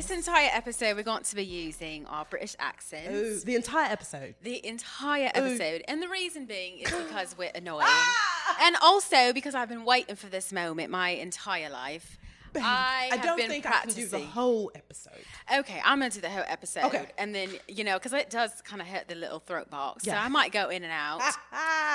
[0.00, 3.10] this entire episode, we're going to be using our British accents.
[3.10, 4.34] Ooh, the entire episode.
[4.42, 5.82] The entire episode.
[5.86, 7.86] And the reason being is because we're annoying.
[7.86, 8.56] Ah!
[8.62, 12.18] and also because I've been waiting for this moment my entire life.
[12.56, 14.04] I, I have don't think practicing.
[14.04, 15.12] I can do the whole episode.
[15.58, 17.06] Okay, I'm gonna do the whole episode, Okay.
[17.18, 20.12] and then you know, because it does kind of hurt the little throat box, so
[20.12, 21.20] I might go in and out.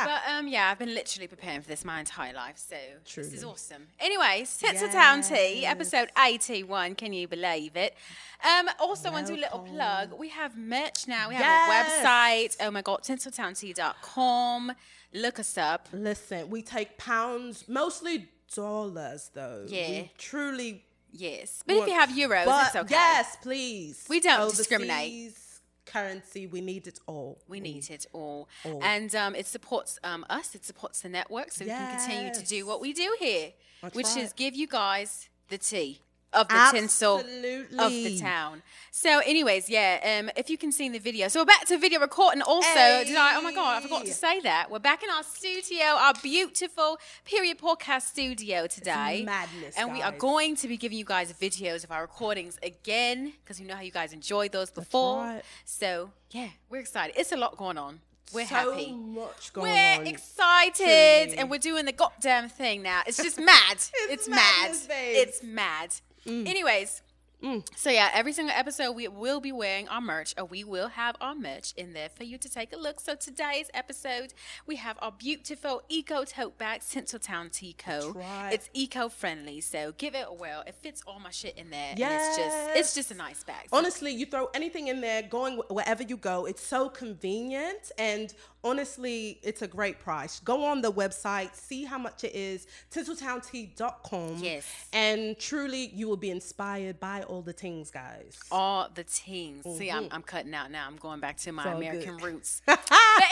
[0.05, 3.39] But um, yeah, I've been literally preparing for this my entire life, so this is
[3.39, 3.43] Truly.
[3.53, 3.87] awesome.
[3.99, 5.71] Anyways, Tinseltown Tea, Yes.
[5.71, 6.95] episode 81.
[6.95, 7.95] Can you believe it?
[8.43, 10.11] Um, also, want to do a little plug.
[10.19, 11.29] We have merch now.
[11.29, 12.01] We have Yes.
[12.03, 12.67] a website.
[12.67, 14.73] Oh my god, tinseltowntea.com.
[15.13, 15.87] Look us up.
[15.93, 19.65] Listen, we take pounds, mostly dollars though.
[19.67, 19.89] Yeah.
[19.89, 20.83] We truly.
[21.17, 22.93] Yes, but if you have euros, but it's okay.
[22.93, 24.05] Yes, please.
[24.09, 25.11] We don't discriminate.
[25.11, 27.39] Overseas Currency, we need it all.
[27.47, 28.49] We need it all.
[28.65, 28.83] All.
[28.83, 32.43] And um, it supports um, us, it supports the network, so we can continue to
[32.43, 36.01] do what we do here, That's which is give you guys the tea
[36.33, 38.61] of the tinsel of the town.
[38.91, 41.27] So, anyways, yeah, um, if you can see in the video.
[41.27, 43.03] So, we're back to video recording also.
[43.03, 43.35] Did I?
[43.35, 44.71] Oh my God, I forgot to say that.
[44.71, 49.23] We're back in our studio, our beautiful period podcast studio today.
[49.25, 53.33] madness, And we are going to be giving you guys videos of our recordings again
[53.43, 55.17] because we know how you guys enjoyed those before.
[55.23, 55.41] right.
[55.65, 57.15] So, yeah, we're excited.
[57.19, 57.99] It's a lot going on.
[58.33, 58.91] We're so happy.
[58.91, 60.07] much going We're on.
[60.07, 61.37] excited Truly.
[61.37, 63.01] and we're doing the goddamn thing now.
[63.05, 63.77] It's just mad.
[64.09, 64.37] it's mad.
[64.61, 65.19] madness, babes.
[65.29, 65.95] It's mad.
[66.25, 66.47] Mm.
[66.47, 67.01] Anyways,
[67.43, 67.63] mm.
[67.75, 71.15] so yeah, every single episode we will be wearing our merch, or we will have
[71.21, 72.99] our merch in there for you to take a look.
[72.99, 74.33] So today's episode,
[74.65, 78.13] we have our beautiful eco tote bag, Tinseltown Tea Co.
[78.15, 78.51] Right.
[78.53, 80.63] It's eco friendly, so give it a whirl.
[80.65, 81.91] It fits all my shit in there.
[81.91, 83.67] And it's just it's just a nice bag.
[83.69, 87.91] So honestly, you throw anything in there, going wherever you go, it's so convenient.
[87.99, 88.33] And
[88.65, 90.41] honestly, it's a great price.
[90.41, 94.37] Go on the website, see how much it is, tinseltowntea.com.
[94.39, 94.65] Yes.
[94.91, 98.37] And truly, you will be inspired by all the things, guys.
[98.51, 99.63] all the teens.
[99.77, 100.15] See, I'm, mm-hmm.
[100.15, 100.87] I'm cutting out now.
[100.87, 102.25] I'm going back to my all American good.
[102.25, 102.61] roots.
[102.65, 102.81] but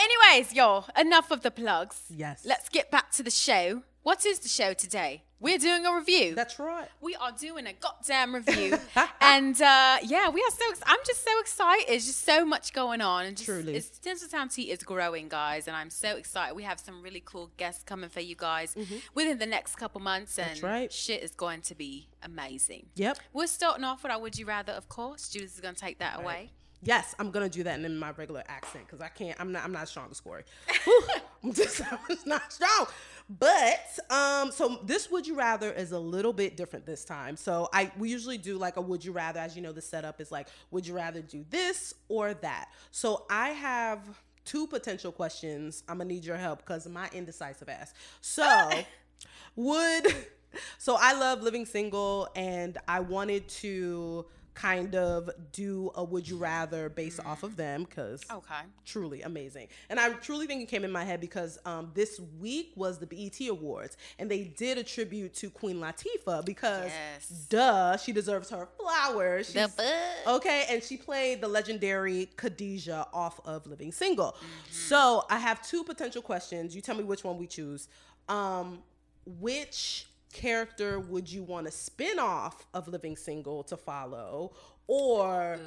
[0.00, 2.00] anyways, y'all, enough of the plugs.
[2.08, 2.46] Yes.
[2.46, 3.82] Let's get back to the show.
[4.04, 5.24] What is the show today?
[5.44, 6.34] We're doing a review.
[6.34, 6.88] That's right.
[7.02, 8.78] we are doing a goddamn review,
[9.20, 10.64] and uh, yeah, we are so.
[10.70, 11.84] Ex- I'm just so excited.
[11.88, 13.74] There's just so much going on, and just, Truly.
[13.76, 16.56] it's, Tinseltown Tea is growing, guys, and I'm so excited.
[16.56, 18.74] We have some really cool guests coming for you guys
[19.14, 20.66] within the next couple months, and Mm-hmm.
[20.66, 20.92] right.
[20.92, 22.86] shit is going to be amazing.
[22.94, 23.18] Yep.
[23.34, 25.28] We're starting off with our Would You Rather, of course.
[25.28, 26.50] Judith is going to take that away.
[26.86, 29.40] Yes, I'm gonna do that in my regular accent because I can't.
[29.40, 29.64] I'm not.
[29.64, 30.42] I'm not strong as Corey.
[31.42, 31.80] I'm just.
[31.90, 32.86] I'm just not strong.
[33.28, 37.36] But um, so this would you rather is a little bit different this time.
[37.36, 39.40] So I we usually do like a would you rather.
[39.40, 42.68] As you know, the setup is like would you rather do this or that.
[42.90, 44.00] So I have
[44.44, 45.82] two potential questions.
[45.88, 47.94] I'm gonna need your help because my indecisive ass.
[48.20, 48.70] So
[49.56, 50.14] would
[50.78, 56.36] so I love living single and I wanted to kind of do a would you
[56.36, 58.62] rather based off of them because Okay.
[58.84, 62.72] truly amazing and i truly think it came in my head because um, this week
[62.76, 67.46] was the bet awards and they did a tribute to queen latifah because Yes.
[67.48, 69.80] duh she deserves her flowers She's-?
[70.26, 74.32] Okay, and she played the legendary Khadijah off of Living Single.
[74.32, 74.72] Mm-hmm.
[74.72, 76.74] So I have two potential questions.
[76.74, 77.88] You tell me which one we choose.
[78.28, 78.82] Um,
[79.26, 84.52] which character would you want a spin off of Living Single to follow?
[84.86, 85.58] Or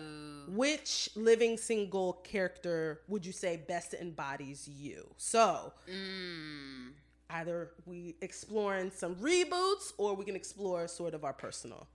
[0.50, 5.07] which living single character would you say best embodies you?
[5.17, 6.91] So Mm.
[7.31, 11.88] either we exploring some reboots or we can explore sort of our personal.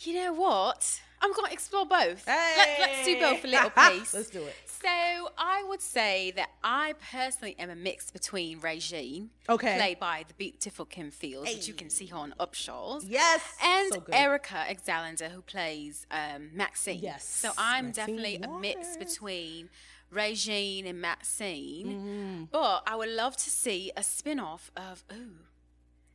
[0.00, 1.00] You know what?
[1.22, 2.26] I'm going to explore both.
[2.26, 4.14] Let, let's do both a little piece.
[4.14, 4.54] Let's do it.
[4.64, 4.88] So
[5.36, 9.76] I would say that I personally am a mix between Regine, Okay.
[9.76, 13.04] played by the beautiful Kim Fields, which you can see her on Upshaws.
[13.06, 13.42] Yes.
[13.62, 14.02] And so.
[14.10, 17.00] Erika Alexander, who plays um, Maxine.
[17.02, 19.68] Yes, So I'm Maxine definitely a mix between
[20.10, 21.86] Regine and Maxine.
[21.86, 22.44] Mm-hmm.
[22.50, 25.44] But I would love to see a spin off of, ooh,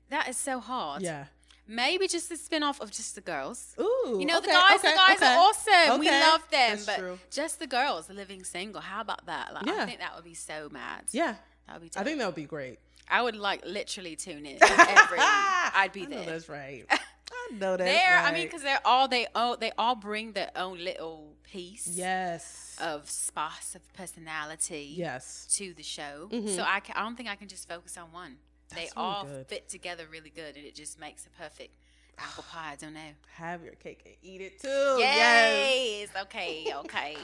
[0.10, 1.04] that is so hard.
[1.04, 1.26] Yeah.
[1.68, 3.76] Maybe just a spin off of just the girls.
[3.80, 4.18] Ooh.
[4.20, 5.26] You know, the guys, okay, the guys okay.
[5.26, 6.00] are awesome.
[6.00, 6.70] We love them.
[6.70, 7.20] that's but true.
[7.32, 8.82] just the girls, living single.
[8.82, 9.54] How about that?
[9.54, 11.06] Like, I think that would be so mad.
[11.12, 11.36] Yeah.
[11.68, 12.78] That would be I think that would be great.
[13.10, 15.20] I would like literally tune in every.
[15.20, 16.26] I'd be there.
[16.26, 16.86] that's right.
[16.92, 18.26] I know that's There, right.
[18.26, 22.78] I mean, because they're all they all they all bring their own little piece yes,
[22.82, 26.30] of spice of personality yes, to the show.
[26.32, 26.50] Mm-hmm.
[26.50, 28.38] So I, can, I don't think I can just focus on one.
[28.70, 29.00] They Mm-hmm.
[29.00, 29.48] Really all good.
[29.48, 31.76] fit together really good, and it just makes a perfect
[32.18, 32.72] apple pie.
[32.74, 33.00] I don't know.
[33.36, 34.68] have your cake and eat it too.
[35.00, 36.10] Yes.
[36.14, 36.24] Yes.
[36.24, 36.72] Okay.
[36.76, 37.16] Okay.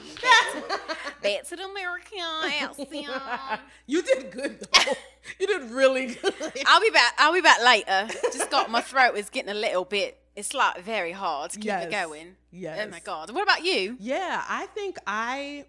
[1.22, 2.18] Back to the American
[2.60, 3.60] accent.
[3.86, 4.92] you did good though.
[5.40, 6.34] you did really good.
[6.66, 7.14] I'll be back.
[7.18, 8.08] I'll be back later.
[8.32, 11.66] Just got my throat is getting a little bit it's like very hard to keep
[11.66, 11.84] Yes.
[11.86, 12.36] it going.
[12.50, 12.80] Yes.
[12.86, 13.30] Oh my god.
[13.30, 13.96] What about you?
[14.00, 15.66] Yeah, I think I.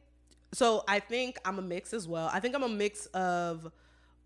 [0.54, 2.30] So I think I'm a mix as well.
[2.32, 3.70] I think I'm a mix of,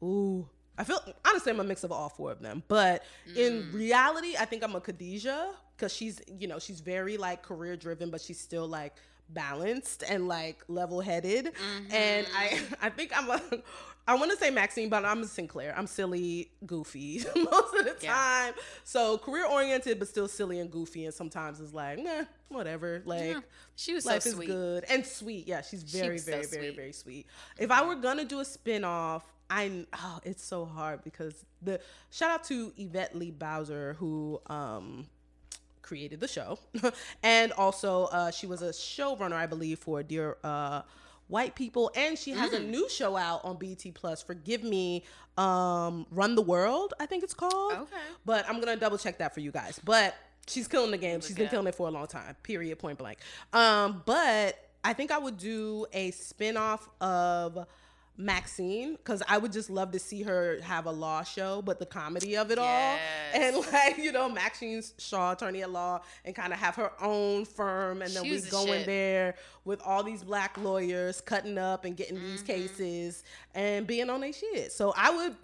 [0.03, 0.47] ooh.
[0.77, 3.03] I feel honestly I'm a mix of all four of them, but
[3.35, 3.73] in mm.
[3.73, 8.09] reality, I think I'm a Khadijah because she's you know she's very like career driven,
[8.09, 8.95] but she's still like
[9.29, 11.45] balanced and like level headed.
[11.45, 11.93] Mm-hmm.
[11.93, 13.41] And I I think I'm a
[14.07, 15.73] I want to say Maxine, but I'm a Sinclair.
[15.77, 18.13] I'm silly, goofy most of the Yeah.
[18.13, 18.53] time.
[18.85, 23.01] So career oriented, but still silly and goofy, and sometimes it's like, meh, whatever.
[23.05, 23.39] Like Yeah,
[23.75, 25.45] she was life so is good and sweet.
[25.47, 27.27] Yeah, she's very, was so very, very, very sweet.
[27.57, 31.79] If I were gonna do a spin-off, I oh, it's so hard because the
[32.11, 35.07] shout out to Yvette Lee Bowser who um
[35.81, 36.59] created the show,
[37.23, 40.81] and also uh, she was a showrunner, I believe, for Dear uh,
[41.29, 42.67] White People, and she has a Mm.
[42.69, 44.21] new show out on BT Plus.
[44.21, 45.05] Forgive me,
[45.37, 47.71] um, Run the World, I think it's called.
[47.73, 47.95] Okay.
[48.25, 49.79] But I'm gonna double check that for you guys.
[49.83, 50.13] But
[50.45, 51.21] she's killing the game.
[51.21, 52.35] She's been killing it for a long time.
[52.43, 52.79] Period.
[52.79, 53.19] Point blank.
[53.53, 57.65] Um, but I think I would do a spin-off of
[58.17, 61.85] Maxine because I would just love to see her have a law show, but the
[61.85, 62.97] comedy of it all,
[63.33, 67.45] and like you know Maxine Shaw, attorney at law, and kind of have her own
[67.45, 69.35] firm, and then we the go in there
[69.65, 72.45] with all these black lawyers cutting up and getting these Mm-hmm.
[72.47, 73.23] cases
[73.55, 74.71] and being on their shit.
[74.71, 75.35] So I would.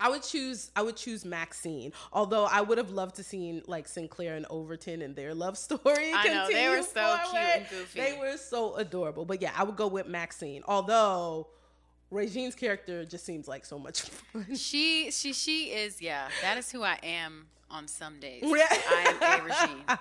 [0.00, 1.92] I would choose I would choose Maxine.
[2.12, 6.12] Although I would have loved to seen like Sinclair and Overton and their love story.
[6.12, 8.00] I know, they were so cute and goofy.
[8.00, 9.24] They were so adorable.
[9.24, 10.64] But yeah, I would go with Maxine.
[10.66, 11.46] Although
[12.14, 14.46] Regine's character just seems like so much fun.
[14.56, 16.28] She she she is yeah.
[16.42, 18.42] That is who I am on some days.
[18.44, 18.66] Yeah.
[18.70, 19.84] I am a Regine.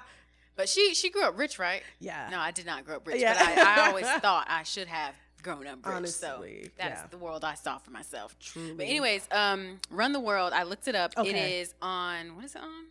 [0.55, 1.81] But she she grew up rich, right?
[1.99, 2.27] Yeah.
[2.29, 3.33] No, I did not grow up rich, Yeah.
[3.33, 5.95] but I, I always thought I should have grown up rich.
[5.95, 7.07] Honestly, so that's yeah.
[7.09, 8.37] the world I saw for myself.
[8.39, 8.73] Truly.
[8.73, 10.53] But anyways, um, Run the World.
[10.53, 11.13] I looked it up.
[11.17, 11.59] It Okay.
[11.61, 12.85] is on what is it on?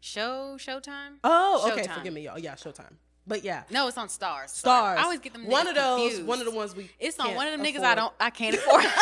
[0.00, 1.16] Show Showtime.
[1.24, 1.84] Oh, okay.
[1.84, 1.94] Showtime.
[1.94, 2.38] Forgive me, y'all.
[2.38, 2.92] Yeah, Showtime.
[3.26, 3.64] But yeah.
[3.70, 4.50] No, it's on Starz.
[4.50, 4.96] Sorry.
[4.96, 5.00] Starz.
[5.00, 5.46] I always get them.
[5.46, 6.00] One of those.
[6.00, 6.26] confused.
[6.26, 6.90] One of the ones we.
[6.98, 7.82] It's on one of them niggas.
[7.82, 8.12] I don't.
[8.20, 8.84] I can't afford.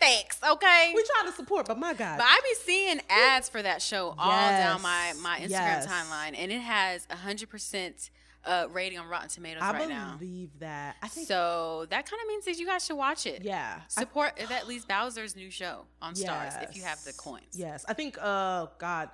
[0.00, 0.38] Thanks.
[0.42, 0.92] Okay.
[0.94, 2.16] We trying to support, but my God.
[2.16, 5.86] But I be seeing ads for that show all down my my Instagram yes.
[5.86, 8.10] timeline, and it has a hundred percent
[8.46, 10.12] uh rating on Rotten Tomatoes I right now.
[10.14, 10.96] I believe that.
[11.02, 11.28] I think.
[11.28, 13.42] So that kind of means that you guys should watch it.
[13.44, 13.80] yeah.
[13.96, 17.52] I Support Yvette Lee Bowser's new show on Starz if you have the coins.
[17.52, 18.16] Yes, I think.
[18.18, 19.10] Uh, God.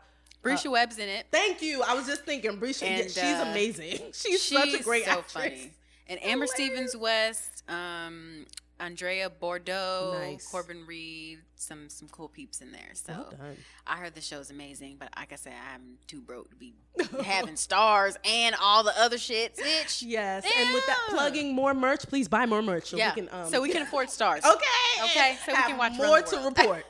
[0.46, 1.26] Bresha Webb's in it.
[1.30, 1.82] Thank you.
[1.82, 2.82] I was just thinking, Bresha.
[2.82, 3.98] yeah, she's uh, amazing.
[4.12, 5.32] She's, such a great so actress.
[5.32, 5.72] funny.
[6.08, 8.46] And Amber Stevens West, um,
[8.78, 10.46] Andrea Bordeaux, Nice.
[10.46, 12.90] Corbin Reid, some some cool peeps in there.
[12.92, 13.54] So Well.
[13.86, 16.74] I heard the show's amazing, but like I said, I'm too broke to be
[17.24, 20.02] having Starz and all the other shit, bitch.
[20.06, 23.14] Yes, and with that plugging more merch, please buy more merch so yeah.
[23.14, 23.28] we can.
[23.32, 24.44] Um, so we can afford Starz.
[24.44, 25.04] Okay.
[25.04, 26.84] Okay, so we can watch more to report.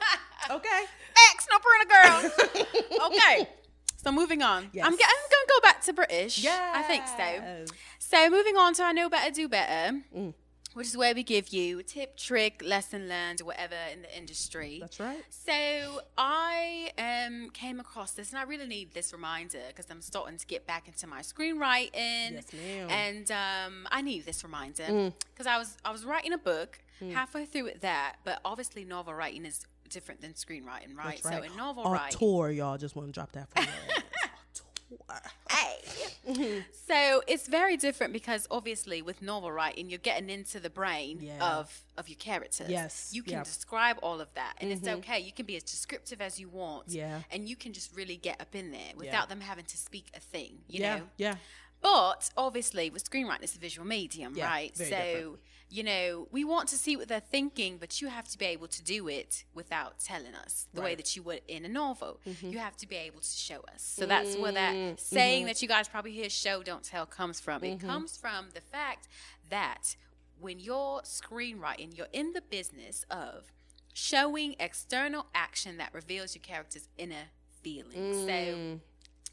[0.50, 0.84] okay.
[1.16, 2.30] Facts, no parental
[2.60, 3.06] girl.
[3.06, 3.48] okay.
[3.96, 4.68] So moving on.
[4.72, 4.84] Yes.
[4.86, 6.38] I'm, I'm gonna go back to British.
[6.44, 6.72] Yeah.
[6.74, 7.74] I think so.
[7.98, 10.32] So moving on to I know better, do better, Mm.
[10.74, 14.16] which is where we give you a tip, trick, lesson learned, or whatever in the
[14.16, 14.78] industry.
[14.80, 15.24] That's right.
[15.30, 20.38] So I um, came across this, and I really need this reminder because I'm starting
[20.38, 22.90] to get back into my screenwriting, Yes, ma'am.
[22.90, 25.12] and um, I need this reminder Mm.
[25.34, 26.78] because I was I was writing a book
[27.12, 31.20] halfway through it there, but obviously novel writing is different than screenwriting, right?
[31.22, 31.44] That's right.
[31.44, 32.78] So in novel writing, Auteur, y'all.
[32.78, 33.68] Just want to drop that for you.
[33.68, 35.20] Auteur.
[35.50, 36.62] Hey.
[36.86, 41.58] so it's very different because obviously with novel writing you're getting into the brain Yeah.
[41.58, 42.68] of of your characters.
[42.68, 43.42] Yes, You can yeah.
[43.44, 44.98] describe all of that and it's mm-hmm.
[44.98, 45.20] okay.
[45.20, 46.88] You can be as descriptive as you want.
[46.88, 47.22] Yeah.
[47.30, 49.26] And you can just really get up in there without Yeah.
[49.26, 50.96] them having to speak a thing, you yeah.
[50.96, 51.02] know?
[51.16, 51.34] Yeah.
[51.80, 54.76] But obviously, with screenwriting, it's a visual medium, Yeah, right?
[54.76, 55.38] very so, different.
[55.68, 58.68] You know, we want to see what they're thinking, but you have to be able
[58.68, 60.92] to do it without telling us the way Right.
[60.92, 60.96] Mm-hmm.
[60.98, 62.20] that you would in a novel.
[62.40, 63.82] You have to be able to show us.
[63.82, 64.94] So that's where that Mm-hmm.
[64.96, 67.64] saying that you guys probably hear show, don't tell comes from.
[67.64, 69.08] It comes from the fact
[69.50, 69.96] that
[70.38, 73.50] when you're screenwriting, you're in the business of
[73.92, 77.24] showing external action that reveals your character's inner
[77.62, 78.16] feelings.
[78.26, 78.78] So,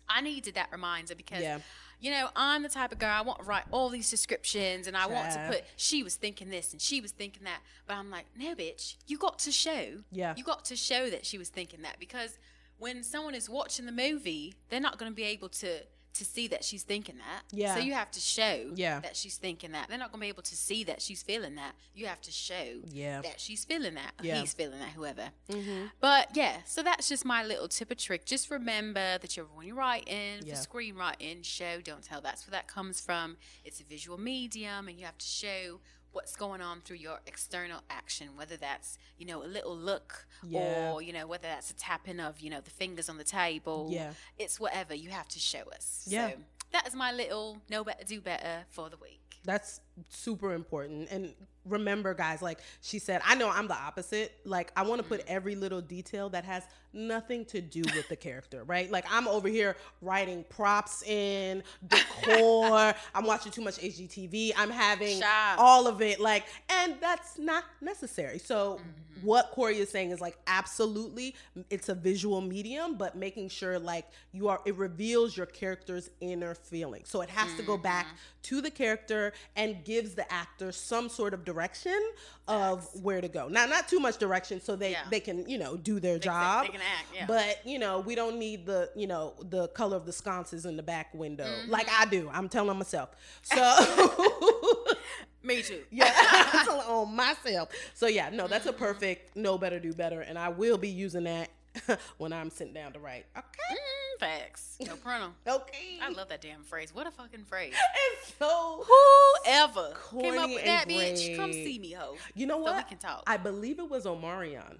[0.09, 1.41] I needed that reminder because Mm.
[1.43, 1.59] Yeah.
[2.03, 4.95] You know I'm the type of girl I want to write all these descriptions and
[4.98, 8.10] I want to put she was thinking this and she was thinking that, but I'm
[8.12, 10.33] like, no, bitch, you got to show, Yeah.
[10.38, 12.38] you got to show that she was thinking that because
[12.77, 15.69] when someone is watching the movie, they're not going to be able to
[16.13, 17.43] to see that she's thinking that.
[17.51, 17.74] Yeah.
[17.75, 19.00] So you have to show Yeah.
[19.00, 19.89] that she's thinking that.
[19.89, 21.74] They're not going to be able to see that she's feeling that.
[21.96, 23.22] You have to show Yeah.
[23.22, 24.13] that she's feeling that.
[24.22, 24.39] Yeah.
[24.39, 25.29] he's feeling that, whoever.
[25.50, 25.86] Mm-hmm.
[26.00, 28.25] But yeah, so that's just my little tip or trick.
[28.25, 30.55] Just remember that you're when you're writing Yeah.
[30.55, 32.22] for screenwriting, show don't tell.
[32.22, 33.38] That's where that comes from.
[33.65, 35.79] It's a visual medium, and you have to show
[36.13, 40.91] what's going on through your external action, whether that's, you know, a little look Yeah.
[40.91, 43.89] or, you know, whether that's a tapping of, you know, the fingers on the table.
[43.91, 44.13] Yeah.
[44.38, 46.05] It's whatever you have to show us.
[46.08, 46.29] Yeah.
[46.29, 46.38] So
[46.72, 49.20] that is my little know better, do better for the week.
[49.43, 51.09] That's super important.
[51.12, 51.33] And
[51.65, 54.33] remember, guys, like she said, I know I'm the opposite.
[54.45, 55.35] Like, I want to put mm-hmm.
[55.35, 58.89] every little detail that has nothing to do with the character, right?
[58.91, 62.93] Like, I'm over here writing props in, decor.
[63.15, 64.53] I'm watching too much HGTV.
[64.57, 65.57] I'm having Shop.
[65.57, 66.19] all of it.
[66.19, 68.39] Like, and that's not necessary.
[68.39, 69.25] So, mm-hmm.
[69.25, 71.35] what Corey is saying is like, absolutely,
[71.69, 76.53] it's a visual medium, but making sure like you are, it reveals your character's inner
[76.53, 77.03] feeling.
[77.05, 78.15] So, it has to go back mm-hmm.
[78.43, 81.99] to the character and gives the actor some sort of direction
[82.47, 83.47] of where to go.
[83.47, 85.03] Now, not too much direction so they, Yeah.
[85.09, 86.65] they can, you know, do their can- job.
[86.65, 87.25] they can act, yeah.
[87.25, 90.75] But, you know, we don't need the, you know, the color of the sconces in
[90.77, 91.71] the back window Mm-hmm.
[91.71, 92.29] like I do.
[92.33, 93.09] I'm telling myself.
[93.43, 93.57] So,
[95.43, 95.81] Me too.
[95.91, 96.13] yeah,
[96.53, 97.69] I'm telling on myself.
[97.93, 98.75] So, yeah, no, that's Mm-hmm.
[98.75, 100.21] a perfect no better, do better.
[100.21, 101.49] And I will be using that
[102.17, 103.25] when I'm sitting down to write.
[103.37, 103.47] Okay.
[103.75, 104.77] Mm, facts.
[104.87, 105.33] No problem.
[105.47, 105.99] Okay.
[106.01, 106.93] I love that damn phrase.
[106.93, 107.73] What a fucking phrase.
[108.21, 112.15] It's so Whoever came up with that and bitch, come see me, ho.
[112.35, 112.77] You know So what?
[112.77, 113.23] we can talk.
[113.27, 114.77] I believe it was Omarion.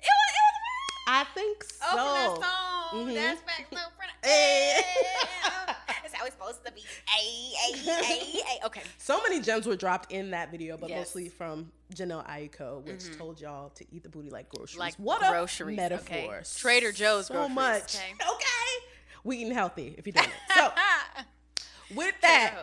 [0.00, 1.84] It was, it was I think so.
[1.90, 3.08] Oh, that song.
[3.08, 3.14] Mhm.
[3.14, 4.12] That's back no front.
[4.22, 4.82] Eh.
[6.24, 6.82] It's supposed to be.
[7.08, 8.66] Ay, ay, ay, ay.
[8.66, 8.82] Okay.
[8.98, 10.94] So many gems were dropped in that video, but Yes.
[10.94, 11.00] Mm-hmm.
[11.00, 14.78] mostly from Jhené Aiko, which told y'all to eat the booty like groceries.
[14.78, 16.16] Like what groceries, a metaphor!
[16.16, 16.40] okay?
[16.56, 17.96] Trader Joe's so groceries, much.
[17.96, 18.14] okay?
[18.34, 18.86] Okay,
[19.24, 20.54] we eating healthy if you're doing it.
[20.54, 20.72] So
[21.94, 22.54] with that,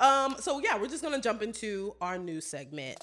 [0.00, 2.98] um, so yeah, we're just gonna jump into our new segment.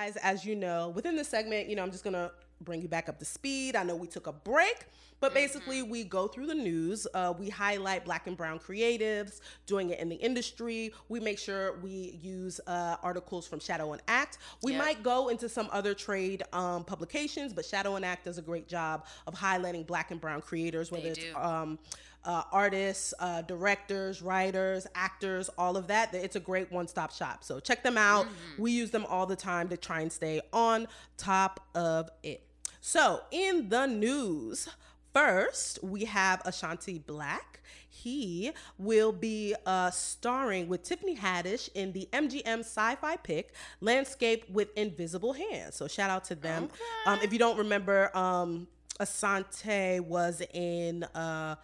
[0.00, 2.30] Guys, as you know, within the segment, you know, I'm just gonna
[2.62, 3.76] bring you back up to speed.
[3.76, 4.86] I know we took a break,
[5.20, 7.06] but basically, we go through the news.
[7.12, 10.94] Uh, we highlight black and brown creatives doing it in the industry.
[11.10, 14.38] We make sure we use uh, articles from Shadow and Act.
[14.62, 14.84] We Yep.
[14.84, 18.68] might go into some other trade um, publications, but Shadow and Act does a great
[18.68, 21.78] job of highlighting black and brown creators, whether They it's um,
[22.24, 26.14] uh, artists, uh, directors, writers, actors, all of that.
[26.14, 27.44] It's a great one stop shop.
[27.44, 28.26] So check them out.
[28.26, 28.62] Mm-hmm.
[28.62, 30.86] We use them all the time to try and stay on
[31.16, 32.46] top of it.
[32.82, 34.68] So, in the news,
[35.12, 37.58] first we have Asante Blackk.
[37.88, 44.48] He will be uh, starring with Tiffany Haddish in the MGM sci fi pick Landscape
[44.48, 45.74] with Invisible Hands.
[45.74, 46.70] So, shout out to them.
[47.04, 48.66] Um, if you don't remember, um,
[48.98, 51.56] Asante was in uh,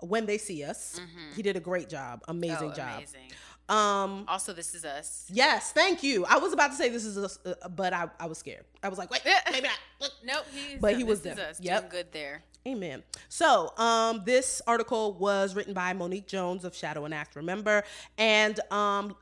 [0.00, 1.00] When They See Us.
[1.34, 2.96] He did a great job, amazing Oh, job.
[2.98, 3.30] amazing.
[3.68, 5.26] Um, Also, this is us.
[5.30, 6.24] yes, thank you.
[6.24, 8.64] I was about to say this is us, uh, but I, I was scared.
[8.82, 9.20] I was like, wait,
[9.52, 9.78] maybe not.
[10.00, 10.12] Look.
[10.24, 11.48] Nope, he's But he was is there.
[11.50, 11.60] us.
[11.60, 11.90] Yep.
[11.90, 12.42] Good there.
[12.66, 13.02] Amen.
[13.28, 17.84] So, um, this article was written by Monique Jones of Shadow and Act, remember?
[18.16, 19.16] And um,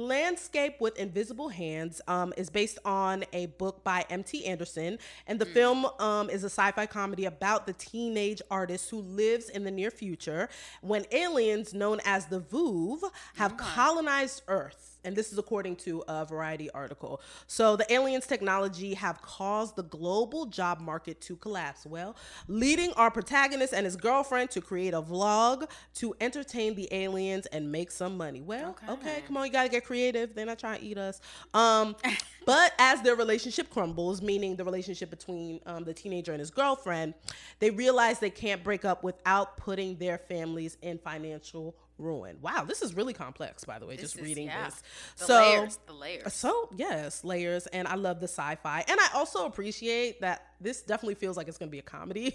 [0.00, 4.44] Landscape with Invisible Hands um, is based on a book by M.T.
[4.46, 4.98] Anderson.
[5.26, 9.48] And the film um, is a sci fi comedy about the teenage artist who lives
[9.50, 10.48] in the near future
[10.80, 13.02] when aliens known as the Vuvv
[13.36, 17.20] have colonized Earth and this is according to a variety article.
[17.46, 21.86] So the aliens technology have caused the global job market to collapse.
[21.86, 22.16] Well
[22.48, 27.70] leading our protagonist and his girlfriend to create a vlog to entertain the aliens and
[27.70, 28.40] make some money.
[28.40, 29.22] Well okay, Okay.
[29.26, 30.34] come on you gotta get creative.
[30.34, 31.20] They're not trying to eat us.
[31.54, 31.96] Um
[32.46, 37.14] but as their relationship crumbles meaning the relationship between um, the teenager and his girlfriend
[37.58, 42.82] they realize they can't break up without putting their families in financial ruin wow this
[42.82, 44.64] is really complex by the way just is- reading yeah.
[44.66, 44.82] this
[45.18, 45.78] The so layers.
[45.86, 46.32] The layers.
[46.34, 51.14] so yes layers and i love the sci-fi and i also appreciate that this definitely
[51.14, 52.30] feels like it's going to be a comedy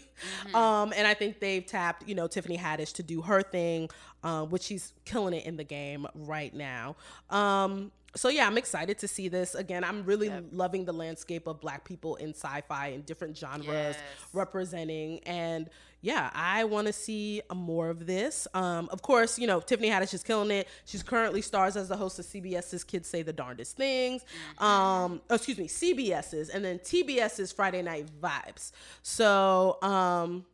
[0.45, 0.55] Mm-hmm.
[0.61, 3.89] um and i think they've tapped you know tiffany haddish to do her thing
[4.23, 6.95] uh, which she's killing it in the game right now
[7.29, 11.59] um so yeah i'm excited to see this again i'm really loving the landscape of
[11.59, 13.97] black people in sci-fi and different genres Yes.
[14.33, 15.69] representing and
[16.05, 19.89] yeah i want to see uh, more of this um of course you know tiffany
[19.89, 23.33] haddish is killing it she's currently stars as the host of cbs's kids say the
[23.33, 24.23] darndest things
[24.59, 28.71] um excuse me cbs's and then tbs's friday night vibes
[29.01, 30.45] so um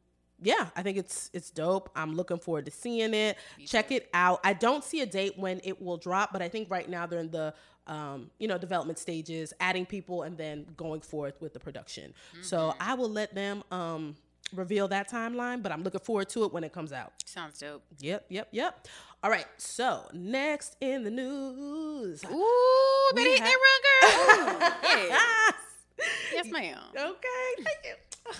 [0.44, 1.92] yeah, I think it's it's dope.
[1.96, 3.38] I'm looking forward to seeing it.
[3.68, 4.40] Check it out.
[4.44, 7.20] I don't see a date when it will drop, but I think right now they're
[7.20, 7.54] in the
[7.86, 12.16] um, you know development stages, adding people and then going forth with the production.
[12.42, 14.16] So I will let them um,
[14.54, 17.14] reveal that timeline, but I'm looking forward to it when it comes out.
[17.26, 17.84] Sounds dope.
[18.00, 18.88] Yep, yep, yep.
[19.24, 19.46] All right.
[19.58, 22.24] So next in the news.
[22.26, 24.68] Ooh, better hit ha- that run, girl.
[25.00, 25.54] Ooh, yes.
[26.34, 26.80] yes, ma'am.
[26.96, 27.94] Okay, thank you.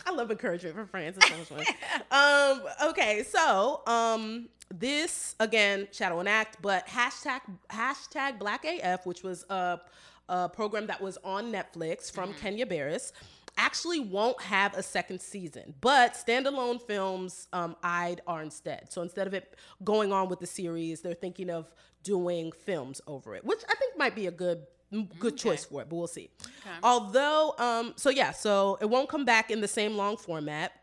[0.06, 1.18] I love encouragement from friends.
[1.18, 1.76] It's so much fun.
[2.12, 9.24] um, okay, so um, this again, shadow and act, but hashtag hashtag Black AF, which
[9.24, 9.80] was a,
[10.30, 13.14] a program that was on Netflix from Kenya Barris,
[13.62, 15.74] actually won't have a second season.
[15.82, 18.92] But standalone films um, eyed are instead.
[18.92, 21.72] So instead of it going on with the series, they're thinking of
[22.04, 24.64] doing films over it, which I think might be a good
[25.20, 26.30] good choice for it, but we'll see.
[26.84, 30.74] Although, um, so yeah, so it won't come back in the same long format.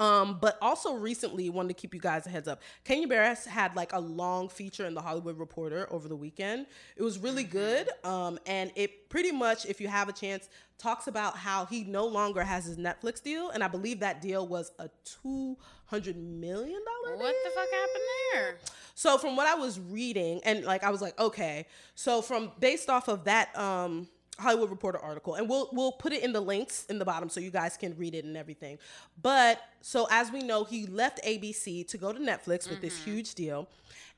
[0.00, 2.62] Um, but also recently, wanted to keep you guys a heads up.
[2.84, 6.66] Kenya Barris had like a long feature in the Hollywood Reporter over the weekend.
[6.96, 10.48] It was really good, um, and it pretty much, if you have a chance,
[10.80, 14.46] talks about how he no longer has his Netflix deal, and I believe that deal
[14.46, 15.56] was a two
[15.86, 17.16] hundred million dollar.
[17.16, 18.58] What the fuck happened there?
[18.94, 21.66] So from what I was reading, and like I was like, okay.
[21.94, 24.08] So from based off of that um
[24.38, 27.40] Hollywood Reporter article, and we'll we'll put it in the links in the bottom so
[27.40, 28.78] you guys can read it and everything.
[29.22, 33.34] But so as we know, he left ABC to go to Netflix with this huge
[33.34, 33.68] deal.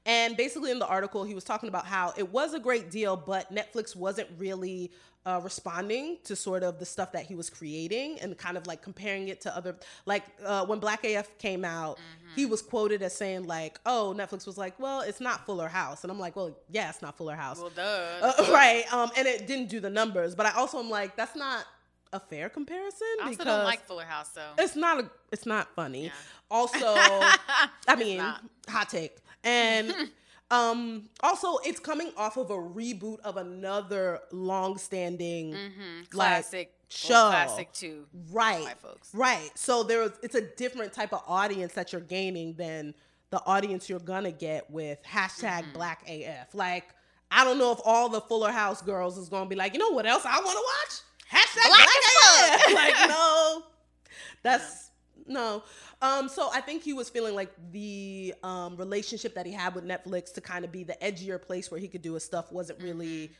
[0.04, 3.16] And basically, in the article, he was talking about how it was a great deal,
[3.16, 4.90] but Netflix wasn't really
[5.24, 8.82] uh, responding to sort of the stuff that he was creating and kind of like
[8.82, 9.76] comparing it to other.
[10.04, 11.98] Like uh, when Black AF came out,
[12.34, 16.02] he was quoted as saying, like, oh, Netflix was like, well, it's not Fuller House.
[16.02, 17.60] And I'm like, well, yeah, it's not Fuller House.
[17.60, 17.82] Well, duh.
[17.82, 18.84] Uh, right.
[18.92, 20.34] Um, and it didn't do the numbers.
[20.34, 21.64] But I also am like, that's not
[22.12, 24.50] a fair comparison I also don't like Fuller House, though.
[24.58, 26.04] it's not a it's not funny.
[26.06, 26.10] Yeah.
[26.50, 28.20] Also, I mean,
[28.68, 29.16] hot take.
[29.44, 29.94] And
[30.50, 36.02] um also it's coming off of a reboot of another long-standing Mm-hmm.
[36.10, 36.72] Classic.
[36.88, 37.14] show.
[37.14, 38.06] Well, classic, too.
[38.30, 38.66] Right.
[39.14, 39.50] Right.
[39.54, 42.94] So there's it's a different type of audience that you're gaining than
[43.30, 45.72] the audience you're gonna get with hashtag Mm-hmm.
[45.72, 46.54] black AF.
[46.54, 46.84] Like,
[47.30, 49.90] I don't know if all the Fuller House girls is gonna be like, you know
[49.90, 51.00] what else I wanna watch?
[51.32, 52.74] Hashtag Black black, AF.
[53.00, 53.62] like, no.
[54.42, 54.90] That's
[55.26, 55.62] no.
[56.00, 59.84] Um, so I think he was feeling like the um, relationship that he had with
[59.84, 62.82] Netflix to kind of be the edgier place where he could do his stuff wasn't
[62.82, 63.32] really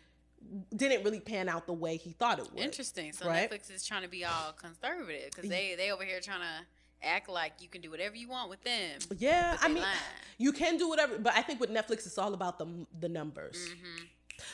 [0.75, 2.63] didn't really pan out the way he thought it would.
[2.63, 3.13] Interesting.
[3.13, 3.51] So Right?
[3.51, 6.67] Netflix is trying to be all conservative because they they over here trying to
[7.03, 8.99] act like you can do whatever you want with them.
[9.19, 9.97] Yeah, I mean, lying.
[10.39, 13.57] you can do whatever, but I think with Netflix, it's all about the the numbers.
[13.57, 14.05] Mm-hmm.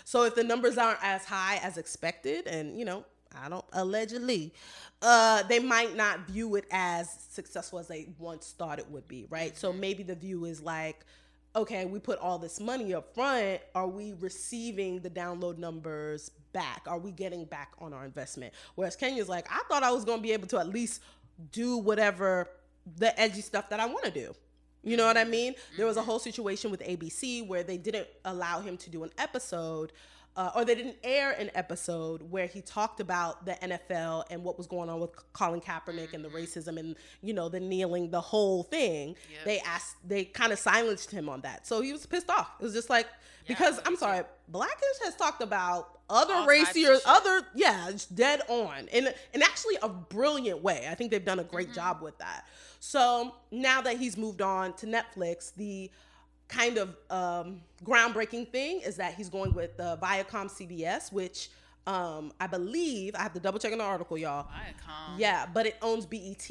[0.05, 3.05] So if the numbers aren't as high as expected, and you know,
[3.37, 4.53] I don't allegedly,
[5.03, 9.27] uh, they might not view it as successful as they once thought it would be,
[9.31, 9.57] right?
[9.57, 9.81] So Mm-hmm.
[9.81, 11.05] maybe the view is like,
[11.57, 13.61] okay, we put all this money up front.
[13.75, 16.83] Are we receiving the download numbers back?
[16.87, 18.55] Are we getting back on our investment?
[18.75, 21.03] Whereas Kenya's like, I thought I was going to be able to at least
[21.53, 22.49] do whatever
[22.97, 24.35] the edgy stuff that I want to do.
[24.85, 25.55] You know what I mean?
[25.77, 29.11] There was a whole situation with ABC where they didn't allow him to do an
[29.19, 29.93] episode,
[30.38, 34.57] uh, or they didn't air an episode where he talked about the NFL and what
[34.57, 38.20] was going on with Colin Kaepernick and the racism and you know the kneeling, the
[38.20, 39.09] whole thing.
[39.09, 39.44] Yep.
[39.44, 42.51] They asked, they kind of silenced him on that, so he was pissed off.
[42.61, 43.07] It was just like
[43.48, 48.88] because I'm sorry, Blackish has talked about other All racier, other yeah, it's dead on,
[48.92, 50.87] and and actually a brilliant way.
[50.90, 51.74] I think they've done a great Mm-hmm.
[51.74, 52.46] job with that.
[52.81, 55.90] So now that he's moved on to Netflix, the
[56.49, 61.51] kind of um, groundbreaking thing is that he's going with uh, Viacom CBS, which
[61.87, 64.45] um, I believe I have to double check in the article, y'all.
[64.45, 65.19] Viacom.
[65.19, 66.49] Yeah, but it owns BET.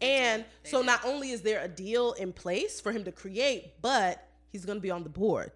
[0.00, 0.86] And They so do.
[0.86, 4.76] not only is there a deal in place for him to create, but he's going
[4.78, 5.52] to be on the board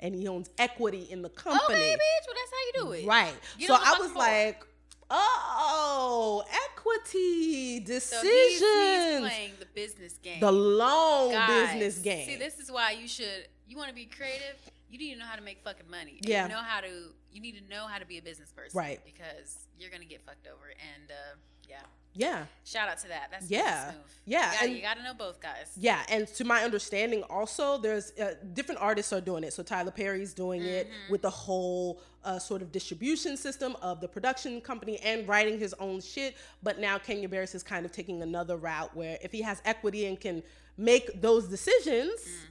[0.00, 1.76] and he owns equity in the company.
[1.76, 2.26] Okay, bitch.
[2.26, 3.06] Well, that's how you do it.
[3.06, 3.34] Right.
[3.58, 4.66] Get so I was like,
[5.12, 8.22] oh, equity So decisions.
[8.22, 10.40] he's, he's playing the business game.
[10.40, 12.26] the long Guys, business game.
[12.26, 13.48] See, this is why you should.
[13.68, 14.56] You want to be creative.
[14.90, 16.18] You need to know how to make fucking money.
[16.22, 16.44] Yeah.
[16.44, 16.88] You know how to.
[17.32, 18.76] You need to know how to be a business person.
[18.78, 19.00] Right.
[19.04, 20.66] Because you're gonna get fucked over.
[20.94, 21.36] And uh,
[21.68, 21.76] yeah,
[22.14, 22.44] yeah.
[22.64, 23.28] shout out to that.
[23.30, 23.92] That's Yeah.
[24.24, 25.72] Yeah, You gotta, and- you gotta know both guys.
[25.76, 29.52] Yeah, and to my understanding, also there's uh, different artists are doing it.
[29.52, 31.12] So Tyler Perry's doing it Mm-hmm.
[31.12, 35.74] with the whole uh, sort of distribution system of the production company and writing his
[35.80, 36.36] own shit.
[36.62, 40.06] But now Kenya Barris is kind of taking another route where if he has equity
[40.06, 40.42] and can
[40.78, 42.12] make those decisions.
[42.20, 42.46] Mm-hmm.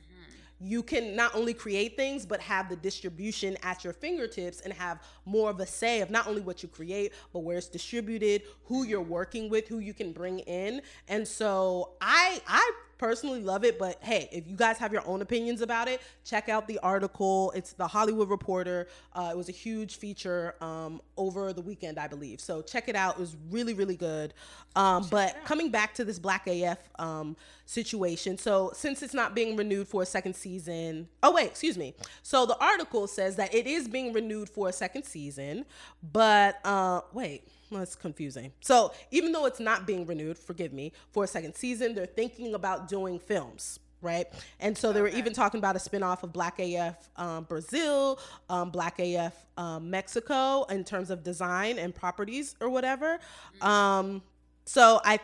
[0.63, 5.01] You can not only create things, but have the distribution at your fingertips and have
[5.25, 8.83] more of a say of not only what you create, but where it's distributed, who
[8.83, 10.81] you're working with, who you can bring in.
[11.07, 12.71] And so I I
[13.01, 16.49] personally love it, but hey, if you guys have your own opinions about it, check
[16.49, 17.51] out the article.
[17.55, 18.87] It's the Hollywood Reporter.
[19.13, 22.39] Uh, it was a huge feature um, over the weekend, I believe.
[22.39, 23.15] So check it out.
[23.15, 24.35] It was really, really good.
[24.75, 27.35] Um, but coming back to this Black AF um,
[27.65, 31.95] situation, so since it's not being renewed for a second season, oh wait, excuse me.
[32.21, 35.65] So the article says that it is being renewed for a second season,
[36.13, 38.51] but uh, wait, well, it's confusing.
[38.59, 42.53] So even though it's not being renewed, forgive me, for a second season, they're thinking
[42.53, 43.79] about doing films.
[44.01, 44.25] Right.
[44.59, 48.71] And so they were even talking about a spinoff of Black AF um, Brazil, um,
[48.71, 53.19] Black AF um, Mexico in terms of design and properties or whatever.
[53.61, 54.23] Um,
[54.65, 55.19] so I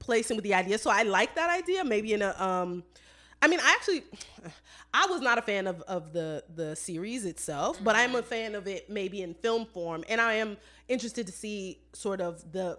[0.00, 0.78] placing with the idea.
[0.78, 1.84] So I like that idea.
[1.84, 2.82] Maybe in a um,
[3.42, 4.02] I mean, I actually,
[4.94, 8.54] I was not a fan of, of the the series itself, but I'm a fan
[8.54, 10.56] of it maybe in film form, and I am
[10.88, 12.78] interested to see sort of the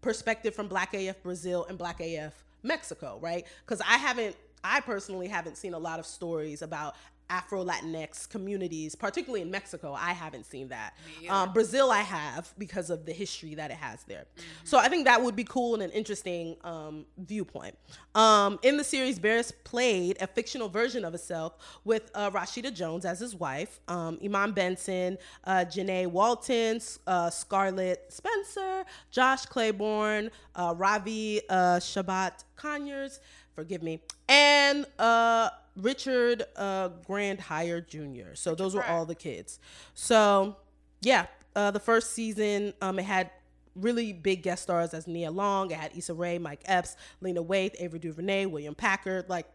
[0.00, 2.32] perspective from Black AF Brazil and Black AF
[2.62, 3.44] Mexico, right?
[3.64, 6.94] Because I haven't, I personally haven't seen a lot of stories about
[7.30, 9.94] Afro Latinx communities, particularly in Mexico.
[9.94, 10.94] I haven't seen that.
[11.28, 14.26] Um, Brazil, I have because of the history that it has there.
[14.64, 17.78] So I think that would be cool and an interesting um, viewpoint.
[18.14, 23.04] Um, in the series, Barris played a fictional version of himself with uh, Rashida Jones
[23.04, 30.74] as his wife, um, Iman Benson, uh, Janae Walton, uh, Scarlett Spencer, Josh Claiborne, uh,
[30.76, 33.20] Ravi uh, Shabat Conyers,
[33.54, 35.50] forgive me, and uh,
[35.82, 38.34] Richard uh, Grand Hire Jr.
[38.34, 39.58] So those were all the kids.
[39.94, 40.56] So
[41.00, 43.30] yeah, uh, the first season um, it had
[43.76, 45.70] really big guest stars as Nia Long.
[45.70, 49.46] It had Issa Rae, Mike Epps, Lena Waithe, Avery DuVernay, William Packer, like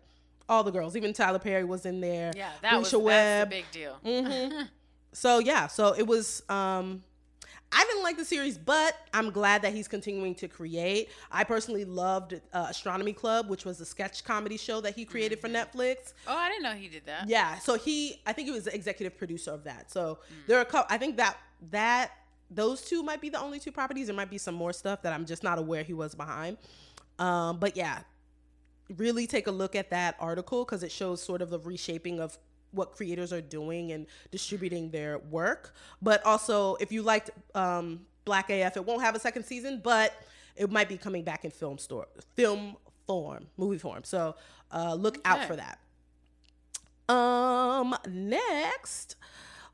[0.48, 0.96] all the girls.
[0.96, 2.32] Even Tyler Perry was in there.
[2.36, 4.64] Yeah, that was Felicia that's a big deal.
[5.14, 6.44] So yeah, so it was.
[6.50, 7.02] um
[7.76, 11.10] I didn't like the series, but I'm glad that he's continuing to create.
[11.30, 15.42] I personally loved uh, Astronomy Club, which was a sketch comedy show that he created
[15.42, 16.14] for Netflix.
[16.26, 17.28] Oh, I didn't know he did that.
[17.28, 19.92] Yeah, so he, I think he was the executive producer of that.
[19.92, 20.88] So there are a couple.
[20.90, 21.38] I think that
[21.72, 22.12] that
[22.50, 24.08] those two might be the only two properties.
[24.08, 26.58] There might be some more stuff that I'm just not aware he was behind.
[27.20, 28.00] Um, but yeah,
[28.98, 32.38] really take a look at that article because it shows sort of the reshaping of
[32.72, 35.74] what creators are doing and distributing their work.
[36.02, 40.14] But also, if you liked um, Black AF, it won't have a second season, but
[40.56, 44.04] it might be coming back in film store, film form, movie form.
[44.04, 44.36] So
[44.72, 45.80] uh, look out for that.
[47.14, 49.16] Um, next.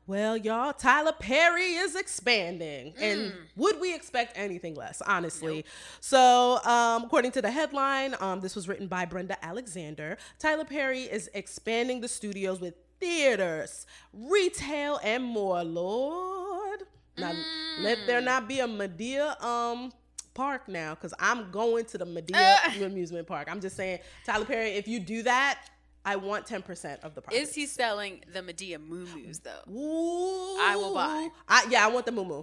[0.06, 2.94] Well, y'all, Tyler Perry is expanding.
[3.00, 5.64] And would we expect anything less, honestly?
[6.00, 10.18] So, um, according to the headline, um, this was written by Brenda Alexander.
[10.38, 15.62] Tyler Perry is expanding the studios with theaters, retail, and more.
[15.64, 16.82] Lord.
[17.18, 17.34] Now,
[17.80, 19.92] let there not be a Madea um
[20.34, 23.48] park now, because I'm going to the Madea amusement park.
[23.50, 25.60] I'm just saying, Tyler Perry, if you do that,
[26.04, 27.36] I want 10% of the price.
[27.36, 29.70] Is he selling the Madea moo-moos though?
[29.72, 30.58] Ooh.
[30.60, 31.28] I will buy.
[31.48, 32.42] I, yeah, I want the moo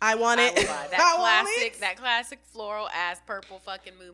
[0.00, 0.54] I want I it.
[0.56, 1.80] that I want classic, it.
[1.80, 4.12] that classic floral ass purple fucking moo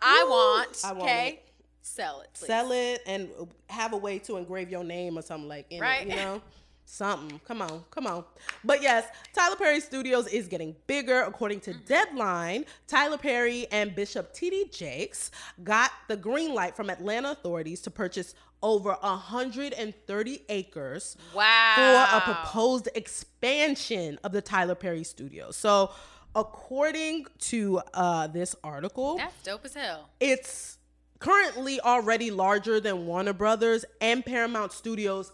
[0.00, 0.80] I want.
[0.84, 1.48] I want okay, it.
[1.82, 2.30] sell it.
[2.34, 2.46] Please.
[2.46, 3.28] Sell it and
[3.68, 6.06] have a way to engrave your name or something like in Right.
[6.06, 6.42] it, you know?
[6.86, 7.40] Something.
[7.46, 8.24] Come on, come on.
[8.62, 11.22] But yes, Tyler Perry Studios is getting bigger.
[11.22, 14.68] According to Deadline, Tyler Perry and Bishop T.D.
[14.72, 15.30] Jakes
[15.64, 21.74] got the green light from Atlanta authorities to purchase over 130 acres Wow.
[21.74, 25.56] for a proposed expansion of the Tyler Perry Studios.
[25.56, 25.90] So,
[26.34, 30.08] according to uh, this article, That's dope as hell.
[30.20, 30.78] it's
[31.18, 35.32] currently already larger than Warner Brothers and Paramount Studios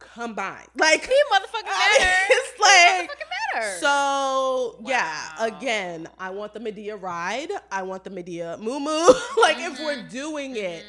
[0.00, 0.66] combined.
[0.76, 2.10] Like, He motherfucking matter.
[2.30, 3.76] it's like Motherfucking matter.
[3.80, 7.50] so yeah, again, I want the Madea ride.
[7.70, 9.06] I want the Madea moo moo.
[9.40, 10.08] like if we're Mm-hmm.
[10.08, 10.84] doing it,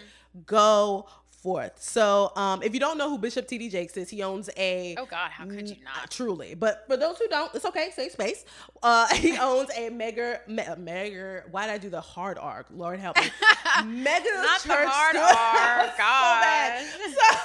[0.45, 1.07] go
[1.41, 1.81] forth.
[1.81, 5.05] So um if you don't know who Bishop TD Jakes is, he owns a oh
[5.05, 6.11] God, how could you uh, not?
[6.11, 6.53] truly.
[6.53, 7.89] But for those who don't, it's okay.
[7.95, 8.45] Safe space.
[8.83, 11.43] Uh, he owns a mega, me, mega.
[11.51, 12.67] Why did I do the hard arc?
[12.71, 13.23] Lord help me.
[13.85, 14.87] Mega Not the church.
[14.89, 15.15] hard
[15.95, 15.95] arc,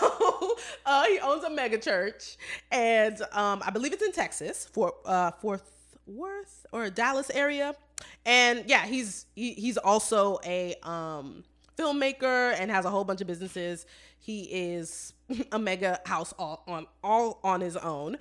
[0.00, 2.36] so So uh, he owns a mega church,
[2.70, 5.62] and um, I believe it's in Texas, for uh, Fort
[6.06, 7.74] Worth or Dallas area.
[8.24, 11.44] And yeah, he's he, he's also a um
[11.76, 13.86] filmmaker and has a whole bunch of businesses.
[14.18, 15.12] He is
[15.52, 18.16] a mega house all on all on his own.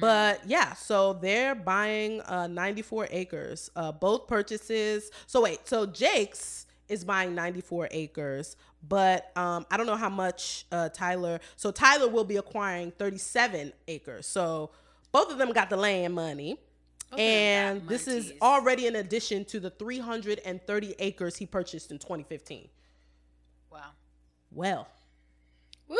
[0.00, 3.70] But yeah, so they're buying uh 94 acres.
[3.76, 5.10] Uh both purchases.
[5.26, 8.56] So wait, so Jakes is buying 94 acres,
[8.88, 13.72] but um I don't know how much uh Tyler so Tyler will be acquiring 37
[13.88, 14.26] acres.
[14.26, 14.70] So
[15.12, 16.58] both of them got the land money.
[17.10, 22.68] them And this is already in addition to the 330 acres he purchased in 2015.
[24.52, 24.88] Well,
[25.88, 25.96] Woo.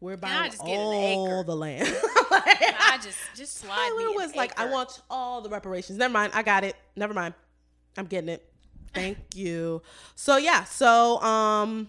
[0.00, 1.88] we're buying just get an all the land.
[2.30, 5.98] I just just slide me Tyler was like, I want all the reparations.
[5.98, 6.76] Never mind, I got it.
[6.96, 7.34] Never mind.
[7.96, 8.44] I'm getting it.
[8.92, 9.82] Thank you.
[10.14, 11.88] So yeah, so um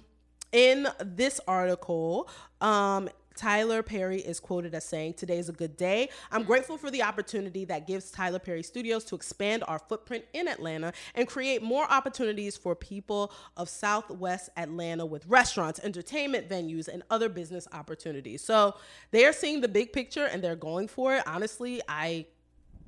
[0.52, 2.30] in this article,
[2.62, 6.10] um Tyler Perry is quoted as saying, Today is a good day.
[6.32, 10.48] I'm grateful for the opportunity that gives Tyler Perry Studios to expand our footprint in
[10.48, 17.04] Atlanta and create more opportunities for people of Southwest Atlanta with restaurants, entertainment venues, and
[17.10, 18.44] other business opportunities.
[18.44, 18.76] So
[19.12, 21.24] they're seeing the big picture and they're going for it.
[21.28, 22.26] Honestly, I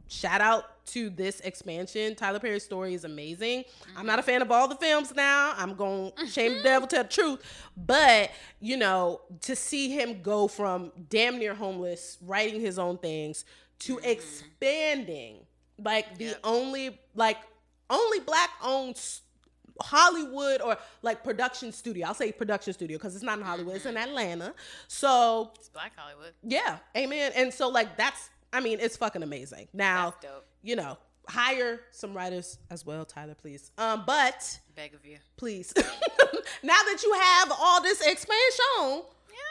[0.07, 2.15] shout out to this expansion.
[2.15, 3.63] Tyler Perry's story is amazing.
[3.63, 3.97] Mm-hmm.
[3.97, 5.53] I'm not a fan of all the films now.
[5.57, 7.69] I'm going to shame the devil tell the truth.
[7.75, 13.45] But, you know, to see him go from damn near homeless, writing his own things,
[13.79, 14.09] to mm-hmm.
[14.09, 15.39] expanding
[15.77, 16.39] like the yep.
[16.43, 17.37] only like
[17.89, 18.99] only black owned
[19.81, 22.07] Hollywood or like production studio.
[22.07, 24.09] I'll say production studio because it's not in Hollywood, it's in mm-hmm.
[24.09, 24.53] Atlanta.
[24.87, 26.33] So it's black Hollywood.
[26.43, 27.31] Yeah, amen.
[27.35, 29.67] And so like that's I mean, it's fucking amazing.
[29.73, 30.15] Now,
[30.61, 33.71] you know, hire some writers as well, Tyler, please.
[33.77, 35.73] Um, but beg of you, please.
[35.77, 39.03] now that you have all this expansion,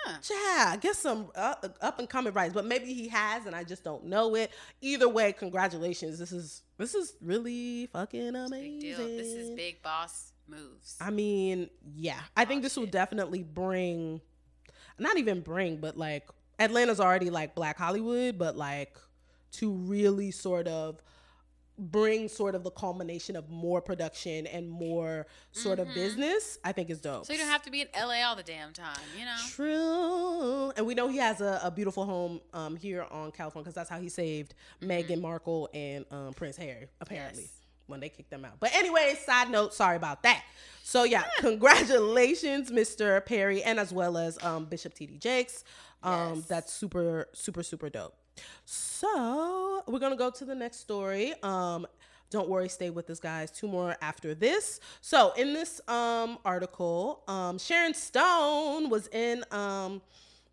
[0.06, 2.54] yeah, yeah, get some uh, up and coming writers.
[2.54, 4.50] But maybe he has, and I just don't know it.
[4.80, 6.18] Either way, congratulations.
[6.18, 8.80] This is this is really fucking amazing.
[8.80, 10.96] This is big boss moves.
[11.00, 12.80] I mean, yeah, I think this shit.
[12.82, 14.20] will definitely bring,
[14.98, 18.96] not even bring, but like Atlanta's already like Black Hollywood, but like
[19.52, 21.02] to really sort of
[21.78, 25.90] bring sort of the culmination of more production and more sort mm-hmm.
[25.90, 27.26] of business, I think is dope.
[27.26, 29.36] So you don't have to be in LA all the damn time, you know?
[29.50, 30.72] True.
[30.76, 33.90] And we know he has a, a beautiful home um, here on California because that's
[33.90, 34.90] how he saved mm-hmm.
[34.90, 37.42] Meghan Markle and um, Prince Harry, apparently.
[37.42, 37.52] Yes.
[37.88, 38.54] When they kicked them out.
[38.58, 40.42] But anyway, side note, sorry about that.
[40.82, 43.24] So yeah, congratulations, Mr.
[43.24, 45.18] Perry, and as well as um, Bishop T.D.
[45.18, 45.62] Jakes.
[46.02, 46.46] Um, yes.
[46.46, 48.14] That's super, super, super dope.
[48.64, 51.34] So we're gonna go to the next story.
[51.42, 51.86] Um,
[52.30, 53.50] don't worry, stay with us, guys.
[53.50, 54.80] Two more after this.
[55.00, 60.02] So in this um article, um, Sharon Stone was in um,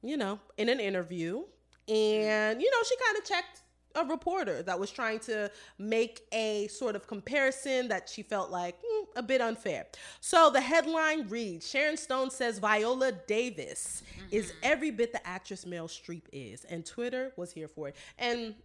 [0.04, 1.44] you know, in an interview,
[1.88, 3.63] and you know, she kind of checked
[3.96, 8.78] a reporter that was trying to make a sort of comparison that she felt like
[8.78, 9.86] mm, a bit unfair.
[10.22, 14.28] So the headline reads Sharon Stone says Viola Davis mm-hmm.
[14.32, 16.66] is every bit the actress Meryl Streep is.
[16.66, 17.96] And Twitter was here for it.
[18.18, 18.56] And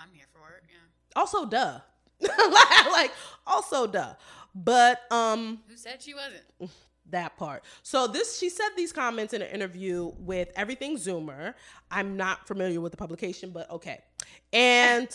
[0.00, 1.20] I'm here for it, yeah.
[1.20, 1.80] Also, duh.
[2.92, 3.10] like,
[3.46, 4.14] also, duh.
[4.54, 5.60] But, um.
[5.68, 6.70] Who said she wasn't?
[7.10, 7.62] that part.
[7.82, 11.54] So this she said these comments in an interview with Everything Zoomer.
[11.90, 14.00] I'm not familiar with the publication, but okay.
[14.52, 15.08] And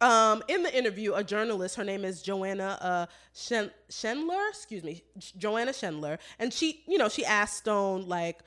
[0.00, 5.04] um, in the interview, a journalist, her name is Joanna uh, Shen- Shendler, excuse me,
[5.38, 8.40] Joanna Shendler, and she, you know, she asked Stone, like,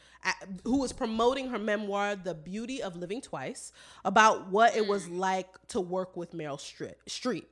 [0.63, 3.71] who was promoting her memoir, The Beauty of Living Twice,
[4.03, 7.45] about what it was like to work with Meryl Streep.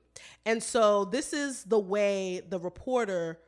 [0.45, 3.39] And so this is the way the reporter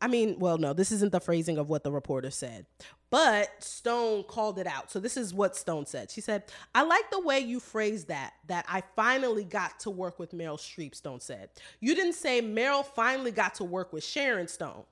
[0.00, 2.66] I mean, well, no, this isn't the phrasing of what the reporter said,
[3.10, 4.90] but Stone called it out.
[4.90, 6.10] So this is what Stone said.
[6.10, 10.18] She said, I like the way you phrased that, that I finally got to work
[10.18, 11.48] with Meryl Streep, Stone said.
[11.80, 14.84] You didn't say Meryl finally got to work with Sharon Stone.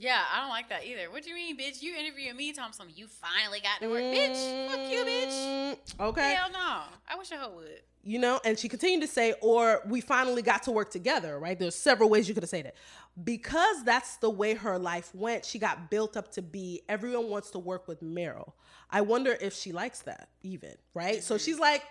[0.00, 1.10] Yeah, I don't like that either.
[1.10, 1.82] What do you mean, bitch?
[1.82, 2.72] You interviewing me, Tom?
[2.72, 4.70] Some you finally got to work, mm, bitch.
[4.70, 5.28] Fuck you, bitch.
[5.28, 6.32] Mm, okay.
[6.32, 6.84] Hell no.
[7.06, 7.82] I wish I would.
[8.02, 11.58] You know, and she continued to say, or we finally got to work together, right?
[11.58, 12.76] There's several ways you could have said it.
[13.22, 17.50] Because that's the way her life went, she got built up to be everyone wants
[17.50, 18.54] to work with Meryl.
[18.88, 21.16] I wonder if she likes that, even, right?
[21.16, 21.24] Mm-hmm.
[21.24, 21.82] So she's like,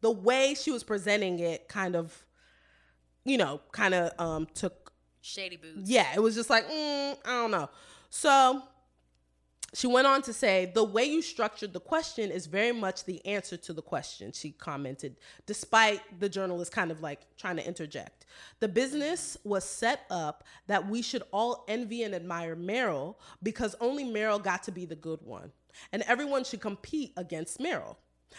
[0.00, 2.24] the way she was presenting it kind of,
[3.24, 4.87] you know, kind of um, took
[5.20, 5.88] shady boots.
[5.88, 7.68] Yeah, it was just like, mm, I don't know.
[8.10, 8.62] So
[9.74, 13.24] she went on to say, the way you structured the question is very much the
[13.26, 18.24] answer to the question, she commented, despite the journalist kind of like trying to interject.
[18.60, 24.04] The business was set up that we should all envy and admire Meryl because only
[24.04, 25.52] Meryl got to be the good one.
[25.92, 27.96] And everyone should compete against Meryl.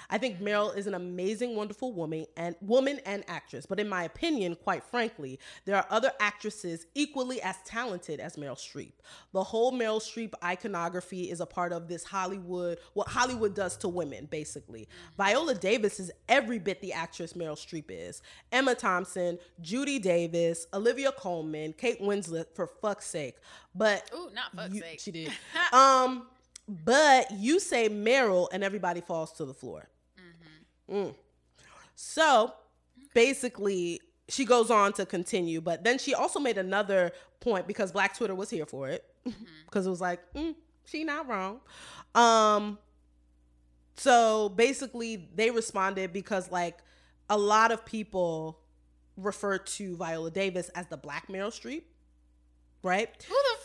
[0.09, 3.65] I think Meryl is an amazing, wonderful woman and woman and actress.
[3.65, 8.55] But in my opinion, quite frankly, there are other actresses equally as talented as Meryl
[8.55, 8.93] Streep.
[9.33, 13.87] The whole Meryl Streep iconography is a part of this Hollywood, what Hollywood does to
[13.87, 14.87] women, basically.
[15.17, 18.21] Viola Davis is every bit the actress Meryl Streep is.
[18.51, 23.35] Emma Thompson, Judy Davis, Olivia Colman, Kate Winslet, for fuck's sake.
[23.75, 24.99] But Ooh, not fuck's you, sake.
[24.99, 25.31] She did.
[25.73, 26.27] um
[26.69, 29.89] but you say Meryl and everybody falls to the floor.
[30.87, 30.95] Mm-hmm.
[30.95, 31.15] Mm.
[31.95, 32.53] So
[33.15, 38.15] basically, she goes on to continue, but then she also made another point because Black
[38.15, 39.43] Twitter was here for it mm-hmm.
[39.65, 40.53] because it was like, mm,
[40.85, 41.59] she not wrong.
[42.13, 42.77] Um,
[43.95, 46.77] so basically, they responded because like
[47.31, 48.59] a lot of people
[49.17, 51.83] refer to Viola Davis as the Black Meryl Streep,
[52.83, 53.09] right?
[53.27, 53.58] Who the?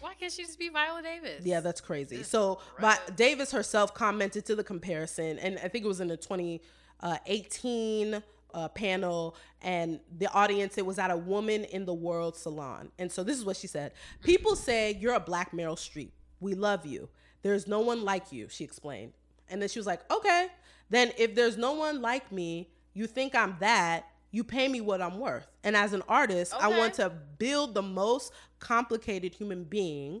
[0.00, 1.44] Why can't she just be Viola Davis?
[1.44, 2.22] Yeah, that's crazy.
[2.22, 6.16] So, but Davis herself commented to the comparison, and I think it was in the
[6.16, 8.22] 2018
[8.54, 12.90] uh, panel, and the audience, it was at a Woman in the World salon.
[12.98, 16.10] And so, this is what she said People say you're a black Meryl Streep.
[16.40, 17.08] We love you.
[17.42, 19.12] There's no one like you, she explained.
[19.48, 20.48] And then she was like, okay,
[20.90, 25.00] then if there's no one like me, you think I'm that, you pay me what
[25.00, 25.46] I'm worth.
[25.64, 30.20] And as an artist, I want to build the most complicated human being,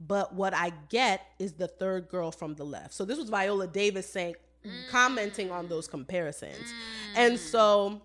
[0.00, 2.94] but what I get is the third girl from the left.
[2.94, 4.34] So this was Viola Davis saying,
[4.90, 6.72] commenting on those comparisons.
[7.14, 8.00] And so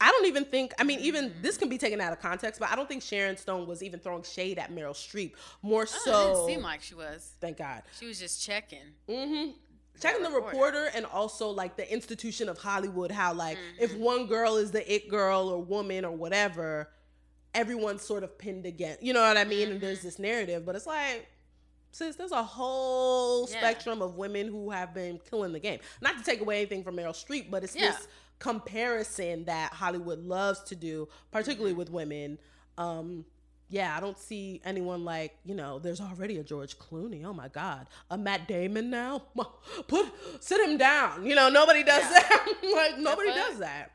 [0.00, 2.70] I don't even think, I mean, even this can be taken out of context, but
[2.70, 5.34] I don't think Sharon Stone was even throwing shade at Meryl Streep.
[5.62, 7.32] More Oh, it so, didn't seem like she was.
[7.40, 7.82] thank God.
[7.98, 8.78] She was just checking.
[9.08, 9.52] Mm-hmm.
[10.00, 10.90] Checking the reporter.
[10.94, 14.00] and also like the institution of Hollywood, how like if Mm-hmm.
[14.02, 16.90] one girl is the it girl or woman or whatever,
[17.54, 19.02] everyone's sort of pinned against.
[19.02, 19.64] You know what I mean?
[19.68, 19.80] And Mm-hmm.
[19.84, 21.26] there's this narrative, but it's like,
[21.92, 23.58] Since there's a whole Yeah.
[23.58, 25.80] spectrum of women who have been killing the game.
[26.00, 27.90] Not to take away anything from Meryl Streep, but it's Yeah.
[27.90, 28.06] this
[28.38, 31.78] comparison that Hollywood loves to do, particularly Mm-hmm.
[31.78, 32.38] with women.
[32.78, 33.24] Um,
[33.70, 37.24] yeah, I don't see anyone like, you know, there's already a George Clooney.
[37.24, 37.86] Oh my God.
[38.10, 39.22] A Matt Damon now?
[39.88, 40.06] Put
[40.40, 41.24] sit him down.
[41.24, 42.20] You know, nobody does Yeah.
[42.20, 42.46] that.
[42.74, 43.92] like nobody does that.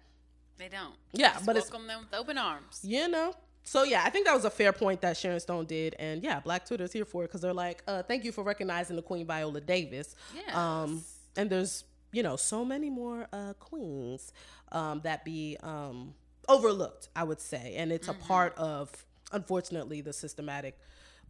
[0.58, 0.94] They don't.
[1.12, 2.80] Yeah, Just but it's welcome them with open arms.
[2.84, 3.34] you know.
[3.64, 6.40] So yeah, I think that was a fair point that Sharon Stone did, and yeah,
[6.40, 9.26] Black Twitter's here for it because they're like, uh, "Thank you for recognizing the Queen
[9.26, 10.16] Viola Davis."
[10.54, 11.04] Um,
[11.36, 11.84] and there's
[12.14, 14.32] you know so many more uh, queens
[14.72, 16.14] um, that be um,
[16.48, 18.22] overlooked, I would say, and it's Mm-hmm.
[18.22, 18.92] a part of,
[19.32, 20.78] unfortunately, the systematic,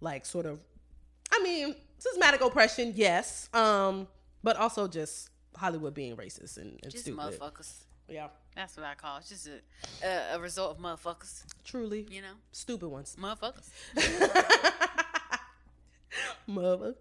[0.02, 0.60] like sort of,
[1.32, 4.08] I mean, systematic oppression, yes, um,
[4.44, 7.40] but also just Hollywood being racist and, and Just stupid.
[7.40, 7.74] motherfuckers.
[8.08, 9.22] Yeah, That's what I call it.
[9.22, 9.48] It's just
[10.04, 11.44] a, a, a result of motherfuckers.
[11.64, 12.36] truly You know?
[12.52, 13.16] stupid ones.
[13.20, 13.68] Motherfuckers.
[16.48, 16.96] Motherfuckers.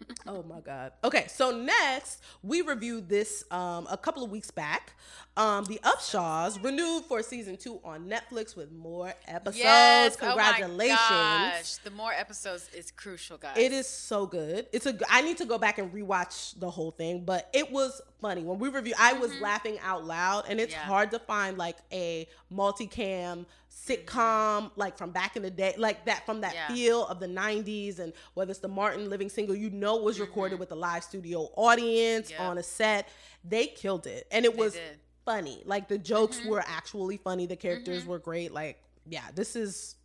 [0.26, 0.92] Oh my god.
[1.02, 4.92] Okay, so next we reviewed this um a couple of weeks back.
[5.36, 9.58] Um The Upshaws renewed for season two on Netflix with more episodes.
[9.58, 10.16] Yes.
[10.16, 10.98] Congratulations.
[11.10, 11.76] Oh my gosh.
[11.76, 13.56] The more episodes is crucial, guys.
[13.56, 14.66] It is so good.
[14.72, 14.96] It's a.
[15.08, 18.58] I need to go back and rewatch the whole thing, but it was funny when
[18.58, 18.94] we review.
[18.98, 20.82] I was laughing out loud, and it's Mm-hmm.
[20.82, 20.86] Yeah.
[20.94, 26.26] hard to find like a multicam sitcom like from back in the day, like that
[26.26, 26.68] from that Yeah.
[26.68, 30.58] feel of the '90s, and whether it's the Martin Living Single, you know, was recorded
[30.58, 32.42] with a live studio audience Mm-hmm.
[32.42, 33.08] On a set.
[33.44, 34.98] They killed it, and it They was did.
[35.24, 35.62] funny.
[35.64, 36.48] Like the jokes Mm-hmm.
[36.50, 37.46] were actually funny.
[37.46, 38.52] The characters were great.
[38.52, 39.96] Like yeah, this is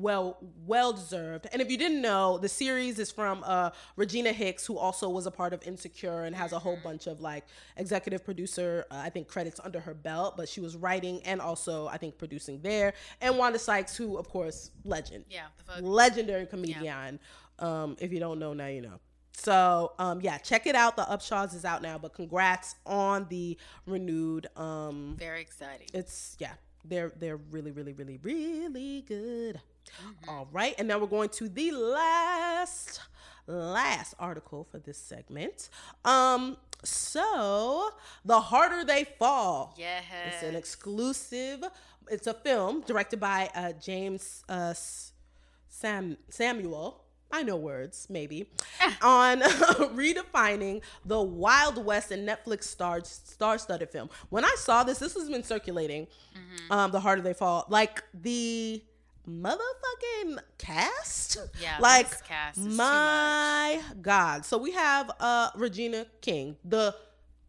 [0.00, 4.64] well well deserved and if you didn't know the series is from uh regina hicks
[4.66, 7.44] who also was a part of insecure and has a whole bunch of like
[7.76, 11.86] executive producer uh, i think credits under her belt but she was writing and also
[11.88, 12.92] i think producing there.
[13.20, 15.24] And wanda sykes who of course legend.
[15.28, 15.46] Yeah.
[15.76, 17.18] The legendary comedian
[17.58, 18.98] um if you don't know now you know.
[19.32, 20.96] So um yeah check it out.
[20.96, 25.88] The upshaws is out now but congrats on the renewed um Very exciting.
[25.92, 26.52] it's yeah
[26.84, 29.60] they're they're really really really really good
[30.28, 33.00] All right and now we're going to the last
[33.46, 35.70] last article for this segment
[36.04, 37.90] um so
[38.24, 40.04] the harder they fall Yes.
[40.28, 41.64] it's an exclusive
[42.08, 44.74] it's a film directed by uh Jeymes uh
[45.68, 48.50] sam samuel I know words, maybe,
[49.02, 49.40] on
[49.94, 54.10] redefining the Wild West and Netflix star star-studded film.
[54.30, 56.08] When I saw this, this has been circulating.
[56.70, 58.82] Um, the harder they fall, like the
[59.30, 61.38] motherfucking cast.
[61.60, 64.44] Yeah, like cast my God.
[64.44, 66.94] So we have uh Regina King, the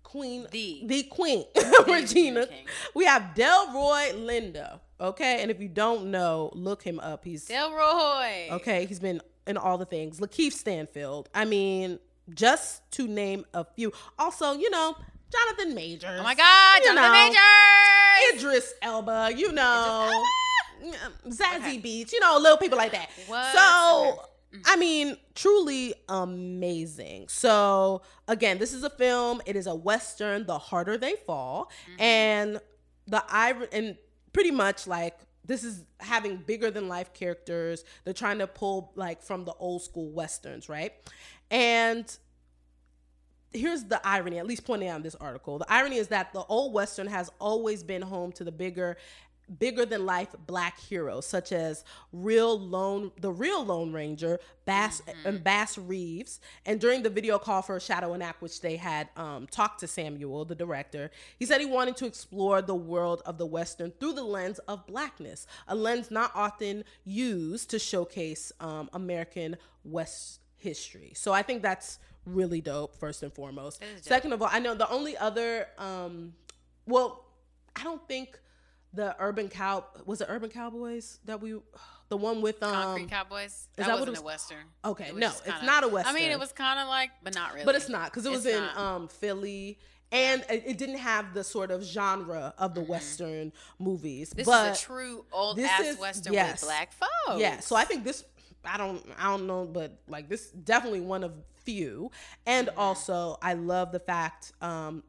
[0.03, 0.83] queen, The.
[0.85, 2.47] the queen, Regina Regina.
[2.47, 2.65] King.
[2.93, 4.79] We have Delroy Lindo.
[4.99, 7.25] Okay, and if you don't know, look him up.
[7.25, 8.51] He's Delroy.
[8.51, 10.19] Okay, he's been in all the things.
[10.19, 11.29] Lakeith Stanfield.
[11.33, 11.97] I mean,
[12.33, 13.91] just to name a few.
[14.19, 14.95] Also, you know,
[15.31, 16.19] Jonathan Majors.
[16.19, 16.81] Oh my God.
[16.83, 18.43] Jonathan know, Majors.
[18.43, 19.31] Idris Elba.
[19.35, 20.09] You know,
[21.27, 21.79] Zazie Okay.
[21.79, 22.11] Beetz.
[22.11, 23.09] You know, little people like that.
[23.27, 23.53] What?
[23.53, 24.25] So.
[24.53, 24.63] Mm.
[24.65, 27.29] I mean, truly amazing.
[27.29, 29.41] So, again, this is a film.
[29.45, 30.45] It is a western.
[30.45, 32.01] The harder they fall, mm-hmm.
[32.01, 32.61] and
[33.07, 33.95] the ir- and
[34.33, 37.83] pretty much like this is having bigger than life characters.
[38.03, 40.93] They're trying to pull like from the old school westerns, right?
[41.49, 42.05] And
[43.53, 45.59] here's the irony, at least pointing out in this article.
[45.59, 48.97] The irony is that the old western has always been home to the bigger
[49.59, 51.83] bigger than life black heroes such as
[52.13, 56.39] real lone the real lone ranger bass and bass reeves.
[56.65, 59.87] And during the video call for shadow and act which they had um, talked to
[59.87, 64.13] samuel the director he said he wanted to explore the world of the western through
[64.13, 71.11] the lens of blackness a lens not often used to showcase um, american west history.
[71.15, 73.81] So i think that's really dope first and foremost.
[74.01, 76.33] Second of all i know the only other um,
[76.85, 77.25] well
[77.75, 78.39] i don't think
[78.93, 81.55] the urban cow was it urban cowboys that we
[82.09, 83.67] the one with um Concrete Cowboys.
[83.77, 84.65] That, that what it wasn't a western.
[84.83, 87.11] okay, It was no, it's kinda- not a I mean, it was kind of like,
[87.23, 87.65] but not really.
[87.65, 88.77] but it's not because it was It's in not.
[88.77, 89.79] um philly
[90.11, 94.37] and it, it didn't have the sort of genre of the western movies Mm-hmm.
[94.39, 96.61] This but is a true old ass is- western yes.
[96.61, 97.39] with black folks.
[97.39, 98.25] yeah so i think this
[98.65, 101.31] i don't i don't know but like this definitely one of
[101.63, 102.11] few
[102.45, 102.79] and Mm-hmm.
[102.79, 105.03] also i love the fact um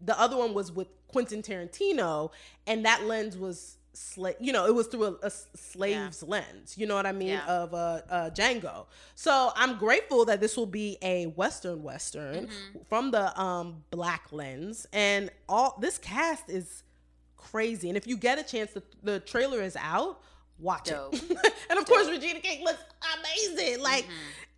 [0.00, 2.30] the other one was with quentin tarantino
[2.66, 6.74] and that lens was sla- you know it was through a slave's lens.
[6.78, 7.28] You know what i mean?
[7.28, 7.46] Yeah.
[7.46, 8.86] of uh, uh django.
[9.14, 12.78] So i'm grateful that this will be a western western Mm-hmm.
[12.88, 16.82] from the um black lens and all this cast is
[17.36, 17.88] crazy.
[17.88, 20.20] And if you get a chance the, the trailer is out
[20.58, 21.14] watch Dope.
[21.14, 21.22] it
[21.70, 22.82] and of course regina king looks
[23.18, 23.80] amazing.
[23.82, 24.06] Like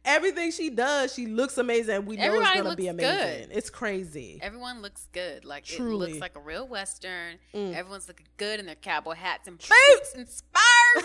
[0.04, 2.22] everything she does she looks amazing and we know.
[2.24, 3.56] Everybody it's gonna be amazing good.
[3.56, 5.44] it's crazy Everyone looks good.
[5.44, 6.06] Like it Truly.
[6.06, 6.10] Mm.
[6.10, 7.36] looks like a real western.
[7.54, 11.04] Everyone's looking good in their cowboy hats and boots and spurs.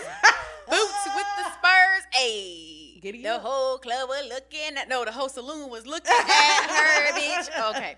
[0.68, 2.02] boots with the spurs.
[2.12, 3.42] Hey, Giddy the up.
[3.42, 4.88] whole club was looking at.
[4.88, 7.70] No, the whole saloon was looking at her, bitch.
[7.76, 7.94] Okay,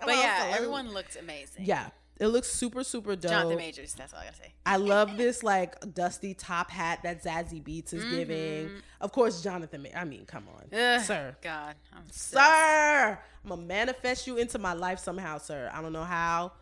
[0.00, 0.54] but yeah, saloon.
[0.54, 1.64] everyone looked amazing.
[1.64, 1.88] yeah
[2.20, 3.94] it looks super super dope Jonathan Majors.
[3.94, 4.52] That's all I gotta say.
[4.66, 8.70] I love this like dusty top hat that Zazie Beetz is giving.
[9.00, 9.82] Of course, Jonathan.
[9.82, 13.18] Ma- I mean, come on, Ugh, sir, God, I'm sir.
[13.44, 15.70] I'm gonna manifest you into my life somehow, sir.
[15.74, 16.52] I don't know how,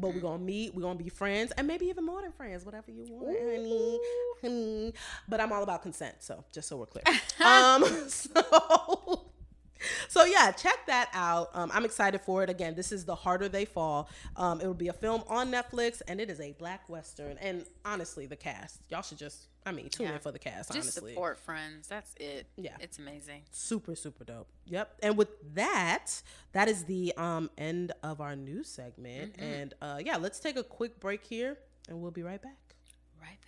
[0.00, 0.74] but we're gonna meet.
[0.74, 2.64] We're gonna be friends, and maybe even more than friends.
[2.64, 3.98] Whatever you want, honey,
[4.40, 4.94] honey.
[5.28, 7.04] But I'm all about consent, so just so we're clear.
[7.44, 9.26] um, so.
[10.08, 11.50] So yeah, check that out.
[11.54, 12.50] Um, I'm excited for it.
[12.50, 14.08] Again, this is the harder they fall.
[14.36, 17.36] Um, it will be a film on Netflix, and it is a black western.
[17.38, 20.14] And honestly, the cast, y'all should just, I mean, tune Yeah.
[20.14, 20.72] in for the cast.
[20.72, 21.88] Just honestly, support friends.
[21.88, 22.46] That's it.
[22.56, 22.76] Yeah.
[22.80, 23.42] it's amazing.
[23.50, 24.46] super super dope.
[24.66, 24.94] Yep.
[25.02, 26.22] And with that,
[26.52, 29.34] that is the um end of our news segment.
[29.38, 31.58] And uh, yeah, let's take a quick break here,
[31.88, 32.58] and we'll be right back.
[33.20, 33.38] Right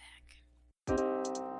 [0.89, 1.56] back.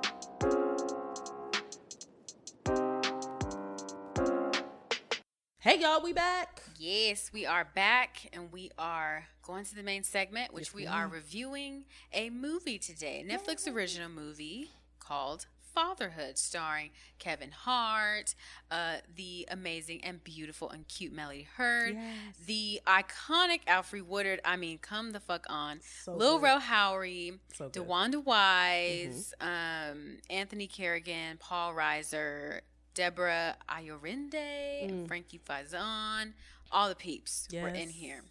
[5.67, 6.61] Hey y'all, we back.
[6.79, 11.09] Yes, we are back and we are going to the main segment, which we are
[11.09, 13.19] reviewing a movie today.
[13.19, 14.69] A Netflix original movie
[15.01, 15.45] called
[15.75, 18.33] Fatherhood, starring Kevin Hart,
[18.71, 22.15] uh, the amazing and beautiful and cute Melody Hurd, Yes.
[22.45, 24.39] the iconic Alfre Woodard.
[24.45, 25.81] I mean, come the fuck on.
[26.05, 26.43] So Lil good.
[26.45, 27.69] Rel Howery, So.
[27.69, 32.61] DeWanda Wise, um, Anthony Carrigan, Paul Reiser,
[32.97, 35.07] Deborah Ayorinde, mm.
[35.07, 36.33] Frankie Faison,
[36.71, 38.23] all the peeps were in here.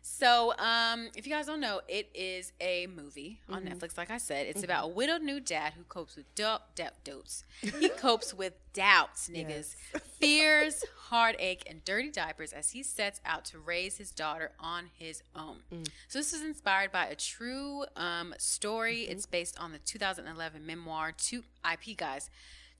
[0.00, 3.74] So, um, if you guys don't know, it is a movie on mm-hmm.
[3.74, 3.98] Netflix.
[3.98, 4.64] Like I said, it's mm-hmm.
[4.64, 7.44] about a widowed new dad who copes with doubt, doubt, doubts.
[7.60, 9.76] He copes with doubts, niggas,
[10.18, 15.22] fears, heartache, and dirty diapers as he sets out to raise his daughter on his
[15.36, 15.58] own.
[15.70, 15.86] Mm.
[16.08, 19.02] So, this is inspired by a true um, story.
[19.02, 19.12] Mm-hmm.
[19.12, 22.30] It's based on the 2011 memoir, Two IP guys.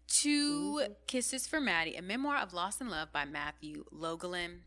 [0.09, 4.61] 2 Kisses for Maddie, a memoir of loss and love by Matthew Logelin.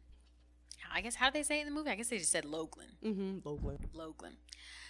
[0.93, 1.89] I guess how do they say it in the movie?
[1.89, 2.91] I guess they just said Logelin.
[3.03, 3.39] Mm-hmm.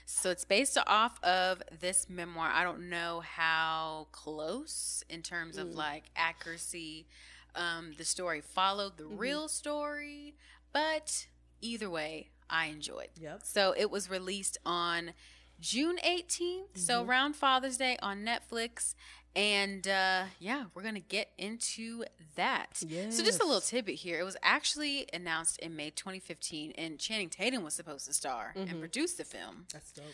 [0.06, 2.49] So it's based off of this memoir.
[2.52, 7.08] I don't know how close in terms of like accuracy
[7.56, 10.36] um, the story followed the real story,
[10.74, 11.28] but
[11.62, 13.10] either way, I enjoyed.
[13.20, 13.41] Yep.
[13.43, 15.14] So it was released on
[15.60, 18.95] June 18th, so around Father's Day on Netflix.
[19.36, 22.04] And uh, yeah, we're going to get into
[22.36, 22.84] that.
[23.12, 24.20] So, just a little tidbit here.
[24.20, 28.80] It was actually announced in May 2015, and Channing Tatum was supposed to star and
[28.80, 30.06] produce the film That's dope.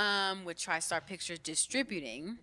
[0.00, 2.38] um, with TriStar Pictures distributing.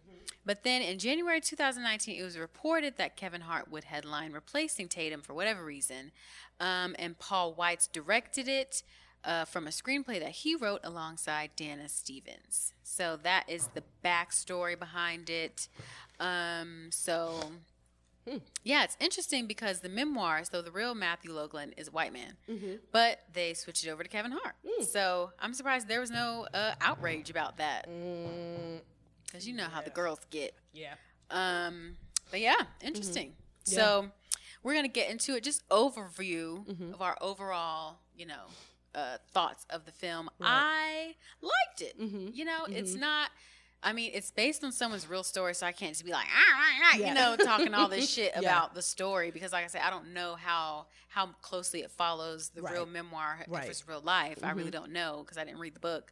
[0.46, 5.22] But then in January 2019, it was reported that Kevin Hart would headline, replacing Tatum
[5.22, 6.12] for whatever reason.
[6.60, 8.82] Um, and Paul Weitz directed it
[9.24, 12.74] uh, from a screenplay that he wrote alongside Dana Stevens.
[12.84, 15.68] So that is the backstory behind it.
[16.20, 17.40] Um, so.
[18.62, 22.34] Yeah, it's interesting because the memoir, so the real Matthew Logelin is a white man,
[22.92, 24.56] but they switched it over to Kevin Hart.
[24.86, 28.82] So I'm surprised there was no uh, outrage about that Mm,
[29.26, 30.54] because you know how the girls get.
[30.74, 30.96] yeah.
[31.32, 31.96] Um,
[32.30, 33.32] but yeah, interesting.
[33.64, 34.10] So
[34.62, 35.44] we're gonna get into it.
[35.44, 38.48] Just overview of our overall, you know,
[38.96, 40.30] uh, thoughts of the film.
[40.40, 40.50] Right.
[40.50, 42.00] I liked it.
[42.00, 42.36] Mhm.
[42.36, 43.00] You know, it's Mhm.
[43.00, 43.30] not.
[43.84, 46.44] I mean, it's based on someone's real story, so I can't just be like, ah,
[46.56, 47.08] ah, ah, Yeah.
[47.10, 48.40] you know, talking all this shit Yeah.
[48.40, 52.50] about the story because, like I said, I don't know how how closely it follows
[52.50, 53.64] the real memoir Right.
[53.66, 54.44] if it's real life.
[54.44, 54.74] I really Mhm.
[54.74, 56.12] don't know because I didn't read the book,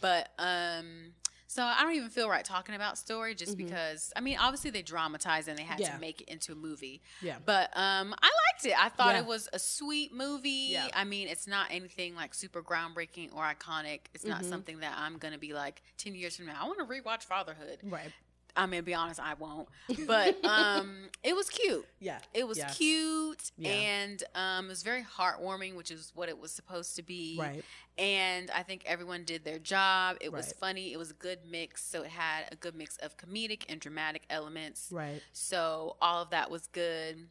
[0.00, 1.14] but um.
[1.46, 3.66] So I don't even feel right talking about story just Mhm.
[3.66, 5.92] because I mean obviously they dramatized and they had Yeah.
[5.94, 7.02] to make it into a movie.
[7.20, 7.38] Yeah.
[7.44, 8.78] But um I liked it.
[8.78, 9.20] I thought Yeah.
[9.20, 10.68] it was a sweet movie.
[10.72, 10.88] Yeah.
[10.94, 14.00] I mean, it's not anything like super groundbreaking or iconic.
[14.14, 14.48] It's not Mhm.
[14.48, 16.62] something that I'm gonna be like 10 years from now.
[16.62, 17.80] I want to rewatch Fatherhood.
[17.82, 18.12] Right.
[18.56, 19.68] I'm gonna be honest, I won't.
[20.06, 21.86] But um it was cute.
[22.00, 22.18] Yeah.
[22.32, 22.68] It was Yeah.
[22.70, 23.70] cute Yeah.
[23.70, 27.36] and um, it was very heartwarming, which is what it was supposed to be.
[27.38, 27.64] Right.
[27.96, 30.16] And I think everyone did their job.
[30.20, 30.92] It was funny.
[30.92, 31.82] It was a good mix.
[31.84, 34.88] So it had a good mix of comedic and dramatic elements.
[34.92, 35.22] Right.
[35.32, 37.28] So all of that was good.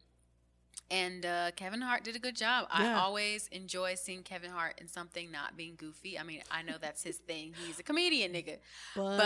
[0.92, 2.68] And uh, Kevin Hart did a good job.
[2.72, 6.20] I always enjoy seeing Kevin Hart in something not being goofy.
[6.20, 7.54] I mean, I know that's his thing.
[7.66, 8.58] He's a comedian, nigga.
[8.96, 9.18] But,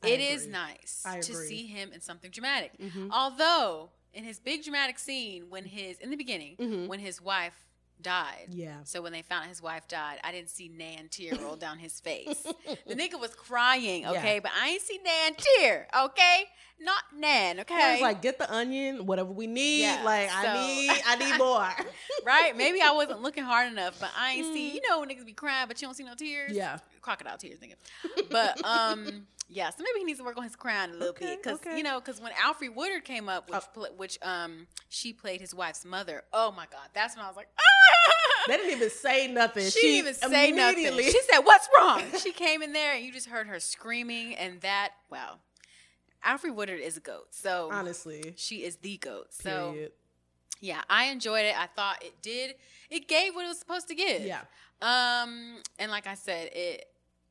[0.00, 0.52] But it is agree.
[0.52, 2.72] nice I to see him in something dramatic.
[2.80, 3.10] Mhm.
[3.12, 6.88] Although in his big dramatic scene, when his in the beginning, Mhm.
[6.88, 7.63] when his wife
[8.00, 8.48] died.
[8.50, 8.78] Yeah.
[8.84, 12.00] So when they found his wife died, I didn't see Nan tear roll down his
[12.00, 12.46] face.
[12.86, 14.40] The nigga was crying, okay, Yeah.
[14.40, 16.44] but I ain't see Nan tear, okay?
[16.80, 17.74] Not Nan, okay?
[17.74, 19.82] I was like, get the onion, whatever we need.
[19.82, 21.70] Yeah, like, so- I need, I need more.
[22.26, 22.54] right?
[22.56, 24.74] Maybe I wasn't looking hard enough, but I ain't see.
[24.74, 26.52] You know, when niggas be crying, but you don't see no tears.
[26.52, 26.56] Mm.
[26.56, 26.78] yeah.
[27.00, 27.74] crocodile tears, nigga.
[28.30, 29.70] But um, yeah.
[29.70, 31.76] So maybe he needs to work on his crying a little Okay, bit, because okay.
[31.76, 33.86] you know, because when Alfre Woodard came up, which Oh.
[33.96, 36.22] which um she played his wife's mother.
[36.32, 38.12] Oh my god, that's when I was like, ah!
[38.46, 39.70] They didn't even say nothing.
[39.70, 40.98] She, didn't even say nothing.
[40.98, 44.60] She said, "What's wrong?" she came in there, and you just heard her screaming, and
[44.60, 45.36] that wow,
[46.22, 47.28] Alfre Woodard is a goat.
[47.30, 48.34] So honestly.
[48.36, 49.28] she is the goat.
[49.32, 49.74] So
[50.60, 51.58] yeah, I enjoyed it.
[51.58, 52.54] I thought it did.
[52.90, 54.22] It gave what it was supposed to give.
[54.22, 54.40] Yeah.
[54.82, 56.86] Um, and like I said, it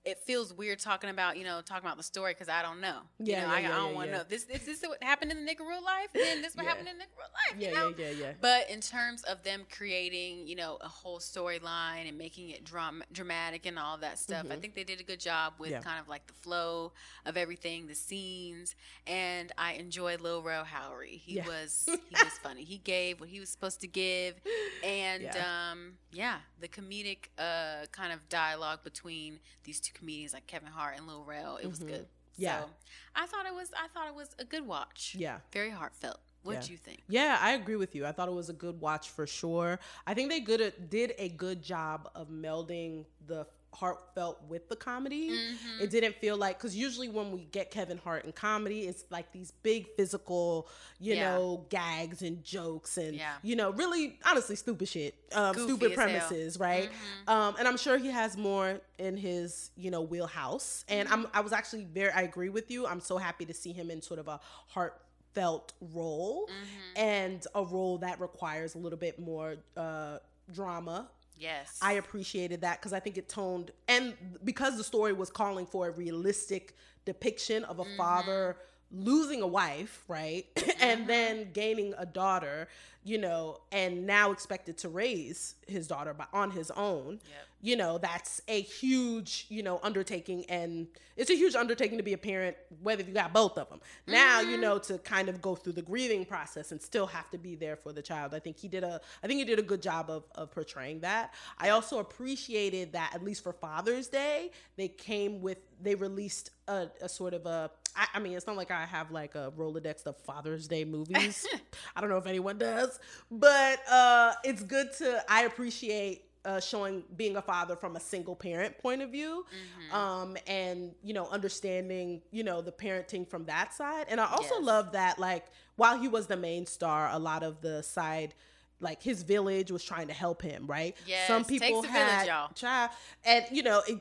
[0.06, 2.99] it feels weird talking about you know talking about the story because I don't know.
[3.20, 4.18] You know, yeah, I, yeah, I don't yeah, want to yeah.
[4.18, 4.24] know.
[4.28, 6.70] This is this what happened in the nigga real life, then this what Yeah.
[6.72, 7.62] happened in the nigga real life.
[7.62, 7.93] Yeah, you know?
[7.97, 8.32] yeah, yeah, yeah.
[8.41, 13.04] But in terms of them creating, you know, a whole storyline and making it dram-
[13.14, 14.62] dramatic and all that stuff, I Mhm.
[14.62, 15.80] think they did a good job with Yeah.
[15.82, 16.91] kind of like the flow
[17.26, 18.76] of everything, the scenes,
[19.08, 21.18] and I enjoyed Lil Rel Howery.
[21.20, 21.47] He Yeah.
[21.47, 22.64] was he was funny.
[22.66, 24.36] He gave what he was supposed to give,
[24.84, 25.72] and Yeah.
[25.72, 30.98] um, yeah, the comedic uh, kind of dialogue between these two comedians like Kevin Hart
[30.98, 31.88] and Lil Rel, it was Mhm.
[31.88, 32.08] good.
[32.36, 32.62] Yeah.
[32.62, 32.70] So
[33.16, 35.16] I thought it was I thought it was a good watch.
[35.18, 35.39] Yeah.
[35.52, 36.20] Very heartfelt.
[36.44, 36.62] What Yeah.
[36.62, 37.04] do you think?
[37.08, 38.06] Yeah, I agree with you.
[38.06, 39.80] I thought it was a good watch for sure.
[40.06, 45.30] I think they good did a good job of melding the heartfelt with the comedy.
[45.32, 45.82] Mhm.
[45.82, 49.32] It didn't feel like because usually when we get Kevin Hart in comedy, it's like
[49.32, 50.70] these big physical,
[51.00, 51.36] you Yeah.
[51.36, 53.34] know, gags and jokes and Yeah.
[53.42, 56.06] you know, really honestly stupid shit, um, stupid as hell.
[56.08, 56.92] premises, right?
[57.28, 57.30] Mhm.
[57.32, 60.86] Um, and I'm sure he has more in his, you know, wheelhouse.
[60.88, 62.86] And I'm, I was actually very, I agree with you.
[62.86, 66.98] I'm so happy to see him in sort of a heartfelt role Mhm.
[66.98, 70.20] and a role that requires a little bit more uh,
[70.52, 71.10] drama.
[71.38, 71.80] Yes.
[71.82, 75.88] I appreciated that because I think it toned, and because the story was calling for
[75.88, 76.76] a realistic
[77.06, 77.98] depiction of a Mm-hmm.
[77.98, 78.58] father
[78.94, 80.46] losing a wife, right?
[80.82, 82.68] and then gaining a daughter,
[83.04, 87.14] you know, and now expected to raise his daughter by, on his own.
[87.14, 87.48] Yep.
[87.66, 92.12] You know, that's a huge, you know, undertaking and it's a huge undertaking to be
[92.14, 93.80] a parent whether you got both of them.
[94.06, 94.52] Now, Mm-hmm.
[94.52, 97.56] you know, to kind of go through the grieving process and still have to be
[97.56, 98.34] there for the child.
[98.34, 101.00] I think he did a I think he did a good job of of portraying
[101.02, 101.34] that.
[101.58, 106.88] I also appreciated that at least for Father's Day, they came with they released a,
[107.02, 110.06] a sort of a I, I mean, it's not like I have like a Rolodex
[110.06, 111.46] of Father's Day movies.
[111.96, 113.00] I don't know if anyone does,
[113.32, 115.24] but uh, it's good to.
[115.30, 119.46] I appreciate uh, showing being a father from a single parent point of view,
[119.89, 119.96] Mm-hmm.
[119.96, 124.08] um, and you know, understanding you know the parenting from that side.
[124.10, 124.64] And I also Yes.
[124.64, 128.34] love that like while he was the main star, a lot of the side.
[128.80, 130.94] Like his village was trying to help him, right?
[131.08, 132.50] Yes, Some takes people village, had y'all.
[132.54, 132.91] child,
[133.24, 133.98] and you know, it,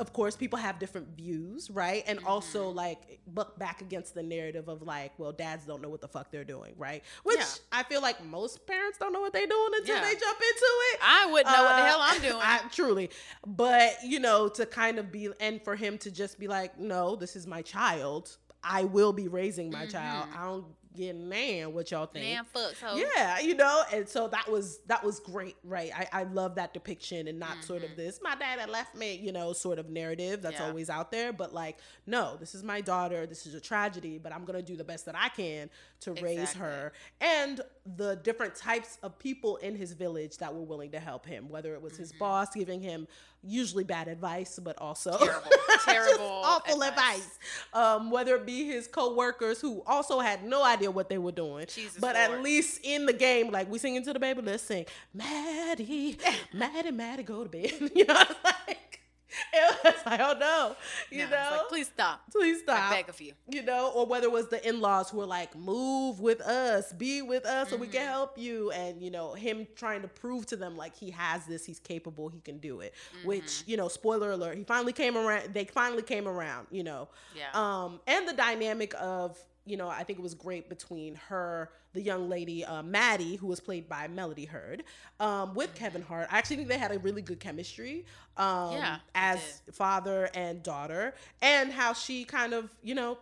[0.00, 2.02] of course, people have different views, right?
[2.06, 2.26] And Mm-hmm.
[2.26, 6.08] also like look back against the narrative of like, well, dads don't know what the
[6.08, 7.04] fuck they're doing, right?
[7.22, 7.46] Which Yeah.
[7.70, 10.02] I feel like most parents don't know what they're doing until Yeah.
[10.02, 11.00] they jump into it.
[11.02, 12.34] I wouldn't know what the Uh, hell I'm doing.
[12.42, 13.10] I, truly,
[13.46, 17.14] but you know, to kind of be and for him to just be like, no,
[17.16, 18.36] this is my child.
[18.62, 20.26] I will be raising my child.
[20.28, 20.38] Mm-hmm.
[20.38, 22.24] I don't yeah, man, what y'all think?
[22.24, 22.96] Man, fucks, ho.
[23.16, 25.90] Yeah, you know, and so that was that was great, right?
[25.94, 29.14] I, I love that depiction and not sort of this my dad had left me,
[29.14, 30.62] you know, sort of narrative that's Mm-hmm.
[30.64, 30.68] Yeah.
[30.68, 34.32] always out there, but like, no, this is my daughter, this is a tragedy, but
[34.32, 35.70] I'm gonna do the best that I can
[36.00, 36.60] to raise Exactly.
[36.62, 37.60] her, and
[37.96, 41.74] the different types of people in his village that were willing to help him, whether
[41.74, 43.06] it was his boss giving him
[43.42, 45.48] usually bad advice, but also Mm-hmm.
[45.90, 47.16] Terrible, terrible awful advice.
[47.16, 47.38] advice.
[47.72, 51.66] Um, whether it be his co-workers who also had no idea what they were doing,
[51.74, 54.84] Jesus but at least in the game, like we singing to the baby, let's sing,
[55.14, 56.18] Maddie,
[56.52, 57.72] Maddie, Maddie, go to bed.
[57.94, 58.89] you know, like
[59.52, 60.76] it was like, oh no,
[61.10, 62.22] you No, know, like, please stop.
[62.32, 62.90] please stop.
[62.90, 63.32] I beg of you.
[63.48, 67.22] You know, or whether it was the in-laws who were like, "Move with us, be
[67.22, 67.96] with us, so we Mm-hmm.
[67.96, 71.46] can help you," and you know, him trying to prove to them like he has
[71.46, 72.94] this, he's capable, he can do it.
[73.18, 73.28] Mm-hmm.
[73.28, 75.54] Which you know, spoiler alert, he finally came around.
[75.54, 76.66] They finally came around.
[76.70, 77.50] You know, Yeah.
[77.54, 79.38] um, and the dynamic of
[79.70, 83.46] you know, I think it was great between her, the young lady uh, Maddie, who
[83.46, 84.82] was played by Melody Hurd,
[85.20, 86.28] um, with Kevin Hart.
[86.30, 88.04] I actually think they had a really good chemistry
[88.36, 93.18] um, Yeah, as father and daughter, and how she kind of, you know,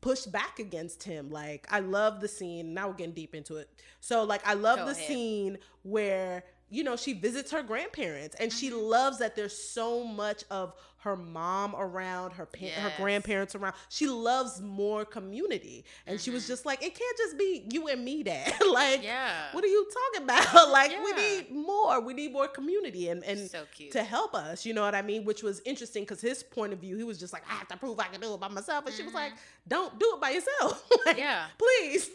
[0.00, 1.30] pushed back against him.
[1.30, 2.74] Like, I love the scene.
[2.74, 3.68] Now we're getting deep into it.
[4.00, 5.06] So, like, I love Go the ahead.
[5.06, 8.78] scene where you know she visits her grandparents and she Mm-hmm.
[8.80, 14.06] loves that there's so much of her mom around her pa- her grandparents around she
[14.08, 18.22] loves more community and she was just like it can't just be you and me
[18.24, 19.04] dad like Mm-hmm.
[19.04, 19.32] Yeah.
[19.52, 23.48] what are you talking about like we need more we need more community and and
[23.48, 23.92] So cute.
[23.92, 26.80] to help us you know what i mean which was interesting because his point of
[26.80, 28.84] view he was just like i have to prove i can do it by myself
[28.86, 29.32] and she was like
[29.68, 31.18] don't do it by yourself Like, Mm-hmm.
[31.20, 31.44] Yeah.
[31.56, 32.10] please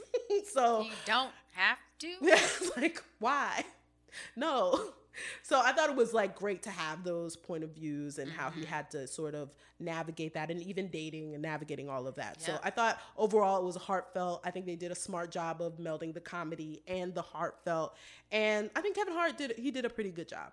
[0.52, 2.08] so you don't have to.
[2.22, 2.40] yeah,
[2.76, 3.64] like why?
[4.36, 4.80] No.
[5.44, 8.50] So I thought it was like great to have those point of views and how
[8.50, 8.62] Mm-hmm.
[8.62, 12.42] he had to sort of navigate that and even dating and navigating all of that.
[12.42, 14.42] So I thought overall it was heartfelt.
[14.44, 17.96] I think they did a smart job of melding the comedy and the heartfelt.
[18.32, 20.52] And I think Kevin Hart did he did a pretty good job.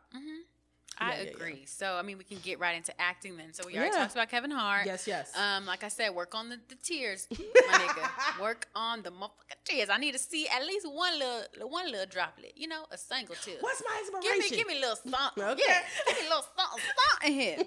[1.01, 1.30] I Yeah, yeah, yeah.
[1.30, 1.64] agree.
[1.66, 3.53] So I mean, we can get right into acting then.
[3.53, 4.86] So we already talked about Kevin Hart.
[4.86, 5.32] Yes, yes.
[5.36, 7.38] Um, like I said, work on the, the tears, my
[7.78, 8.40] nigga.
[8.40, 9.88] Work on the motherfucking tears.
[9.90, 12.53] I need to see at least one little one little droplet.
[12.57, 13.57] You know, a single tear.
[13.61, 14.40] What's my inspiration?
[14.40, 15.44] Give me, give me a little something.
[15.51, 15.62] Okay.
[15.66, 17.59] Yeah, give me a little something, something here.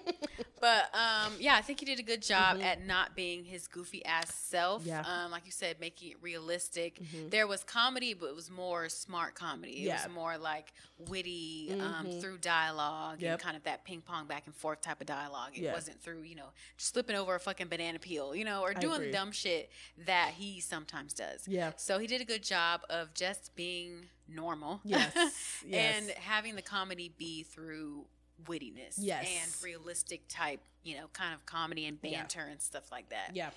[0.63, 4.05] But um, yeah, I think he did a good job at not being his goofy
[4.05, 4.79] ass self.
[4.83, 4.89] Mm-hmm.
[4.91, 5.03] Yeah.
[5.03, 5.25] Mm-hmm.
[5.25, 7.01] Um, like you said, making it realistic.
[7.31, 9.71] There was comedy, but it was more smart comedy.
[9.73, 9.95] It Yeah.
[9.97, 10.07] Mm-hmm.
[10.07, 10.71] was more like
[11.09, 13.39] witty um, through dialogue Yep.
[13.39, 15.51] kind of that ping pong back and forth type of dialogue.
[15.55, 15.73] It Yeah.
[15.73, 18.95] wasn't through you know just flipping over a fucking banana peel, you know, or doing
[19.01, 19.11] agree.
[19.11, 19.71] dumb shit
[20.05, 21.47] that he sometimes does.
[21.47, 21.71] Yeah.
[21.77, 24.81] So he did a good job of just being normal.
[24.83, 25.13] Yes,
[25.65, 25.97] yes.
[26.01, 28.05] and having the comedy be through
[28.45, 29.27] wittiness Yes.
[29.27, 32.19] and realistic type, you know, kind of comedy and Yeah.
[32.19, 33.35] banter and stuff like that.
[33.35, 33.51] yeah.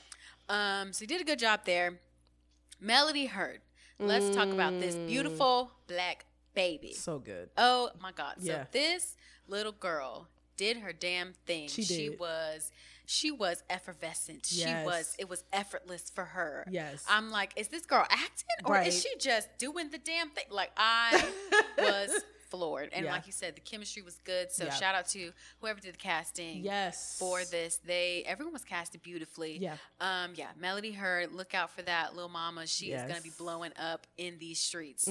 [0.48, 1.98] Um, so he did a good job there.
[2.80, 3.62] Melody Hurd.
[3.98, 5.06] Let's talk about this Mm.
[5.08, 6.92] beautiful black baby.
[6.92, 7.50] So good.
[7.56, 8.36] Oh my God.
[8.40, 8.66] So Yeah.
[8.70, 9.16] this
[9.48, 11.68] little girl did her damn thing.
[11.68, 12.18] She did.
[12.18, 12.70] was
[13.08, 14.46] she was effervescent.
[14.46, 16.66] She was it was effortless for her.
[16.70, 17.04] Yes.
[17.08, 18.88] I'm like, is this girl acting or Right.
[18.88, 20.46] is she just doing the damn thing?
[20.50, 21.24] Like I
[21.78, 22.90] was floored.
[22.92, 23.12] And Yeah.
[23.12, 24.50] like you said, the chemistry was good.
[24.50, 24.70] So Yeah.
[24.74, 27.16] shout out to whoever did the casting Yes.
[27.18, 27.76] for this.
[27.84, 29.58] They everyone was casted beautifully.
[29.58, 29.76] Yeah.
[30.00, 30.48] Um, yeah.
[30.58, 32.66] Melody Hurd, look out for that little mama.
[32.66, 33.44] She is gonna be Mm-hmm.
[33.44, 35.06] blowing up in these streets.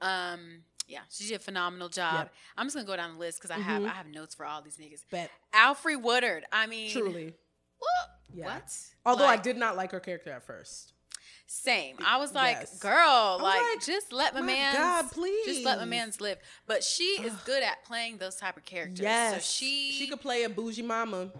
[0.00, 2.14] Um, yeah, she did a phenomenal job.
[2.24, 2.32] Yep.
[2.56, 4.60] I'm just gonna go down the list because I have I have notes for all
[4.62, 5.02] these niggas.
[5.10, 5.30] Bet.
[5.54, 6.44] Alfre Woodard.
[6.52, 7.34] I mean Truly.
[7.78, 7.90] What?
[8.34, 8.44] Yeah.
[8.46, 8.76] What?
[9.06, 10.92] Although I did not like her character at first.
[11.52, 11.96] Same.
[12.06, 12.78] I was like, Yes.
[12.78, 12.92] girl,
[13.38, 16.38] was like, like, just let my, my man, God, please, just let my man's live.
[16.68, 19.00] But she is good at playing those type of characters.
[19.00, 19.34] Yes.
[19.34, 21.30] So she, she could play a bougie mama.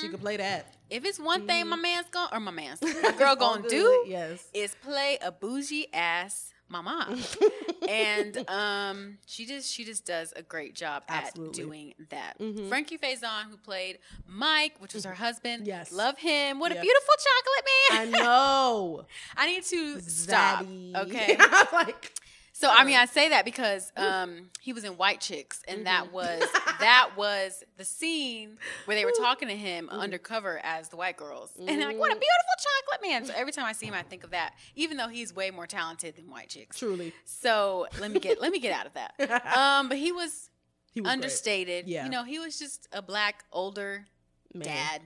[0.00, 0.74] She could play that.
[0.88, 3.38] if it's one thing my man's gonna or my man's, my girl Mm-hmm.
[3.40, 4.46] Gonna do Yes.
[4.54, 7.16] is play a bougie ass mama.
[7.88, 11.48] and um, she just she just does a great job Absolutely.
[11.48, 12.34] at doing that.
[12.68, 15.92] Frankie Faison, who played Mike, which was her husband, Yes.
[15.92, 16.58] love him.
[16.60, 19.04] What a beautiful chocolate man I know.
[19.36, 20.64] I need to stop.
[20.64, 20.94] Zaddy.
[20.96, 21.36] Okay.
[21.72, 22.12] like
[22.60, 25.84] So I mean, I say that because um, he was in White Chicks, and Mm-hmm.
[25.84, 26.42] that was
[26.80, 29.98] that was the scene where they were talking to him Mm-hmm.
[29.98, 33.52] undercover as the white girls, and they're like, "What a beautiful chocolate man!" So every
[33.52, 36.28] time I see him, I think of that, even though he's way more talented than
[36.30, 36.78] White Chicks.
[36.78, 37.14] truly.
[37.24, 39.14] So let me get let me get out of that.
[39.56, 40.50] Um, but he was
[40.92, 41.12] He was great.
[41.14, 41.86] understated.
[41.88, 42.04] Yeah.
[42.04, 44.06] You know, he was just a black older
[44.52, 44.66] Man.
[44.66, 45.00] dad.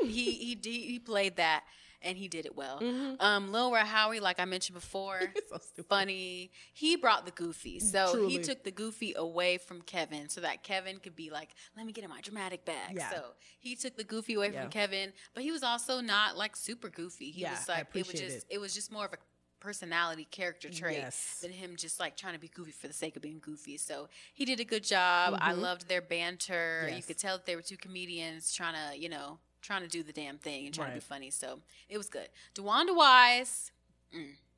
[0.00, 0.58] he he
[0.92, 1.64] he played that,
[2.02, 2.80] and he did it well.
[2.80, 3.16] Mhm.
[3.20, 6.50] Um, Lil Rel Howery, like I mentioned before, so funny.
[6.72, 7.80] He brought the goofy.
[7.80, 11.86] So he took the goofy away from Kevin so that Kevin could be like, let
[11.86, 12.94] me get in my dramatic bag.
[12.96, 13.10] Yeah.
[13.10, 13.24] So
[13.58, 14.62] he took the goofy away Yeah.
[14.62, 17.30] from Kevin, but he was also not like super goofy.
[17.30, 18.44] He Yeah, was I like it was just it.
[18.50, 18.58] it.
[18.58, 19.18] was just more of a
[19.60, 21.38] personality character trait Yes.
[21.40, 23.76] than him just like trying to be goofy for the sake of being goofy.
[23.78, 25.38] So he did a good job.
[25.40, 26.86] I loved their banter.
[26.88, 27.06] You Mm-hmm.
[27.06, 30.12] Could tell that they were two comedians trying to, you know, trying to do the
[30.12, 31.30] damn thing and trying to be funny.
[31.30, 32.28] So it was good.
[32.54, 33.70] DeWanda Wise,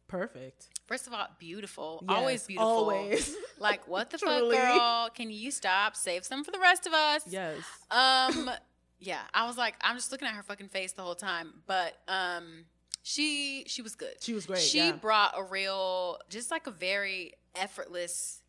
[0.09, 0.69] Perfect.
[0.87, 2.05] first of all, beautiful.
[2.09, 2.69] Yes, always beautiful.
[2.69, 3.37] always.
[3.57, 5.09] Like, what the fuck, girl?
[5.15, 5.95] Can you stop?
[5.95, 7.23] Save some for the rest of us.
[7.27, 7.59] Yes.
[7.91, 8.51] Um,
[8.99, 11.95] yeah, I was like, I'm just looking at her fucking face the whole time, but
[12.09, 12.65] um,
[13.05, 14.15] she she was good.
[14.21, 14.93] She was great, She yeah.
[14.93, 18.43] brought a real, just like a very effortless.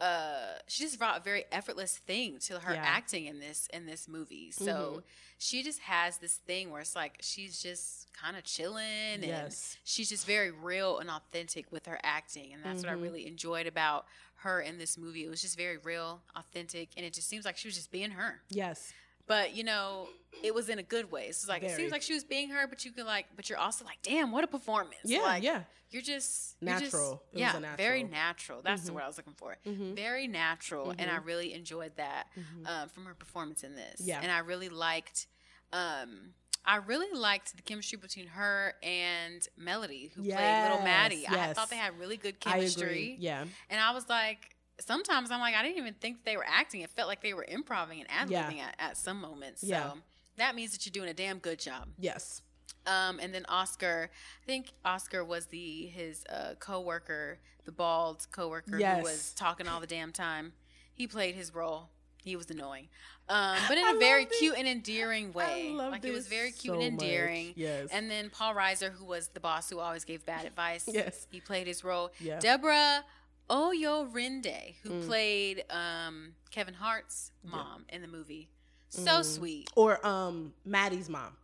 [0.00, 2.82] Uh, she just brought a very effortless thing to her Yeah.
[2.82, 4.50] acting in this in this movie.
[4.50, 5.02] So Mhm.
[5.38, 8.82] she just has this thing where it's like she's just kind of chilling
[9.14, 9.76] and Yes.
[9.84, 13.02] she's just very real and authentic with her acting and that's what i Mhm.
[13.02, 17.12] really enjoyed about her in this movie it was just very real authentic and it
[17.14, 18.92] just seems like she was just being her Yes.
[19.30, 20.08] But you know
[20.42, 22.66] it was in a good way it's like it seems like she was being her
[22.66, 25.20] but you can like but you're also like damn what a performance Yeah.
[25.20, 25.62] like, yeah.
[25.90, 27.22] you're just you're just- Natural.
[27.32, 28.58] Yeah a very natural.
[28.58, 28.94] natural that's the Mhm.
[28.96, 29.94] word i was looking for Mhm.
[29.94, 31.24] very natural and i Mhm.
[31.30, 32.66] really enjoyed that Mhm.
[32.70, 34.20] um, from her performance in this Yeah.
[34.22, 35.26] and i really liked
[35.72, 41.26] um, I really liked the chemistry between her and Melody, who played little Yes, Maddie.
[41.28, 43.16] I thought they had really good chemistry.
[43.18, 43.46] Yeah.
[43.70, 46.80] And I was like, sometimes I'm like, I didn't even think they were acting.
[46.82, 48.66] It felt like they were improvising and ad libbing Yeah.
[48.78, 49.62] at, at some moments.
[49.62, 49.92] Yeah.
[49.92, 49.98] So
[50.36, 51.88] that means that you're doing a damn good job.
[51.98, 52.42] Yes.
[52.86, 54.10] Um, and then Oscar,
[54.42, 58.98] I think Oscar was the his uh, coworker, the bald coworker Yes.
[58.98, 60.52] who was talking all the damn time.
[60.94, 61.90] He played his role.
[62.22, 62.88] He was annoying,
[63.30, 64.32] um, but in I a very it.
[64.38, 65.70] cute and endearing way.
[65.74, 67.02] like it was very cute so and much.
[67.02, 67.52] endearing.
[67.56, 67.88] Yes.
[67.90, 70.86] And then Paul Reiser, who was the boss who always gave bad advice.
[70.86, 71.26] Yes.
[71.30, 72.12] He played his role.
[72.20, 72.38] Yeah.
[72.38, 73.02] Deborah
[73.50, 75.06] Ayorinde, who Mm.
[75.06, 78.48] played um, Kevin Hart's mom in the movie.
[78.88, 79.24] So Mm.
[79.24, 79.70] sweet.
[79.76, 81.36] Or um Maddie's mom.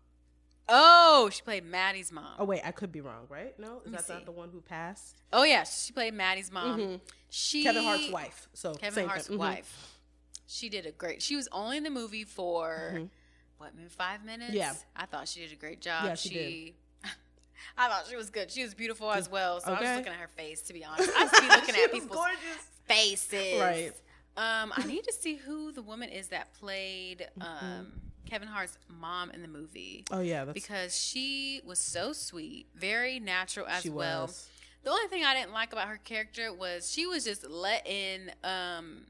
[0.68, 2.34] Oh, she played Maddie's mom.
[2.38, 3.56] Oh wait, I could be wrong, right?
[3.58, 4.12] No, is that see.
[4.14, 5.16] not the one who passed?
[5.32, 6.80] Oh yeah, she played Maddie's mom.
[6.80, 7.00] Mhm.
[7.30, 8.48] She Kevin Hart's wife.
[8.54, 9.28] So Kevin Hart's.
[9.28, 9.38] Mhm.
[9.38, 9.98] wife.
[10.48, 11.22] She did a great.
[11.22, 13.10] She was only in the movie for Mhm.
[13.58, 14.54] what, maybe five minutes.
[14.54, 14.74] Yeah.
[14.94, 16.04] I thought she did a great job.
[16.04, 16.74] Yeah, she did.
[17.78, 18.50] I thought she was good.
[18.50, 19.60] She was beautiful as well.
[19.60, 19.96] So I was Okay.
[19.96, 20.60] looking at her face.
[20.62, 22.62] To be honest, I just be looking at people's gorgeous.
[22.86, 23.60] faces.
[23.60, 23.92] Right.
[24.38, 27.64] Um, I need to see who the woman is that played Mm-hmm.
[27.80, 27.92] um,
[28.26, 33.20] Kevin Hart's mom in the movie Oh yeah, that's because she was so sweet, very
[33.20, 34.22] natural as she well.
[34.22, 34.48] was.
[34.82, 39.06] The only thing I didn't like about her character was she was just letting um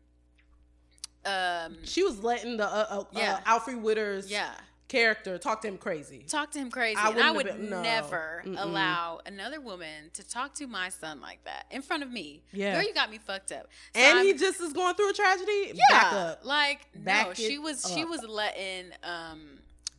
[1.24, 3.34] um She was letting the uh, uh, Yeah.
[3.34, 4.52] uh, Alfred Witter's yeah
[4.88, 6.24] character talk to him crazy.
[6.28, 6.96] talk to him crazy.
[6.96, 7.82] I I would been- no.
[7.82, 8.54] never Mm-mm.
[8.62, 12.42] allow another woman to talk to my son like that in front of me.
[12.52, 12.74] Yeah.
[12.74, 13.68] girl, you got me fucked up.
[13.94, 15.72] So and I'm- he just is going through a tragedy.
[15.74, 16.44] yeah, Back up.
[16.44, 19.40] like no, she was she was letting um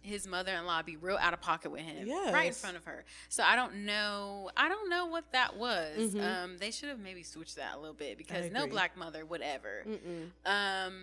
[0.08, 3.04] his mother-in-law be real out of pocket with him right in front of her.
[3.30, 6.14] So i don't know i don't know what that was.
[6.16, 6.24] Mhm.
[6.44, 9.42] um they should have maybe switched that a little bit because no black mother would
[9.42, 9.84] ever.
[10.46, 10.94] Um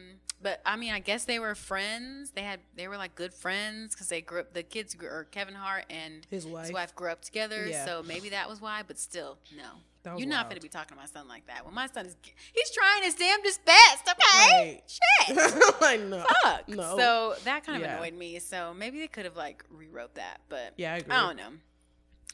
[0.42, 2.30] but i mean i guess they were friends.
[2.30, 5.24] They had they were like good friends because they grew up the kids grew, or
[5.30, 6.64] kevin hart and His wife.
[6.66, 7.84] his wife grew up together Yeah.
[7.84, 9.70] so maybe that was why but still no
[10.16, 12.16] you're not going to be talking to my son like that when my son is
[12.52, 14.82] he's trying his damnedest best okay Right.
[14.86, 15.38] shit
[15.82, 16.24] I know.
[16.42, 16.68] fuck.
[16.68, 16.96] No.
[16.98, 17.96] So that kind of Yeah.
[17.96, 18.38] annoyed me.
[18.38, 21.14] So maybe they could have like rewrote that, but Yeah, I agree.
[21.14, 21.50] I don't know.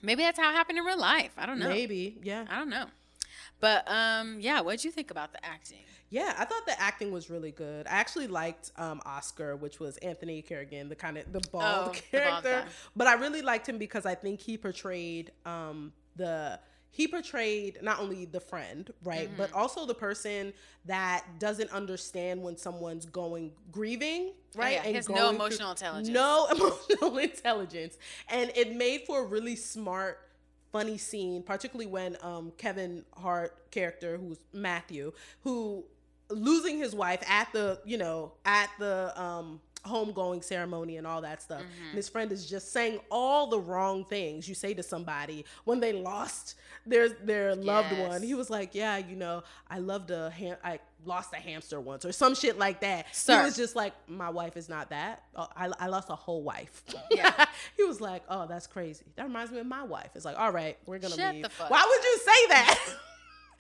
[0.03, 1.33] Maybe that's how it happened in real life.
[1.37, 1.69] I don't know.
[1.69, 2.19] Maybe.
[2.23, 2.47] Yeah.
[2.51, 2.87] I don't know.
[3.61, 4.61] But um, yeah.
[4.63, 5.79] What'd you think about the acting?
[6.09, 7.87] Yeah, I thought the acting was really good.
[7.87, 11.93] I actually liked um, Oscar, which was Anthony Carrigan, the kind of the bald Oh,
[12.11, 12.65] the bald character.
[12.97, 16.59] but I really liked him because I think he portrayed um, the
[16.91, 19.37] he portrayed not only the friend, right, Mm-hmm.
[19.37, 20.53] but also the person
[20.87, 24.79] that doesn't understand when someone's going grieving, right?
[24.81, 26.09] Oh, yeah, he has no emotional intelligence.
[26.09, 27.97] No emotional intelligence,
[28.29, 30.19] and it made for a really smart
[30.73, 35.13] funny scene, particularly when um, Kevin Hart character, who's Matthew,
[35.43, 35.85] who
[36.29, 41.43] losing his wife at the you know at the um, homegoing ceremony and all that
[41.43, 41.61] stuff.
[41.63, 41.87] Mm-hmm.
[41.89, 45.81] And his friend is just saying all the wrong things you say to somebody when
[45.81, 46.55] they lost
[46.87, 48.09] their their loved Yes.
[48.09, 48.23] one.
[48.23, 52.05] He was like, "Yeah, you know, I loved a ham- I lost a hamster once
[52.05, 53.39] or some shit like that." Sir.
[53.39, 55.23] He was just like, "My wife is not that.
[55.35, 57.47] Oh, I I lost a whole wife." Yeah.
[57.77, 59.05] he was like, "Oh, that's crazy.
[59.17, 61.85] That reminds me of my wife." It's like, "All right, we're gonna Shut leave." Why
[61.89, 62.79] would you say that?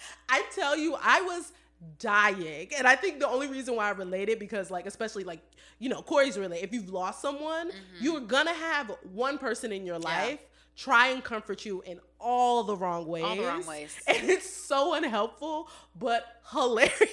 [0.28, 1.52] I tell you, I was
[1.98, 5.40] dying, and I think the only reason why I related because, like, especially like
[5.78, 6.62] you know, Corey's relate.
[6.62, 8.04] If you've lost someone, mm-hmm.
[8.04, 10.40] you're gonna have one person in your life
[10.76, 13.24] try and comfort you in all the wrong ways.
[13.24, 13.94] All the wrong ways.
[14.06, 15.68] and it's so unhelpful,
[15.98, 16.96] but hilarious.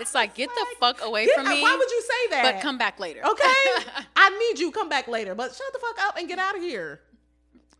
[0.00, 1.62] It's like get the fuck away Get from out- me.
[1.62, 2.54] Why would you say that?
[2.54, 3.20] But come back later.
[3.22, 3.42] Okay,
[4.16, 4.70] I need you.
[4.70, 7.02] Come back later, but shut the fuck up and get out of here.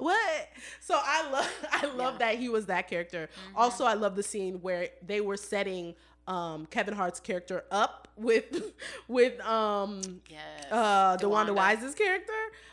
[0.01, 0.49] What?
[0.81, 2.27] So I love I love Yeah.
[2.33, 3.29] that he was that character.
[3.55, 5.95] Also, I love the scene where they were setting
[6.27, 8.73] um, Kevin Hart's character up with
[9.09, 10.67] with um, Yes.
[10.71, 11.55] uh, DeWanda DeWanda.
[11.55, 12.33] Wise's character,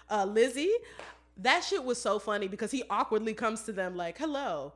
[0.09, 0.73] uh, Lizzie.
[1.37, 4.73] That shit was so funny because he awkwardly comes to them like, "Hello,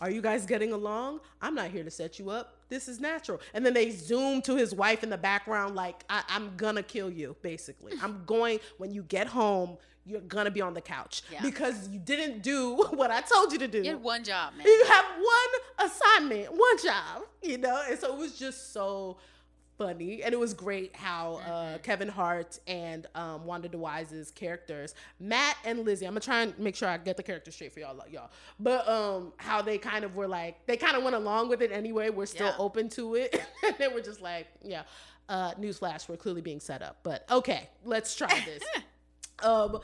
[0.00, 1.20] are you guys getting along?
[1.42, 2.56] I'm not here to set you up.
[2.70, 6.24] This is natural." And then they zoom to his wife in the background like, I-
[6.30, 9.76] "I'm gonna kill you." Basically, I'm going when you get home.
[10.08, 11.42] You're gonna be on the couch Yeah.
[11.42, 13.78] because you didn't do what I told you to do.
[13.82, 14.66] You had one job, man.
[14.66, 17.82] You have one assignment, one job, you know?
[17.88, 19.18] And so it was just so
[19.76, 20.22] funny.
[20.24, 25.84] And it was great how uh, Kevin Hart and um, Wanda DeWise's characters, Matt and
[25.84, 28.30] Lizzie, I'm gonna try and make sure I get the characters straight for y'all, y'all.
[28.58, 31.70] But um, how they kind of were like, they kind of went along with it
[31.70, 32.10] anyway.
[32.10, 32.54] We're still Yeah.
[32.58, 33.40] open to it.
[33.64, 34.82] and they were just like, yeah,
[35.28, 36.96] uh, newsflash, we're clearly being set up.
[37.04, 38.64] But okay, let's try this
[39.42, 39.78] um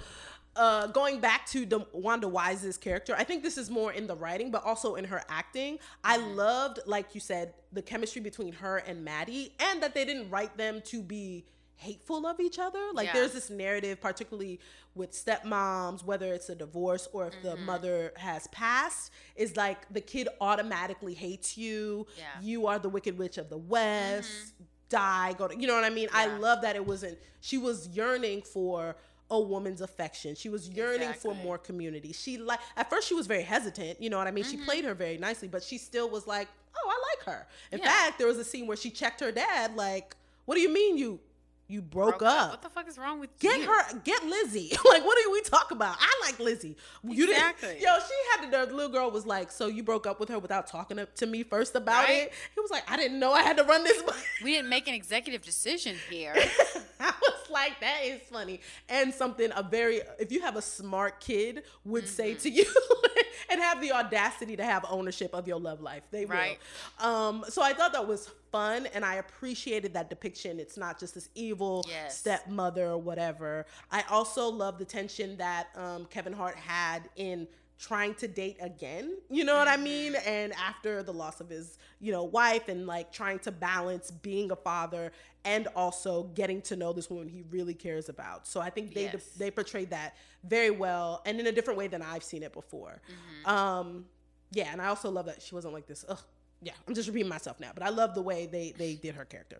[0.56, 4.50] uh going back to DeWanda Wise's character, I think this is more in the writing,
[4.52, 5.78] but also in her acting.
[6.04, 6.36] I Mm-hmm.
[6.36, 10.56] loved, like you said, the chemistry between her and Maddie, and that they didn't write
[10.56, 11.44] them to be
[11.76, 12.78] hateful of each other.
[12.92, 13.14] Like Yeah.
[13.14, 14.60] there's this narrative, particularly
[14.94, 17.66] with stepmoms, whether it's a divorce or if the Mm-hmm.
[17.66, 22.06] mother has passed, is like the kid automatically hates you.
[22.16, 22.24] Yeah.
[22.40, 24.52] You are the wicked witch of the West.
[24.90, 26.08] Die, go to you know what I mean?
[26.12, 28.94] I love that it wasn't she was yearning for
[29.30, 30.34] a woman's affection.
[30.34, 32.12] She was yearning for more community.
[32.12, 34.44] She like at first she was very hesitant, you know what I mean?
[34.44, 34.58] Mm-hmm.
[34.58, 37.78] She played her very nicely, but she still was like, "Oh, I like her." In
[37.78, 37.86] Yeah.
[37.86, 40.14] fact, there was a scene where she checked her dad like,
[40.44, 41.20] "What do you mean you
[41.66, 43.66] you broke, up?" What the fuck is wrong with Get you?
[43.66, 44.70] Get her, get Lizzie.
[44.84, 45.96] like, what are we talk about?
[46.00, 46.76] I like Lizzie.
[47.02, 47.68] You Exactly.
[47.68, 47.94] didn't, yo.
[47.98, 48.66] She had to.
[48.70, 51.42] The little girl was like, "So you broke up with her without talking to, me
[51.42, 52.24] first about Right.
[52.28, 54.02] it?" He was like, "I didn't know I had to run this."
[54.42, 56.34] We didn't make an executive decision here.
[57.00, 58.60] I was like, that is funny.
[58.88, 62.64] And something a very, if you have a smart kid, would say to you
[63.50, 66.02] and have the audacity to have ownership of your love life.
[66.10, 66.58] They Right.
[67.00, 67.06] will.
[67.06, 70.60] Um, so I thought that was fun and I appreciated that depiction.
[70.60, 72.18] It's not just this evil Yes.
[72.18, 73.66] stepmother or whatever.
[73.90, 79.16] I also love the tension that um, Kevin Hart had in trying to date again
[79.28, 82.86] you know what i mean and after the loss of his you know wife and
[82.86, 85.10] like trying to balance being a father
[85.44, 88.46] and also getting to know this woman he really cares about.
[88.46, 89.24] So i think they Yes.
[89.38, 93.00] they portrayed that very well and in a different way than i've seen it before.
[93.44, 94.06] Um
[94.52, 96.04] yeah and i also love that she wasn't like this.
[96.08, 96.18] Ugh
[96.62, 99.24] yeah i'm just repeating myself now but i love the way they they did her
[99.26, 99.58] character.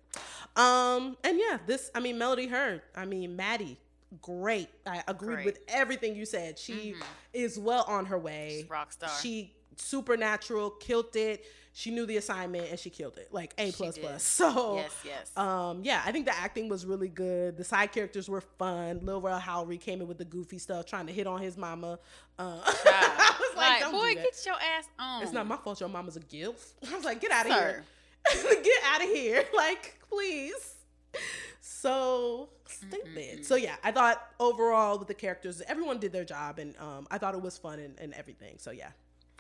[0.57, 3.78] Um and yeah this i mean melody hurd i mean maddie
[4.22, 4.68] great.
[4.87, 5.47] I agreed Great.
[5.47, 6.57] with everything you said.
[6.57, 6.95] She
[7.32, 8.59] is well on her way.
[8.61, 9.11] She's rock star.
[9.20, 11.45] she supernatural killed it.
[11.77, 13.29] She knew the assignment and she killed it.
[13.33, 15.37] Like a plus so Yes, yes.
[15.37, 17.57] um yeah i think the acting was really good.
[17.57, 19.01] The side characters were fun.
[19.03, 21.99] Lil rel howery came in with the goofy stuff trying to hit on his mama.
[22.39, 25.22] Uh i was like, like, boy, get your ass on.
[25.25, 26.75] it's not my fault your mama's a gilf.
[26.93, 27.83] I was like get out of here.
[28.62, 29.45] Get out of here.
[29.55, 30.75] Like please.
[31.61, 33.45] So stupid.
[33.45, 37.18] So yeah i thought overall with the characters everyone did their job and um i
[37.18, 38.57] thought it was fun and, and everything.
[38.59, 38.91] So yeah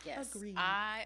[0.04, 0.54] Yes, Agreed.
[0.56, 1.04] I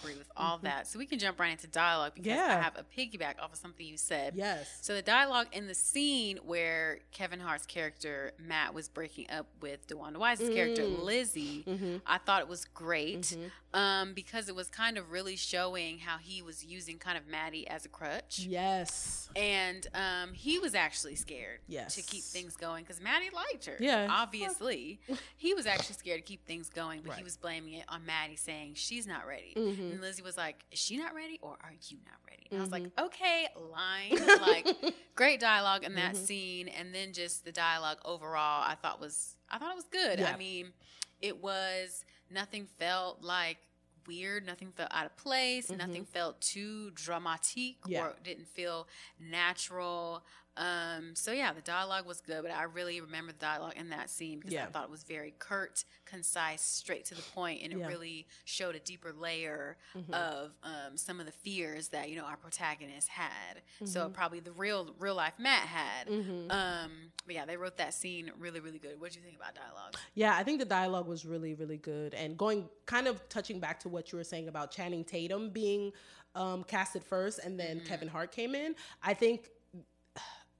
[0.00, 0.86] agree with all that.
[0.86, 3.86] So we can jump right into dialogue because I have a piggyback off of something
[3.86, 4.34] you said.
[4.36, 9.46] yes So the dialogue in the scene where Kevin Hart's character Matt was breaking up
[9.60, 11.02] with DeWanda Wise's character Mm.
[11.04, 11.96] Lizzie, Mm-hmm.
[12.06, 13.36] I thought it was great
[13.74, 17.68] um, because it was kind of really showing how he was using kind of Maddie
[17.68, 18.40] as a crutch.
[18.48, 21.94] yes And um, he was actually scared Yes.
[21.96, 23.76] to keep things going because Maddie liked her.
[23.80, 24.08] Yeah.
[24.10, 25.00] Obviously.
[25.36, 28.36] he was actually scared to keep things going, but he was blaming it on Maddie
[28.38, 29.52] saying she's not ready.
[29.56, 29.92] Mhm.
[29.92, 32.46] And Lizzie was like, Is she not ready or are you not ready?
[32.50, 33.04] And I was like, Mm-hmm.
[33.06, 34.38] Okay, line.
[34.40, 36.68] like, great dialogue in that scene.
[36.68, 40.18] And then just the dialogue overall, I thought was, I thought it was good.
[40.20, 40.32] Yeah.
[40.32, 40.72] I mean,
[41.20, 43.58] it was, nothing felt like,
[44.06, 47.92] Weird, nothing felt out of place, nothing felt too dramatique Mm-hmm.
[47.92, 48.04] Yeah.
[48.06, 48.88] or didn't feel
[49.20, 50.24] natural.
[50.58, 54.10] Um, so yeah, the dialogue was good, but I really remember the dialogue in that
[54.10, 54.64] scene because Yeah.
[54.64, 57.82] I thought it was very curt, concise, straight to the point, and it Yeah.
[57.84, 57.92] Mm-hmm.
[57.92, 59.76] really showed a deeper layer
[60.12, 63.62] of um, some of the fears that you know our protagonist had.
[63.84, 64.12] So Mm-hmm.
[64.12, 66.08] probably the real real life Matt had.
[66.08, 66.90] Um,
[67.24, 69.00] but yeah, they wrote that scene really really good.
[69.00, 69.94] What do you think about dialogue?
[70.14, 72.14] Yeah, I think the dialogue was really, really good.
[72.14, 75.92] And going kind of touching back to what you were saying about Channing Tatum being
[76.34, 77.86] um, casted first and then Mm-hmm.
[77.86, 79.50] Kevin Hart came in, I think.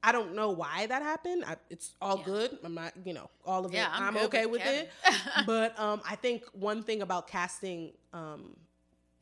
[0.02, 1.44] I don't know why that happened.
[1.46, 2.24] I, it's all Yeah.
[2.24, 2.58] good.
[2.64, 3.90] I'm not, you know, all of Yeah, it.
[4.00, 4.90] I'm I'm, okay with with it.
[5.46, 8.56] but um, I think one thing about casting um,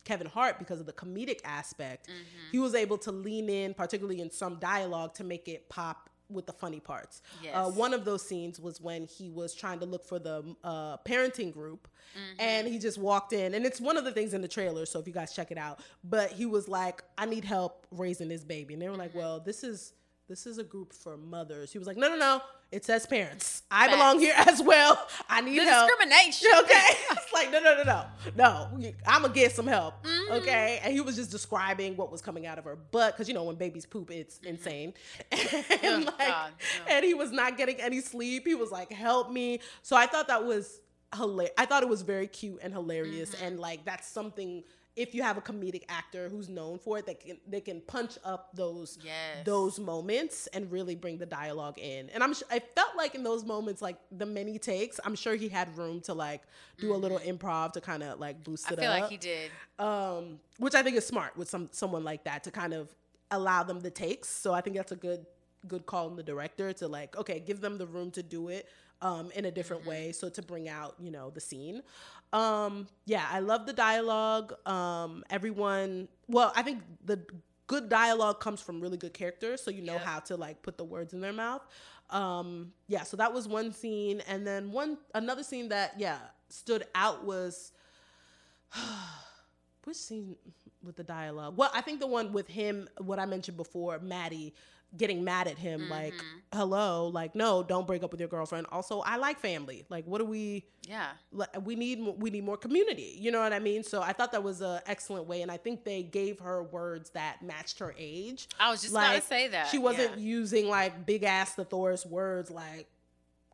[0.04, 2.50] Kevin Hart because of the comedic aspect, Mm-hmm.
[2.52, 6.44] he was able to lean in, particularly in some dialogue, to make it pop with
[6.46, 7.22] the funny parts.
[7.42, 7.54] Yes.
[7.56, 10.96] Uh, one of those scenes was when he was trying to look for the uh,
[10.98, 12.40] parenting group, Mm-hmm.
[12.40, 14.86] and he just walked in, and it's one of the things in the trailer.
[14.86, 18.28] So if you guys check it out, but he was like, "I need help raising
[18.28, 19.18] this baby," and they were like, Mm-hmm.
[19.18, 19.92] "Well, this is."
[20.28, 21.72] This is a group for mothers.
[21.72, 22.40] He was like, no, no, no.
[22.72, 23.62] It says parents.
[23.70, 25.06] I belong here as well.
[25.28, 25.88] I need The help.
[25.88, 26.48] discrimination.
[26.58, 26.74] Okay.
[27.12, 28.04] it's like, no, no, no, no.
[28.36, 28.68] No,
[29.06, 30.04] I'm going to get some help.
[30.04, 30.32] Mm-hmm.
[30.34, 30.80] Okay.
[30.82, 33.14] And he was just describing what was coming out of her butt.
[33.14, 34.94] Because, you know, when babies poop, it's insane.
[35.30, 35.40] And,
[35.84, 36.50] Oh, like, God,
[36.88, 36.94] no.
[36.96, 38.46] and he was not getting any sleep.
[38.48, 39.60] He was like, help me.
[39.82, 40.80] So I thought that was
[41.14, 41.54] hilarious.
[41.56, 43.30] I thought it was very cute and hilarious.
[43.32, 43.44] Mm-hmm.
[43.46, 44.64] And like, that's something.
[44.96, 48.16] If you have a comedic actor who's known for it, they can they can punch
[48.24, 49.44] up those Yes.
[49.44, 52.08] those moments and really bring the dialogue in.
[52.10, 55.34] And I'm sh- I felt like in those moments, like the many takes, I'm sure
[55.34, 56.42] he had room to like
[56.78, 58.72] do a little improv to kind of like boost Mm-hmm.
[58.72, 59.00] I it feel up.
[59.02, 59.50] like he did.
[59.78, 62.94] um, which I think is smart with some someone like that to kind of
[63.30, 64.28] allow them the takes.
[64.28, 65.26] So I think that's a good
[65.68, 68.66] good call on the director to like okay, give them the room to do it
[69.02, 71.82] um, in a different way, so to bring out you know the scene.
[72.32, 74.54] Um, yeah, I love the dialogue.
[74.68, 77.20] Um, everyone, well, I think the
[77.66, 80.02] good dialogue comes from really good characters, so you know Yep.
[80.02, 81.62] how to like put the words in their mouth.
[82.10, 86.18] Um, yeah, so that was one scene, and then one another scene that yeah
[86.48, 87.72] stood out was
[89.84, 90.36] which scene
[90.82, 91.56] with the dialogue?
[91.56, 94.54] Well, I think the one with him, what I mentioned before, Maddie
[94.96, 96.58] getting mad at him, like, Mm-hmm.
[96.58, 98.66] hello, like, no, don't break up with your girlfriend.
[98.72, 99.84] Also, I like family.
[99.88, 100.64] Like, what do we?
[100.88, 101.08] Yeah.
[101.64, 103.16] We need we need more community.
[103.18, 103.82] You know what I mean?
[103.82, 107.10] So I thought that was an excellent way, and I think they gave her words
[107.10, 108.48] that matched her age.
[108.60, 109.68] I was just about to say that.
[109.68, 110.24] She wasn't yeah.
[110.24, 112.88] using like big ass thesaurus words like.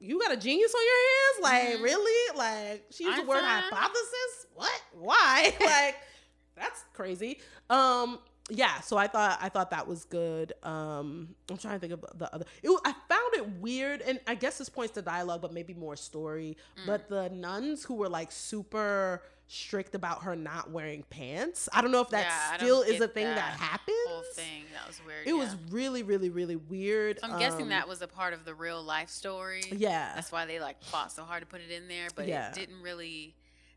[0.05, 1.43] You got a genius on your hands?
[1.45, 1.83] Like, Mhm.
[1.85, 2.37] really?
[2.37, 4.47] Like, she used the word hypothesis?
[4.53, 4.83] What?
[4.99, 5.55] Why?
[5.61, 5.97] like,
[6.57, 7.39] that's crazy.
[7.71, 8.19] Um,
[8.51, 10.53] yeah, so I thought I thought that was good.
[10.63, 12.45] Um, I'm trying to think of the other.
[12.63, 15.97] It, I found it weird, and I guess this points to dialogue, but maybe more
[15.97, 16.57] story.
[16.81, 16.87] Mm.
[16.87, 21.69] But the nuns who were like super strict about her not wearing pants.
[21.75, 23.97] I don't know if that Yeah, still is a thing that, that happens.
[24.09, 24.65] Whole thing.
[24.73, 25.27] That was weird.
[25.27, 25.35] It yeah.
[25.35, 27.21] was really, really, really weird.
[27.21, 29.63] So I'm guessing Um, that was a part of the real life story.
[29.71, 30.13] Yeah.
[30.15, 32.49] That's why they like fought so hard to put it in there, but Yeah.
[32.49, 33.35] it didn't really.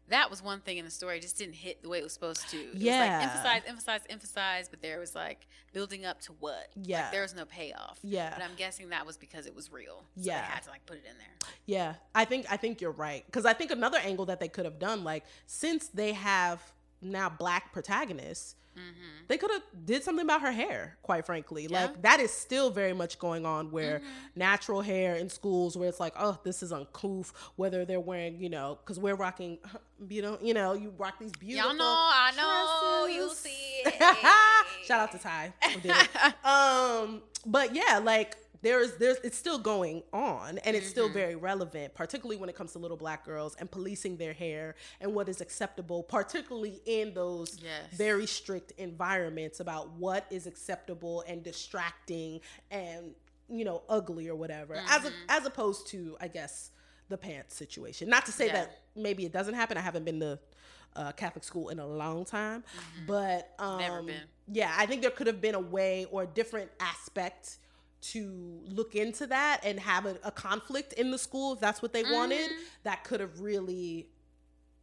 [0.09, 1.17] That was one thing in the story.
[1.17, 2.57] It just didn't hit the way it was supposed to.
[2.57, 2.99] It was Yeah.
[2.99, 6.69] like emphasize, emphasize, emphasize, but there was like building up to what?
[6.75, 7.03] Yeah.
[7.03, 7.97] Like, there was no payoff.
[8.03, 8.31] Yeah.
[8.35, 10.03] But I'm guessing that was because it was real.
[10.15, 10.41] So Yeah.
[10.41, 11.49] They had to like put it in there.
[11.65, 14.65] Yeah, I think I think you're right because I think another angle that they could
[14.65, 16.61] have done, like since they have
[17.01, 19.25] now black protagonists, Mm-hmm.
[19.29, 20.97] they could have did something about her hair.
[21.01, 21.85] Quite frankly, Yeah.
[21.85, 24.07] like that is still very much going on where Mm-hmm.
[24.39, 27.31] natural hair in schools where it's like, oh, this is uncouth.
[27.55, 29.57] Whether they're wearing, you know, because we're rocking,
[30.09, 31.69] you know, you know, you rock these beautiful.
[31.69, 33.93] Y'all know, I know, you'll see it.
[34.85, 35.53] Shout out to Ty.
[36.43, 40.91] um, but yeah, like there's there's it's still going on and it's Mm-hmm.
[40.91, 44.75] still very relevant, particularly when it comes to little black girls and policing their hair
[44.99, 47.83] and what is acceptable, particularly in those Yes.
[47.93, 52.41] very strict environments about what is acceptable and distracting
[52.71, 53.13] and
[53.47, 56.71] you know ugly or whatever, as a, as opposed to I guess
[57.07, 58.09] the pants situation.
[58.09, 58.53] Not to say Yeah.
[58.53, 59.77] that maybe it doesn't happen.
[59.77, 60.39] I haven't been to
[60.95, 62.63] uh, Catholic school in a long time,
[63.05, 63.79] but um, Mm-hmm.
[63.79, 64.21] Never been.
[64.51, 67.57] yeah, I think there could have been a way or a different aspect
[68.11, 71.93] to look into that and have a, a conflict in the school if that's what
[71.93, 72.49] they wanted.
[72.49, 72.61] Mm-hmm.
[72.83, 74.07] That could have really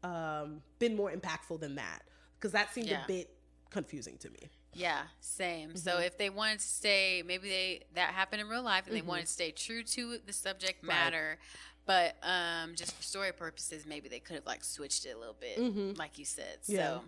[0.03, 2.03] um, been more impactful than that
[2.39, 3.05] because that seemed Yeah.
[3.05, 3.31] a bit
[3.71, 4.51] confusing to me.
[4.75, 5.77] Yeah, same.
[5.77, 6.03] So Mm-hmm.
[6.05, 9.27] if they wanted to stay, maybe they that happened in real life, and they wanted
[9.27, 10.89] to stay true to the subject Mm-hmm.
[10.89, 10.95] Right.
[11.05, 11.39] matter.
[11.85, 15.37] But um, just for story purposes, maybe they could have like switched it a little
[15.39, 16.59] bit, like you said.
[16.63, 16.81] So Mm-hmm.
[16.81, 16.99] Yeah.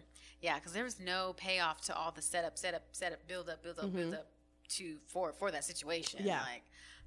[0.43, 3.79] yeah, because there was no payoff to all the setup, setup, setup, build up, build
[3.79, 4.27] up, build up
[4.71, 6.21] to for for that situation.
[6.21, 6.29] Mm-hmm.
[6.29, 6.41] Yeah.
[6.43, 6.63] like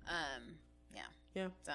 [0.07, 0.43] um,
[0.95, 1.01] yeah.
[1.33, 1.47] Yeah.
[1.65, 1.73] So,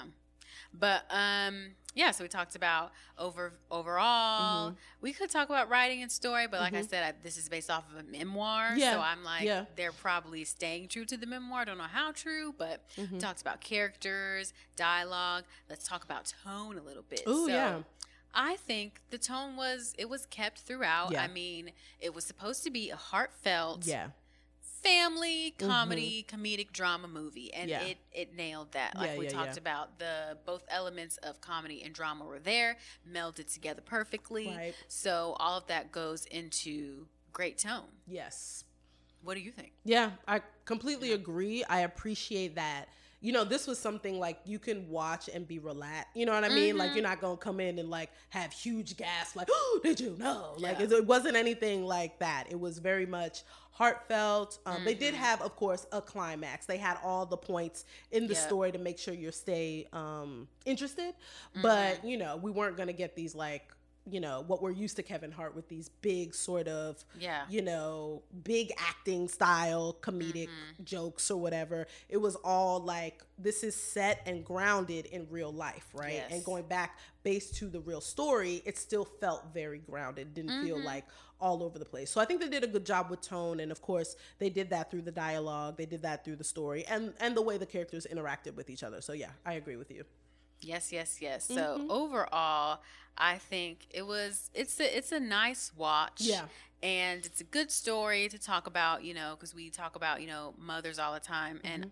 [0.74, 2.10] but um, yeah.
[2.10, 4.68] So we talked about over overall.
[4.70, 4.76] Mm-hmm.
[5.00, 7.70] We could talk about writing and story, but like I said, I, this is based
[7.70, 8.74] off of a memoir.
[8.76, 8.94] Yeah.
[8.94, 9.64] So I'm like, Yeah.
[9.76, 11.60] they're probably staying true to the memoir.
[11.60, 13.14] I don't know how true, but Mm-hmm.
[13.14, 15.44] we talked about characters, dialogue.
[15.68, 17.22] Let's talk about tone a little bit.
[17.28, 17.78] Ooh, so, yeah.
[18.34, 21.12] I think the tone was it was kept throughout.
[21.12, 21.22] Yeah.
[21.22, 24.08] I mean, it was supposed to be a heartfelt Yeah.
[24.82, 27.80] Family comedy comedic drama movie and Mm-hmm.
[27.82, 27.86] Yeah.
[27.92, 31.82] it it nailed that like Yeah, we yeah, talked about the both elements of comedy
[31.84, 32.76] and drama were there
[33.10, 34.74] melded together perfectly Right.
[34.88, 38.64] so all of that goes into great tone Yes.
[39.22, 41.62] what do you think Yeah, I completely agree.
[41.64, 42.86] I appreciate that.
[43.20, 46.08] you know, this was something like you can watch and be relaxed.
[46.16, 46.76] You know what I mean?
[46.76, 50.16] Like you're not gonna come in and like have huge gasp, like, oh, did you
[50.18, 50.54] know?
[50.58, 52.48] Like it wasn't anything like that.
[52.50, 54.58] It was very much heartfelt.
[54.66, 55.00] Um, They Mm-hmm.
[55.00, 56.66] did have, of course, a climax.
[56.66, 58.46] They had all the points in the Yeah.
[58.46, 61.14] story to make sure you stay um, interested.
[61.14, 61.62] Mm-hmm.
[61.62, 63.72] But you know, we weren't gonna get these like.
[64.04, 67.44] You know what we're used to Kevin Hart with these big sort of Yeah.
[67.48, 70.84] you know, big acting style, comedic Mm-hmm.
[70.84, 71.86] jokes or whatever.
[72.08, 76.14] It was all like this is set and grounded in real life, right?
[76.14, 76.32] Yes.
[76.32, 80.34] And going back based to the real story, it still felt very grounded.
[80.34, 80.86] Didn't feel Mm-hmm.
[80.86, 81.04] like
[81.40, 82.10] all over the place.
[82.10, 84.70] So I think they did a good job with tone and of course they did
[84.70, 87.66] that through the dialogue, they did that through the story and and the way the
[87.66, 89.00] characters interacted with each other.
[89.00, 90.04] So yeah, I agree with you.
[90.62, 91.44] Yes, yes, yes.
[91.46, 91.90] So Mm-hmm.
[91.90, 92.80] overall,
[93.18, 96.20] I think it was it's a it's a nice watch.
[96.20, 96.44] Yeah.
[96.82, 100.26] And it's a good story to talk about, you know, because we talk about, you
[100.26, 101.88] know, mothers all the time, and I-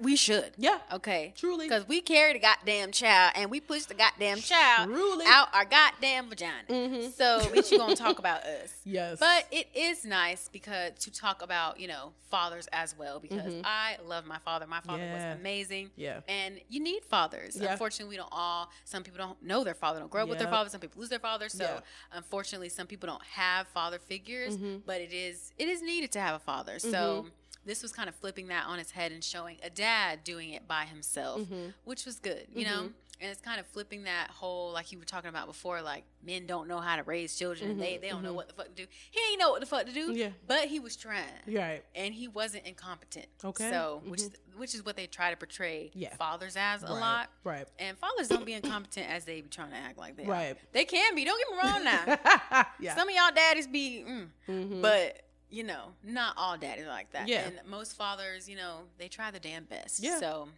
[0.00, 0.44] we should.
[0.52, 0.62] Mm-hmm.
[0.64, 0.78] Yeah.
[0.94, 1.32] Okay.
[1.36, 1.66] Truly.
[1.68, 5.24] Because we carry the goddamn child and we push the goddamn child Truly.
[5.28, 6.64] out our goddamn vagina.
[6.68, 7.12] Mhm.
[7.12, 8.72] So bitch, you gonna talk about us.
[8.84, 9.18] Yes.
[9.20, 13.96] But it is nice because to talk about, you know, fathers as well because I
[14.06, 14.66] love my father.
[14.66, 15.14] My father Mm-hmm.
[15.16, 15.30] Yeah.
[15.32, 15.90] was amazing.
[15.96, 16.20] Yeah.
[16.28, 17.56] And you need fathers.
[17.56, 17.72] Yeah.
[17.72, 20.48] Unfortunately, we don't all some people don't know their father, don't grow up with their
[20.48, 21.48] father, some people lose their father.
[21.48, 21.80] So
[22.12, 24.78] unfortunately some people don't have father figures, Mm-hmm.
[24.86, 26.78] but it is it is needed to have a father.
[26.78, 27.26] So
[27.66, 30.66] this was kind of flipping that on its head and showing a dad doing it
[30.68, 31.68] by himself, Mm-hmm.
[31.84, 32.90] which was good, you know?
[33.20, 36.46] And it's kind of flipping that whole, like you were talking about before, like men
[36.46, 37.70] don't know how to raise children.
[37.70, 38.86] and They, they don't know what the fuck to do.
[39.12, 40.16] He ain't know what the fuck to do, Mm-hmm.
[40.18, 40.28] Yeah.
[40.48, 41.82] but he was trying right.
[41.94, 43.26] and he wasn't incompetent.
[43.44, 43.70] Okay.
[43.70, 44.22] So, which
[44.56, 46.00] which is what they try to portray Mm-hmm.
[46.00, 46.16] Yeah.
[46.16, 47.00] fathers as a Right.
[47.00, 47.30] lot.
[47.44, 47.66] Right.
[47.78, 50.30] And fathers don't be incompetent as they be trying to act like they are.
[50.30, 50.56] Right.
[50.72, 51.24] They can be.
[51.24, 52.64] Don't get me wrong now.
[52.80, 52.96] yeah.
[52.96, 54.82] Some of y'all daddies be, mm, Mhm.
[54.82, 57.28] but you know, not all daddies like that.
[57.28, 57.46] Yeah.
[57.46, 60.00] And most fathers, you know, they try their damn best.
[60.02, 60.18] Yeah.
[60.18, 60.48] So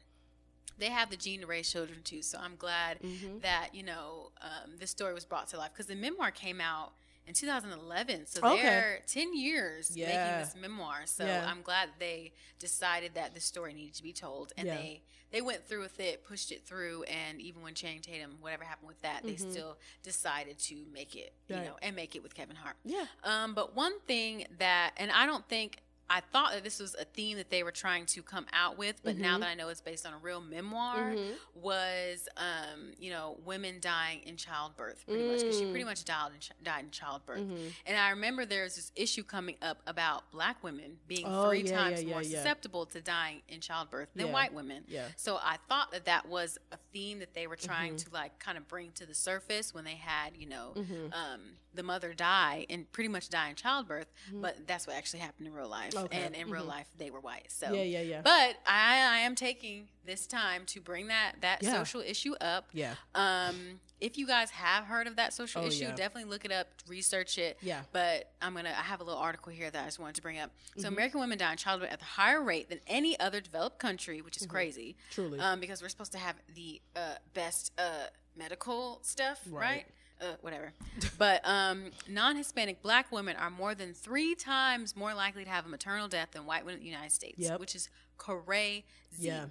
[0.79, 2.23] they have the gene to raise children too.
[2.23, 3.41] So I'm glad Mhm.
[3.43, 6.93] that you know um, this story was brought to life because the memoir came out
[7.27, 8.27] in 2011.
[8.27, 8.63] So Okay.
[8.63, 10.07] they're 10 years Yeah.
[10.09, 11.07] making this memoir.
[11.07, 11.45] So Yeah.
[11.51, 14.77] I'm glad they decided that the story needed to be told, and Yeah.
[14.77, 15.03] they
[15.33, 18.87] they went through with it, pushed it through, and even when Channing Tatum, whatever happened
[18.87, 21.65] with that, they still decided to make it, you Mm-hmm.
[21.65, 22.77] Know, and make it with Kevin Hart.
[22.85, 23.07] Yeah.
[23.25, 27.05] Um, but one thing that, and I don't think I thought that this was a
[27.05, 29.23] theme that they were trying to come out with, but Mm-hmm.
[29.23, 31.15] now that I know it's based on a real memoir,
[31.55, 35.87] was um, you know women dying in childbirth, pretty much because she pretty Mm.
[35.87, 37.41] much died in, ch- died in childbirth.
[37.41, 37.69] Mm-hmm.
[37.87, 41.77] And I remember there's this issue coming up about black women being Oh, three yeah,
[41.77, 44.85] times yeah, more yeah, susceptible to dying in childbirth than white women.
[44.87, 45.07] Yeah.
[45.17, 48.09] So I thought that that was a theme that they were trying Mm-hmm.
[48.11, 51.13] to like kind of bring to the surface when they had, you know, Mm-hmm.
[51.13, 51.41] um,
[51.77, 54.07] the mother die and pretty much die in childbirth.
[54.33, 55.93] But that's what actually happened in real life.
[55.93, 56.05] Mm-hmm.
[56.07, 56.23] Okay.
[56.23, 57.51] And in real life, they were white.
[57.51, 58.21] So Yeah, yeah, yeah.
[58.23, 61.73] But I, I am taking this time to bring that that Yeah.
[61.73, 62.69] social issue up.
[62.73, 62.95] Yeah.
[63.15, 65.95] Um, if you guys have heard of that social Oh, issue, yeah.
[65.95, 67.57] definitely look it up, research it.
[67.63, 67.81] Yeah.
[67.93, 68.69] But I'm gonna.
[68.71, 70.51] I have a little article here that I just wanted to bring up.
[70.51, 70.81] Mm-hmm.
[70.83, 74.21] So American women die in childbirth at a higher rate than any other developed country,
[74.21, 74.97] which is crazy.
[75.11, 75.15] Mm-hmm.
[75.15, 75.39] Truly.
[75.41, 79.61] Um, because we're supposed to have the uh, best uh, medical stuff, right?
[79.61, 79.87] Right.
[80.21, 80.73] Uh, whatever.
[81.19, 85.69] but um, non-Hispanic Black women are more than three times more likely to have a
[85.69, 87.61] maternal death than white women in the United States, Yep.
[87.61, 88.85] which is crazy
[89.19, 89.47] Yeah.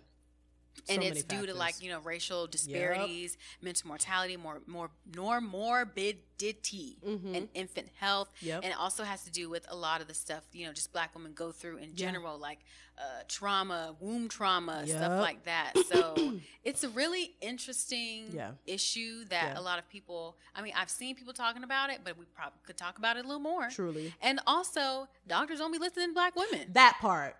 [0.89, 6.97] And it's due to like you know racial disparities, mental mortality, more more nor morbidity,
[7.05, 8.29] and infant health.
[8.37, 8.47] Mm-hmm.
[8.47, 8.63] Yep.
[8.63, 10.91] And it also has to do with a lot of the stuff you know just
[10.93, 12.59] black women go through in general, like
[12.97, 14.97] uh, trauma, womb trauma, Yep.
[14.97, 15.73] stuff like that.
[15.91, 18.51] So it's a really interesting Yeah.
[18.65, 19.59] issue that Yeah.
[19.59, 20.37] a lot of people.
[20.55, 23.25] I mean, I've seen people talking about it, but we probably could talk about it
[23.25, 23.69] a little more.
[23.69, 24.13] Truly.
[24.21, 26.69] And also, doctors don't be listening to black women.
[26.73, 27.35] That part.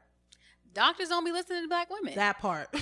[0.76, 2.13] Doctors don't be listening to black women.
[2.15, 2.67] That part.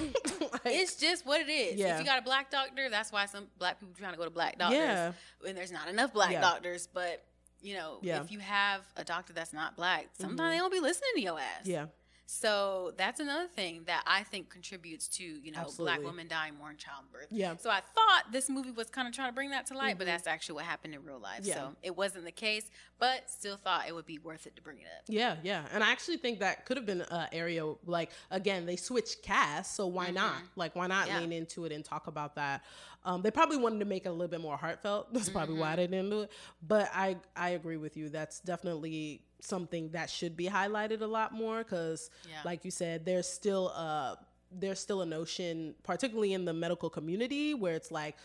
[0.65, 1.75] Like, It's just what it is.
[1.79, 1.93] Yeah.
[1.95, 4.29] If you got a black doctor, that's why some black people trying to go to
[4.29, 4.77] black doctors.
[4.79, 5.13] Yeah.
[5.47, 6.41] And there's not enough black Yeah.
[6.41, 6.87] doctors.
[6.93, 7.23] But
[7.61, 8.15] you know, Yeah.
[8.17, 8.25] Mm-hmm.
[8.25, 11.39] if you have a doctor that's not black, sometimes they don't be listening to your
[11.39, 11.65] ass.
[11.65, 11.85] yeah.
[12.25, 15.97] So that's another thing that I think contributes to you know Absolutely.
[15.97, 17.27] black women dying more in childbirth.
[17.29, 17.49] Yeah.
[17.51, 17.61] Mm-hmm.
[17.61, 20.07] So I thought this movie was kind of trying to bring that to light, but
[20.07, 21.41] that's actually what happened in real life.
[21.43, 21.55] Yeah.
[21.55, 24.77] So it wasn't the case, but still thought it would be worth it to bring
[24.77, 25.03] it up.
[25.07, 25.65] Yeah, yeah.
[25.73, 29.75] And I actually think that could have been an area like again, they switched cast,
[29.75, 30.35] so why not?
[30.55, 31.15] Like why not Mm-hmm.
[31.15, 31.19] Yeah.
[31.19, 32.63] lean into it and talk about that?
[33.05, 35.07] Um, they probably wanted to make it a little bit more heartfelt.
[35.13, 35.61] That's probably Mm-hmm.
[35.61, 36.31] why they didn't do it.
[36.65, 38.07] But I I agree with you.
[38.07, 42.41] That's definitely something that should be highlighted a lot more because Yeah.
[42.45, 44.17] like you said, there's still a
[44.55, 48.15] there's still a notion, particularly in the medical community, where it's like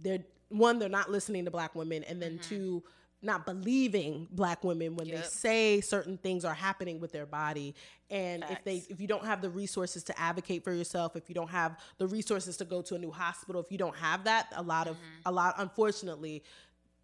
[0.00, 2.48] they're one, they're not listening to black women, and then Mm-hmm.
[2.48, 2.82] two,
[3.22, 7.74] not believing black women when they say certain things are happening with their body
[8.10, 11.34] and if they if you don't have the resources to advocate for yourself if you
[11.34, 14.52] don't have the resources to go to a new hospital if you don't have that
[14.54, 15.22] a lot of Mm-hmm.
[15.26, 16.44] a lot unfortunately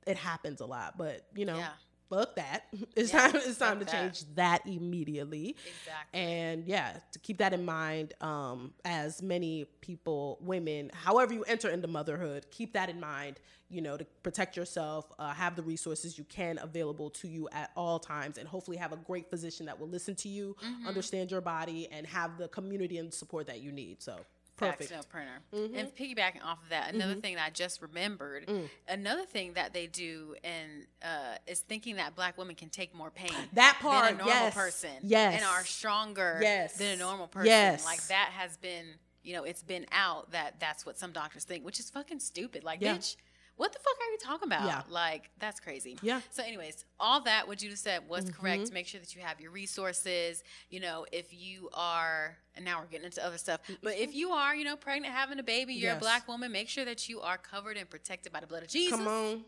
[0.06, 1.70] it happens a lot but you know Yeah.
[2.12, 2.64] Fuck that
[2.96, 3.92] it's Yeah, time it's time to that.
[3.92, 6.20] change that immediately Exactly.
[6.20, 11.68] and yeah to keep that in mind um as many people women however you enter
[11.70, 13.40] into motherhood keep that in mind
[13.70, 17.70] you know to protect yourself uh, have the resources you can available to you at
[17.76, 20.86] all times and hopefully have a great physician that will listen to you Mm-hmm.
[20.86, 24.16] understand your body and have the community and support that you need so
[24.56, 24.96] perfect Mm-hmm.
[24.96, 25.78] no printer.
[25.78, 28.68] And piggybacking off of that, another thing that I just remembered, Mm.
[28.88, 33.10] another thing that they do and uh, is thinking that black women can take more
[33.10, 33.30] pain.
[33.54, 34.90] That part, than a normal yes, person.
[35.02, 35.34] yes.
[35.36, 36.76] And are stronger Yes.
[36.76, 37.46] than a normal person.
[37.48, 37.84] Yes.
[37.84, 38.84] Like that has been,
[39.22, 42.62] you know, it's been out that that's what some doctors think, which is fucking stupid.
[42.64, 42.96] Like, Yeah.
[42.96, 43.16] bitch,
[43.62, 44.66] what the fuck are you talking about?
[44.66, 44.82] Yeah.
[44.90, 45.96] Like, that's crazy.
[46.02, 46.16] Yeah.
[46.18, 46.26] Mm-hmm.
[46.30, 48.72] So, anyways, all that what you just said was correct.
[48.72, 50.42] Make sure that you have your resources.
[50.68, 54.30] You know, if you are, and now we're getting into other stuff, but if you
[54.32, 55.98] are, you know, pregnant, having a baby, you're Yes.
[55.98, 58.68] a black woman, make sure that you are covered and protected by the blood of
[58.68, 58.98] Jesus.
[58.98, 59.44] come on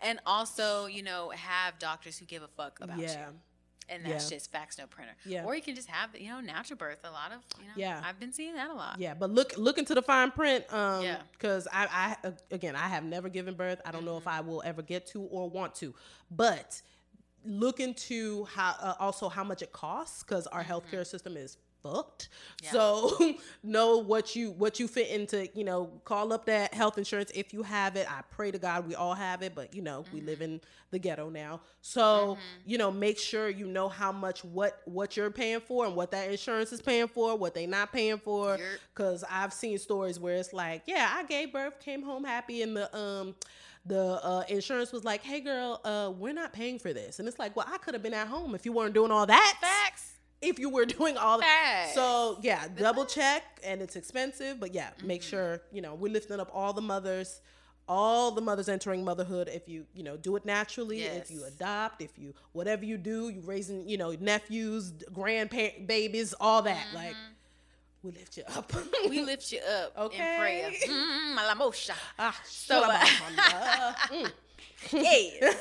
[0.00, 3.34] And also, you know, have doctors who give a fuck about yeah you.
[3.88, 4.36] And that's Yeah.
[4.36, 5.12] just fax no printer.
[5.24, 5.44] Yeah.
[5.44, 7.00] Or you can just have, you know, natural birth.
[7.04, 8.00] A lot of, you know, Yeah.
[8.04, 8.98] I've been seeing that a lot.
[8.98, 10.64] Yeah, but look look into the fine print.
[10.72, 11.20] Um, Yeah.
[11.32, 13.80] because I, I again I have never given birth.
[13.84, 14.28] I don't know Mm-hmm.
[14.28, 15.94] if I will ever get to or want to,
[16.30, 16.80] but
[17.44, 22.28] look into how uh, also how much it costs because our healthcare system is fucked.
[22.62, 22.64] Mm-hmm.
[22.64, 22.70] Yeah.
[22.72, 25.48] So know what you what you fit into.
[25.56, 28.06] You know, call up that health insurance if you have it.
[28.10, 30.42] I pray to God we all have it, but you know we live Mm-hmm.
[30.54, 30.60] in
[30.90, 31.60] the ghetto now.
[31.80, 32.36] So
[32.66, 36.10] you know make sure you know how much what what you're paying for and what
[36.12, 38.56] that insurance is paying for, what they not paying for.
[38.58, 38.78] Yerp.
[38.94, 42.76] Cause I've seen stories where it's like, yeah, I gave birth, came home happy, and
[42.76, 43.34] the um
[43.84, 47.38] the uh, insurance was like, hey girl, uh, we're not paying for this, and it's
[47.38, 49.58] like, well, I could have been at home if you weren't doing all that.
[49.60, 50.11] Facts.
[50.42, 51.92] If you were doing all that.
[51.94, 55.06] So yeah, double check, and it's expensive, but yeah, Mm-hmm.
[55.06, 57.40] make sure you know we're lifting up all the mothers.
[57.88, 62.00] All the mothers entering motherhood, if you you know do it naturally, if you adopt,
[62.00, 66.86] if you whatever you do, you raising you know nephews, grandparent babies, all that.
[66.94, 67.16] Like
[68.04, 68.70] we lift you up.
[68.70, 69.10] Mm-hmm.
[69.10, 70.36] We lift you up in Okay.
[70.38, 70.70] prayer.
[70.70, 71.36] Mm.
[72.18, 73.92] Ah, So, so uh,
[74.90, 75.52] yeah.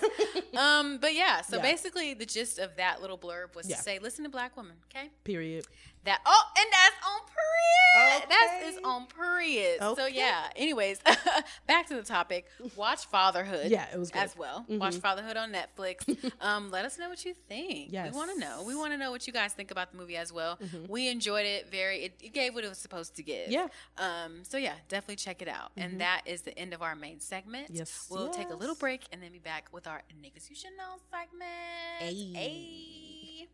[0.57, 1.61] um, but yeah, so Yeah.
[1.63, 3.75] basically the gist of that little blurb was Yeah.
[3.75, 5.09] to say, listen to black women, okay?
[5.23, 5.65] period.
[6.03, 8.29] That oh, and that's on period.
[8.29, 8.83] That is Okay.
[8.85, 9.79] on period.
[9.97, 10.47] So yeah.
[10.55, 10.99] Anyways,
[11.67, 12.47] back to the topic.
[12.75, 13.69] Watch Fatherhood.
[13.71, 14.23] Yeah, it was good.
[14.23, 14.65] as well.
[14.67, 16.31] Watch Fatherhood on Netflix.
[16.41, 17.91] um, let us know what you think.
[17.91, 18.11] Yes.
[18.11, 18.63] We want to know.
[18.65, 20.57] We want to know what you guys think about the movie as well.
[20.87, 21.69] We enjoyed it.
[21.69, 22.05] Very.
[22.05, 23.49] It, it gave what it was supposed to give.
[23.51, 23.67] Yeah.
[23.97, 24.43] Um.
[24.43, 25.71] So yeah, definitely check it out.
[25.77, 27.67] And that is the end of our main segment.
[27.71, 30.71] Yes, We'll take a little break and then be back with our niggas you should
[30.77, 32.01] know segment.
[32.01, 33.47] Ayy.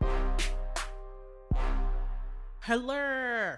[0.00, 0.64] Ayy.
[2.60, 3.54] Hello.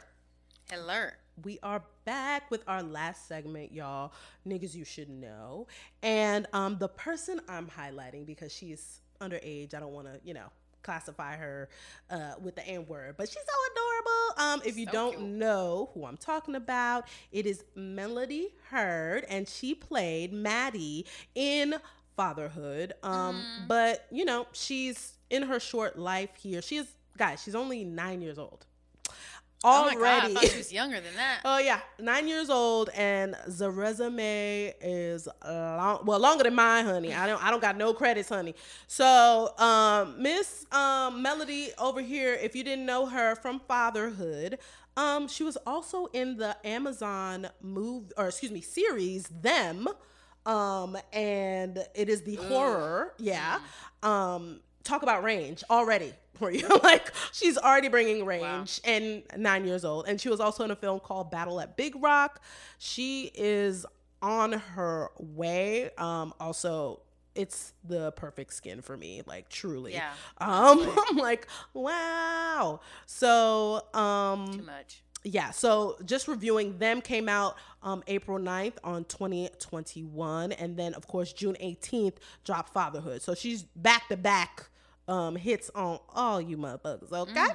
[0.70, 1.08] Hello.
[1.42, 4.12] We are back with our last segment, y'all.
[4.46, 5.66] Niggas you should know.
[6.02, 10.48] And um the person I'm highlighting because she's underage, I don't want to, you know,
[10.82, 11.68] classify her
[12.10, 14.54] uh with the N word, but she's so adorable.
[14.54, 15.22] Um if you So don't cute.
[15.22, 21.74] know who I'm talking about, it is Melody Hurd, and she played Maddie in
[22.16, 22.92] Fatherhood.
[23.02, 23.68] Um Mm.
[23.68, 26.60] but, you know, she's in her short life here.
[26.62, 26.86] She is
[27.16, 28.66] guys, she's only 9 years old.
[29.62, 30.02] Oh my god!
[30.04, 30.34] I Already.
[30.34, 31.40] thought she was younger than that.
[31.44, 37.12] Oh yeah, nine years old, and the resume is long, well longer than mine, honey.
[37.12, 38.54] I don't, I don't got no credits, honey.
[38.86, 44.58] So, um, Miss um, Melody over here, if you didn't know her from Fatherhood,
[44.96, 49.88] um, she was also in the Amazon move, or excuse me, series Them,
[50.46, 53.58] um, and it is the horror, yeah.
[54.02, 56.66] Um, talk about range already for you.
[56.82, 60.08] like she's already bringing range and nine years old.
[60.08, 62.42] And she was also in a film called Battle at Big Rock.
[62.78, 63.84] She is
[64.22, 65.90] on her way.
[65.98, 67.00] Um, also,
[67.34, 69.92] it's the perfect skin for me, like truly.
[69.94, 72.80] Yeah, Um, I'm like, wow.
[73.06, 75.02] So, um, Too much.
[75.22, 81.06] yeah so just reviewing them came out um april 9th on 2021 and then of
[81.06, 84.69] course june 18th dropped fatherhood so she's back to back
[85.10, 87.48] um hits on all you motherfuckers okay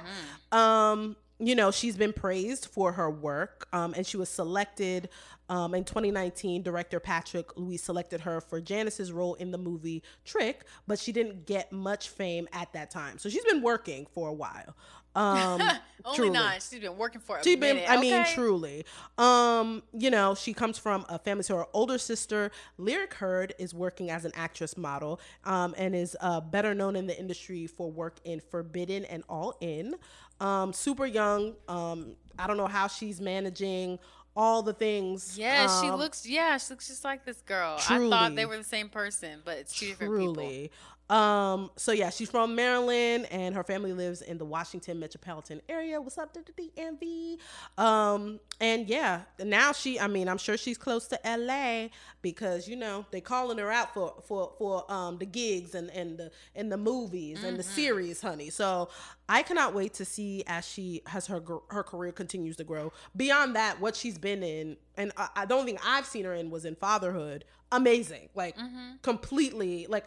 [0.52, 5.10] um you know, she's been praised for her work, um, and she was selected
[5.48, 6.62] um, in 2019.
[6.62, 11.46] Director Patrick Lussier selected her for Janice's role in the movie Trick, but she didn't
[11.46, 13.18] get much fame at that time.
[13.18, 14.74] So she's been working for a while.
[15.16, 15.62] Um,
[16.04, 16.30] Only truly.
[16.30, 16.60] nine.
[16.60, 17.90] She's been working for a She's been, minute.
[17.90, 18.84] I mean, truly.
[19.18, 21.42] Um, you know, she comes from a family.
[21.42, 26.16] So her older sister, Lyric Hurd, is working as an actress model, um, and is
[26.20, 29.96] uh, better known in the industry for work in Forbidden and All In.
[30.38, 31.54] Um, super young.
[31.66, 33.98] Um, I don't know how she's managing
[34.36, 35.36] all the things.
[35.38, 36.26] Yeah, she um, looks.
[36.26, 37.78] Yeah, she looks just like this girl.
[37.88, 40.70] I thought they were the same person, but it's two different people.
[41.08, 46.00] Um, so yeah, she's from Maryland and her family lives in the Washington metropolitan area.
[46.00, 47.38] What's up, DMV?
[47.78, 51.88] Um, and yeah, now she, I mean, I'm sure she's close to LA
[52.22, 56.18] because, you know, they calling her out for, for, for, um, the gigs and, and
[56.18, 57.72] the, and the movies and the Mm-hmm.
[57.74, 58.50] series, honey.
[58.50, 58.88] So
[59.28, 63.54] I cannot wait to see as she has her, her career continues to grow beyond
[63.56, 64.76] that, what she's been in.
[64.96, 67.44] And I, I don't think I've seen her in was in fatherhood.
[67.70, 68.28] Amazing.
[68.34, 68.96] Like Mm-hmm.
[69.02, 70.06] completely like,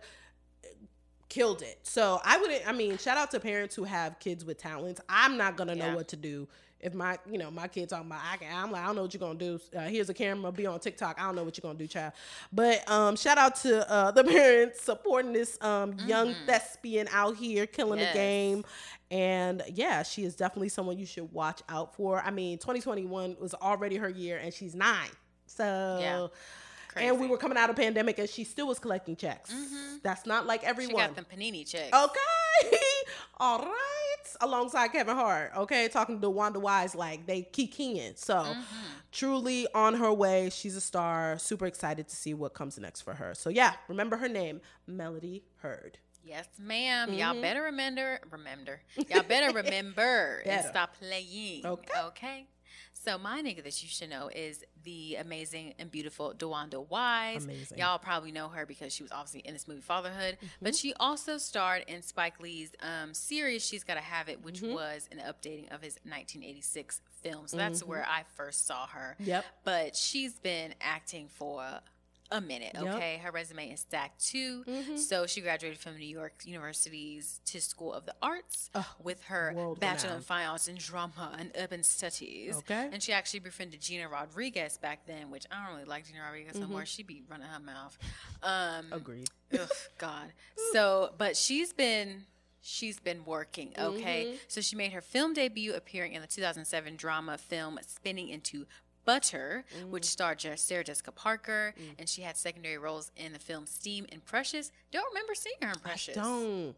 [1.29, 1.79] killed it.
[1.83, 2.67] So I wouldn't.
[2.67, 4.99] I mean, shout out to parents who have kids with talents.
[5.07, 6.47] I'm not gonna know what to do
[6.81, 8.21] if my, you know, my kids talking about.
[8.23, 9.59] I can, I'm like, I don't know what you're gonna do.
[9.75, 10.51] Uh, here's a camera.
[10.51, 11.19] Be on TikTok.
[11.19, 12.13] I don't know what you're gonna do, child.
[12.53, 17.65] But um, shout out to uh, the parents supporting this um young thespian out here
[17.67, 18.03] killing Mm-hmm.
[18.05, 18.13] Yes.
[18.13, 18.63] the game.
[19.11, 22.21] And yeah, she is definitely someone you should watch out for.
[22.21, 25.09] I mean, 2021 was already her year, and she's nine.
[25.47, 25.97] So.
[25.99, 26.27] Yeah.
[27.01, 29.53] And we were coming out of pandemic, and she still was collecting checks.
[30.03, 30.95] That's not like everyone.
[30.95, 31.95] She got them panini checks.
[31.95, 32.77] Okay.
[33.37, 33.75] All right.
[34.41, 35.51] Alongside Kevin Hart.
[35.57, 35.87] Okay.
[35.87, 38.17] Talking to Wanda Wise, like they kikiing.
[38.17, 38.61] So Mm-hmm.
[39.11, 40.49] truly on her way.
[40.49, 41.37] She's a star.
[41.39, 43.33] Super excited to see what comes next for her.
[43.33, 45.97] So yeah, remember her name, Melody Hurd.
[46.23, 47.19] Yes, madam Mm-hmm.
[47.19, 48.19] Y'all better remember.
[48.29, 48.81] Remember.
[49.09, 51.65] Y'all better remember and stop playing.
[51.65, 51.99] Okay.
[52.07, 52.47] Okay.
[53.05, 57.45] So my nigga that you should know is the amazing and beautiful DeWanda Wise.
[57.45, 57.77] Amazing.
[57.77, 60.47] Y'all probably know her because she was obviously in this movie Fatherhood, Mm-hmm.
[60.61, 64.73] but she also starred in Spike Lee's um, series She's Gotta Have It, which Mm-hmm.
[64.73, 67.47] was an updating of his 1986 film.
[67.47, 67.89] So that's Mm-hmm.
[67.89, 69.15] where I first saw her.
[69.19, 69.45] Yep.
[69.63, 71.63] But she's been acting for
[72.31, 72.83] a minute, Yep.
[72.83, 72.95] Mm-hmm.
[72.95, 73.17] okay?
[73.23, 74.63] Her resume is stacked too.
[74.97, 78.69] So she graduated from New York University's Tisch School of the Arts
[79.01, 82.55] with her Bachelor in Fine Arts in Drama and Urban Studies.
[82.57, 82.89] Okay.
[82.91, 86.53] And she actually befriended Gina Rodriguez back then, which I don't really like Gina Rodriguez
[86.53, 86.61] Mm-hmm.
[86.61, 86.85] no more.
[86.85, 87.97] She be running her mouth.
[88.43, 89.29] Um, Agreed.
[89.53, 90.31] Ugh, God.
[90.71, 92.25] So, but she's been
[92.61, 93.73] she's been working.
[93.77, 94.35] Okay, Mm-hmm.
[94.47, 98.65] so she made her film debut appearing in the 2007 drama film "Spinning into
[99.09, 100.05] Butter," which Mm.
[100.05, 104.71] starred Sarah Jessica Parker, and she had secondary roles in the film "Steam" and "Precious."
[104.91, 106.75] Don't remember seeing her in "Precious," Don't.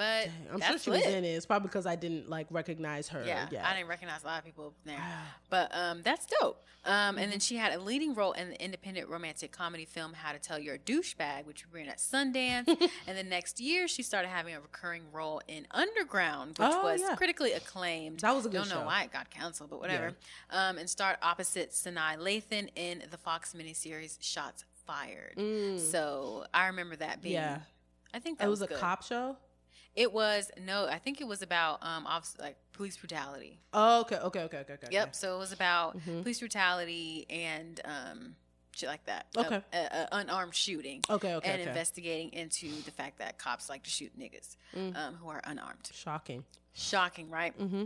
[0.00, 1.04] But I'm sure she lit.
[1.04, 1.28] was in it.
[1.28, 3.22] It's probably because I didn't like recognize her.
[3.26, 3.68] Yeah, Yeah.
[3.68, 4.98] I didn't recognize a lot of people there,
[5.50, 6.64] but um, that's dope.
[6.86, 10.32] Um, and then she had a leading role in the independent romantic comedy film "How
[10.32, 12.66] to Tell You're a Douchebag," which we ran at Sundance.
[13.06, 17.02] and the next year, she started having a recurring role in Underground, which Oh, was
[17.02, 17.14] yeah.
[17.16, 18.20] critically acclaimed.
[18.20, 18.86] That was a good Don't know show.
[18.86, 20.14] why it got canceled, but whatever.
[20.48, 25.34] Um, and starred opposite Sanaa Lathan in the Fox miniseries "Shots Fired."
[25.80, 27.34] So I remember that being.
[27.34, 27.38] Mm.
[27.42, 27.58] Yeah.
[28.14, 28.78] I think that it was, a good.
[28.78, 29.36] cop show.
[29.96, 32.06] It was no, I think it was about um,
[32.38, 33.58] like police brutality.
[33.72, 34.86] Oh, okay, okay, okay, okay, okay.
[34.90, 35.14] Yep.
[35.14, 36.22] So it was about Mm-hmm.
[36.22, 38.36] police brutality and um,
[38.74, 39.26] shit like that.
[39.36, 39.60] A- Okay.
[39.72, 41.02] A, a unarmed shooting.
[41.10, 41.68] Okay, okay, And okay.
[41.70, 44.96] investigating into the fact that cops like to shoot niggas Mm.
[44.96, 45.90] um, who are unarmed.
[45.92, 46.44] Shocking.
[46.72, 47.58] Shocking, right?
[47.58, 47.84] Mm-hmm.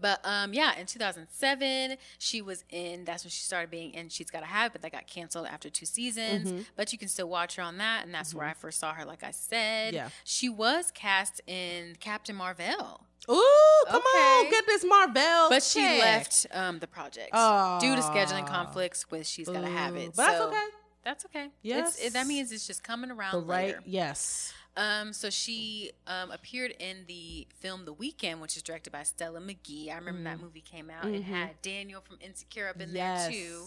[0.00, 3.04] But um, yeah, in 2007, she was in.
[3.04, 4.08] That's when she started being in.
[4.08, 6.50] She's Gotta Have, but that got canceled after two seasons.
[6.50, 6.62] Mm-hmm.
[6.76, 9.04] But you can still watch her on that, and that's where I first saw her.
[9.04, 10.08] Like I said, Yeah.
[10.24, 13.02] she was cast in Captain Marvel.
[13.28, 14.50] Ooh, come on, Okay.
[14.50, 15.48] get this Marvel.
[15.50, 19.98] But she left um, the project due to scheduling conflicts with She's Gotta Have Ooh,
[19.98, 20.12] It.
[20.16, 20.66] But that's okay.
[21.04, 21.48] That's okay.
[21.62, 21.96] Yes.
[21.96, 23.82] It's, it, that means it's just coming around The right, later.
[23.86, 24.52] yes.
[24.76, 29.40] Um, so she um, appeared in the film The Weekend, which is directed by Stella
[29.40, 29.90] Meghie.
[29.92, 31.06] I remember that movie came out.
[31.06, 32.96] It had Daniel from Insecure up in Mm-hmm.
[32.96, 33.22] Yes.
[33.24, 33.66] there too.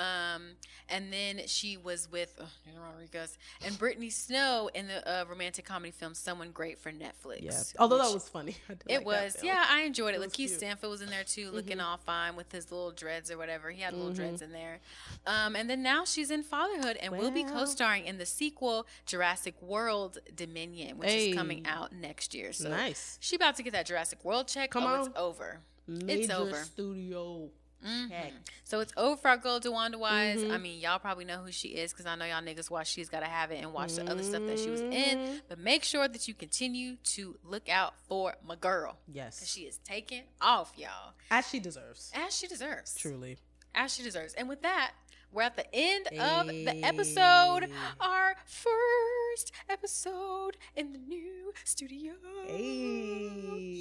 [0.00, 0.52] Um,
[0.88, 2.48] and then she was with oh,
[2.80, 7.42] Rodriguez and Brittany Snow in the uh, romantic comedy film Someone Great for Netflix.
[7.42, 7.62] Yeah.
[7.78, 8.56] Although that was funny.
[8.88, 10.20] It like was, yeah, I enjoyed it.
[10.20, 10.46] was LaKeith.
[10.46, 10.56] Mm-hmm.
[10.56, 13.70] Stanfield was in there too, looking all fine with his little dreads or whatever.
[13.70, 14.80] He had little dreads in there.
[15.26, 19.60] Um, and then now she's in Fatherhood and will be co-starring in the sequel Jurassic
[19.60, 21.30] World Dominion, which Hey.
[21.30, 22.52] is coming out next year.
[22.52, 23.18] So Nice.
[23.20, 24.70] she about to get that Jurassic World check.
[24.70, 25.00] Come oh, on.
[25.00, 25.60] it's over.
[25.86, 26.64] Major over.
[26.64, 27.50] studio.
[27.82, 28.28] Check.
[28.28, 28.36] Mm-hmm.
[28.64, 30.42] So it's over for our girl DeWanda Wise.
[30.42, 30.62] I mm-hmm.
[30.62, 33.26] mean, y'all probably know who she is because I know y'all niggas watch She's Gotta
[33.26, 34.90] Have It and watch the other stuff that she was in.
[34.92, 35.34] Mm-hmm.
[35.48, 38.98] But make sure that you continue to look out for my girl.
[39.06, 39.52] Because Yes.
[39.52, 41.14] she is taking off, y'all.
[41.30, 42.10] As she deserves.
[42.14, 42.94] As she deserves.
[42.94, 43.38] Truly.
[43.74, 44.34] As she deserves.
[44.34, 44.92] And with that,
[45.32, 47.70] we're at the end of the episode.
[48.00, 52.12] Our first episode in the new studio.
[52.46, 53.30] Hey.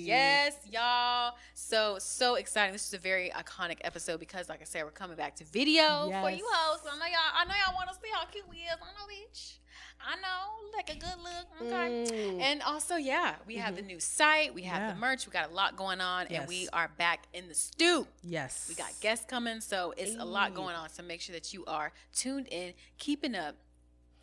[0.06, 1.34] Yes, y'all.
[1.54, 2.74] So so exciting.
[2.74, 6.06] This is a very iconic episode because, like I said, we're coming back to video
[6.06, 6.40] for Yes.
[6.40, 6.80] you hoes.
[6.92, 7.34] I know y'all.
[7.36, 8.72] I know y'all want to see how cute we is.
[8.82, 9.54] I know, bitch.
[10.06, 11.46] I know, like a good look.
[11.62, 12.06] Okay.
[12.10, 12.42] Mm.
[12.42, 14.54] And also, yeah, we have the new site.
[14.54, 14.94] We have Yeah.
[14.94, 15.26] the merch.
[15.26, 18.08] We got a lot going on, and we are back in the stew.
[18.24, 18.66] Yes.
[18.70, 20.90] We got guests coming, so it's a lot going on.
[20.90, 23.56] So make sure that you are tuned in, keeping up.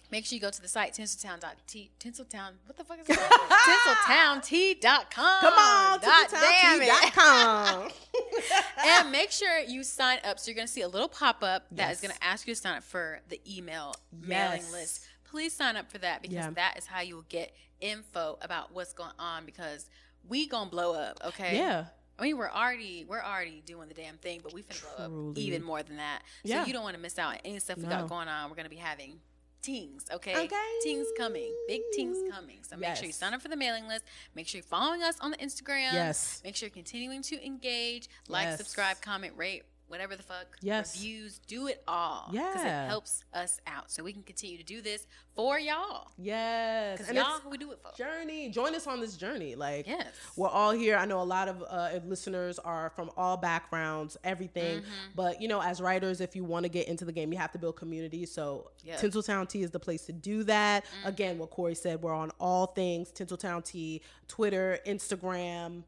[0.09, 2.51] Make sure you go to the site tinseltown.t tinseltown.
[2.65, 4.37] What the fuck is that?
[4.41, 5.41] tinseltownt.com.
[5.41, 6.89] Come on, God damn it.
[6.89, 7.91] tinseltowntea.com.
[8.87, 10.39] and make sure you sign up.
[10.39, 12.01] So you're going to see a little pop up that is Yes.
[12.03, 15.07] going to ask you to sign up for the email mailing list.
[15.31, 16.51] Please sign up for that because Yeah.
[16.51, 19.89] that is how you will get info about what's going on because
[20.29, 21.21] we gonna blow up.
[21.25, 21.57] Okay.
[21.57, 21.87] yeah.
[22.19, 25.39] I mean, we're already we're already doing the damn thing, but we finna blow up
[25.39, 26.23] even more than that.
[26.43, 26.63] Yeah.
[26.63, 27.91] So you don't want to miss out on any stuff we No.
[27.91, 28.49] got going on.
[28.49, 29.21] We're gonna be having
[29.63, 30.37] tings, okay?
[30.45, 30.79] Okay.
[30.83, 32.59] Tings coming, big tings coming.
[32.63, 34.05] So make sure you sign up for the mailing list.
[34.35, 35.93] Make sure you're following us on the Instagram.
[35.93, 36.41] Yes.
[36.45, 38.59] Make sure you're continuing to engage, like, Yes.
[38.59, 40.47] subscribe, comment, rate, whatever the fuck.
[40.61, 40.97] Yes.
[40.97, 42.29] Reviews, do it all.
[42.33, 42.51] Yeah.
[42.53, 46.09] Because it helps us out, so we can continue to do this for y'all.
[46.19, 46.99] Yes.
[46.99, 47.97] Because y'all, who we do it for.
[47.97, 48.49] journey.
[48.51, 49.55] Join us on this journey.
[49.55, 50.07] Like Yes.
[50.37, 50.97] we're all here.
[50.97, 54.79] I know a lot of uh, listeners are from all backgrounds, everything.
[54.79, 55.11] Mm-hmm.
[55.15, 57.53] But you know, as writers, if you want to get into the game, you have
[57.53, 58.27] to build community.
[58.27, 58.97] So Yeah.
[58.97, 60.85] Tinseltown Tea is the place to do that.
[60.85, 61.09] Mm-hmm.
[61.09, 65.83] Again, what Corey said, we're on all things Tinseltown Tea, Twitter, Instagram,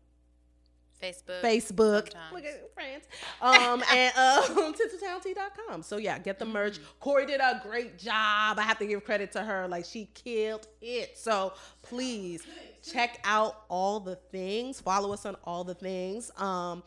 [1.02, 1.42] Facebook.
[1.42, 2.12] Facebook.
[2.12, 2.32] Sometimes.
[2.32, 3.04] Look at friends.
[3.40, 5.82] Um, and um, tinseltowntea.com.
[5.82, 6.74] So yeah, get the merch.
[6.74, 6.98] Mm-hmm.
[7.00, 8.58] Corey did a great job.
[8.58, 9.68] I have to give credit to her.
[9.68, 11.16] Like she killed it.
[11.16, 11.52] So
[11.82, 12.46] please
[12.82, 14.80] check out all the things.
[14.80, 16.30] Follow us on all the things.
[16.36, 16.82] Um,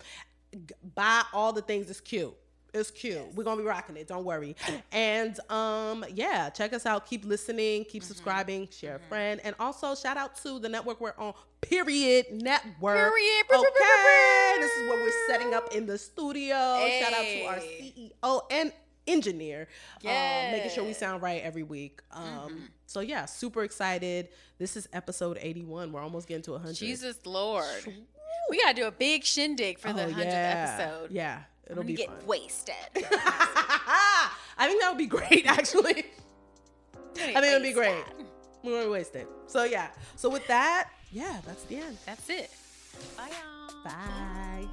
[0.54, 1.90] g- buy all the things.
[1.90, 2.34] It's cute.
[2.74, 3.22] It's cute.
[3.36, 4.08] We're gonna be rocking it.
[4.08, 4.56] Don't worry.
[4.94, 7.06] And um, yeah, check us out.
[7.06, 7.84] Keep listening.
[7.86, 8.70] Keep subscribing.
[8.72, 9.42] Share a friend.
[9.44, 11.34] And also shout out to the network we're on.
[11.60, 12.98] Period network.
[12.98, 13.46] Period.
[13.54, 14.56] Okay.
[14.60, 16.56] This is what we're setting up in the studio.
[16.56, 18.72] Shout out to our CEO and
[19.08, 19.68] engineer.
[20.06, 22.02] Um, making sure we sound right every week.
[22.12, 24.30] Um, so yeah, super excited.
[24.60, 25.92] This is episode 81.
[25.92, 26.76] We're almost getting to 100.
[26.76, 27.66] Jesus Lord.
[28.50, 30.76] We gotta do a big shindig for the Oh, hundredth yeah.
[30.80, 31.12] episode.
[31.12, 31.42] Yeah,
[31.72, 32.08] it'll be fun.
[32.18, 32.76] get wasted.
[32.96, 36.06] I think that would be great, actually.
[37.18, 37.96] I think it'd be great.
[37.96, 38.26] Wasted.
[38.64, 39.28] We're gonna waste it.
[39.48, 39.88] So yeah.
[40.16, 41.98] So with that, yeah, that's the end.
[42.06, 42.52] That's it.
[43.18, 43.84] Bye y'all.
[43.84, 44.68] Bye.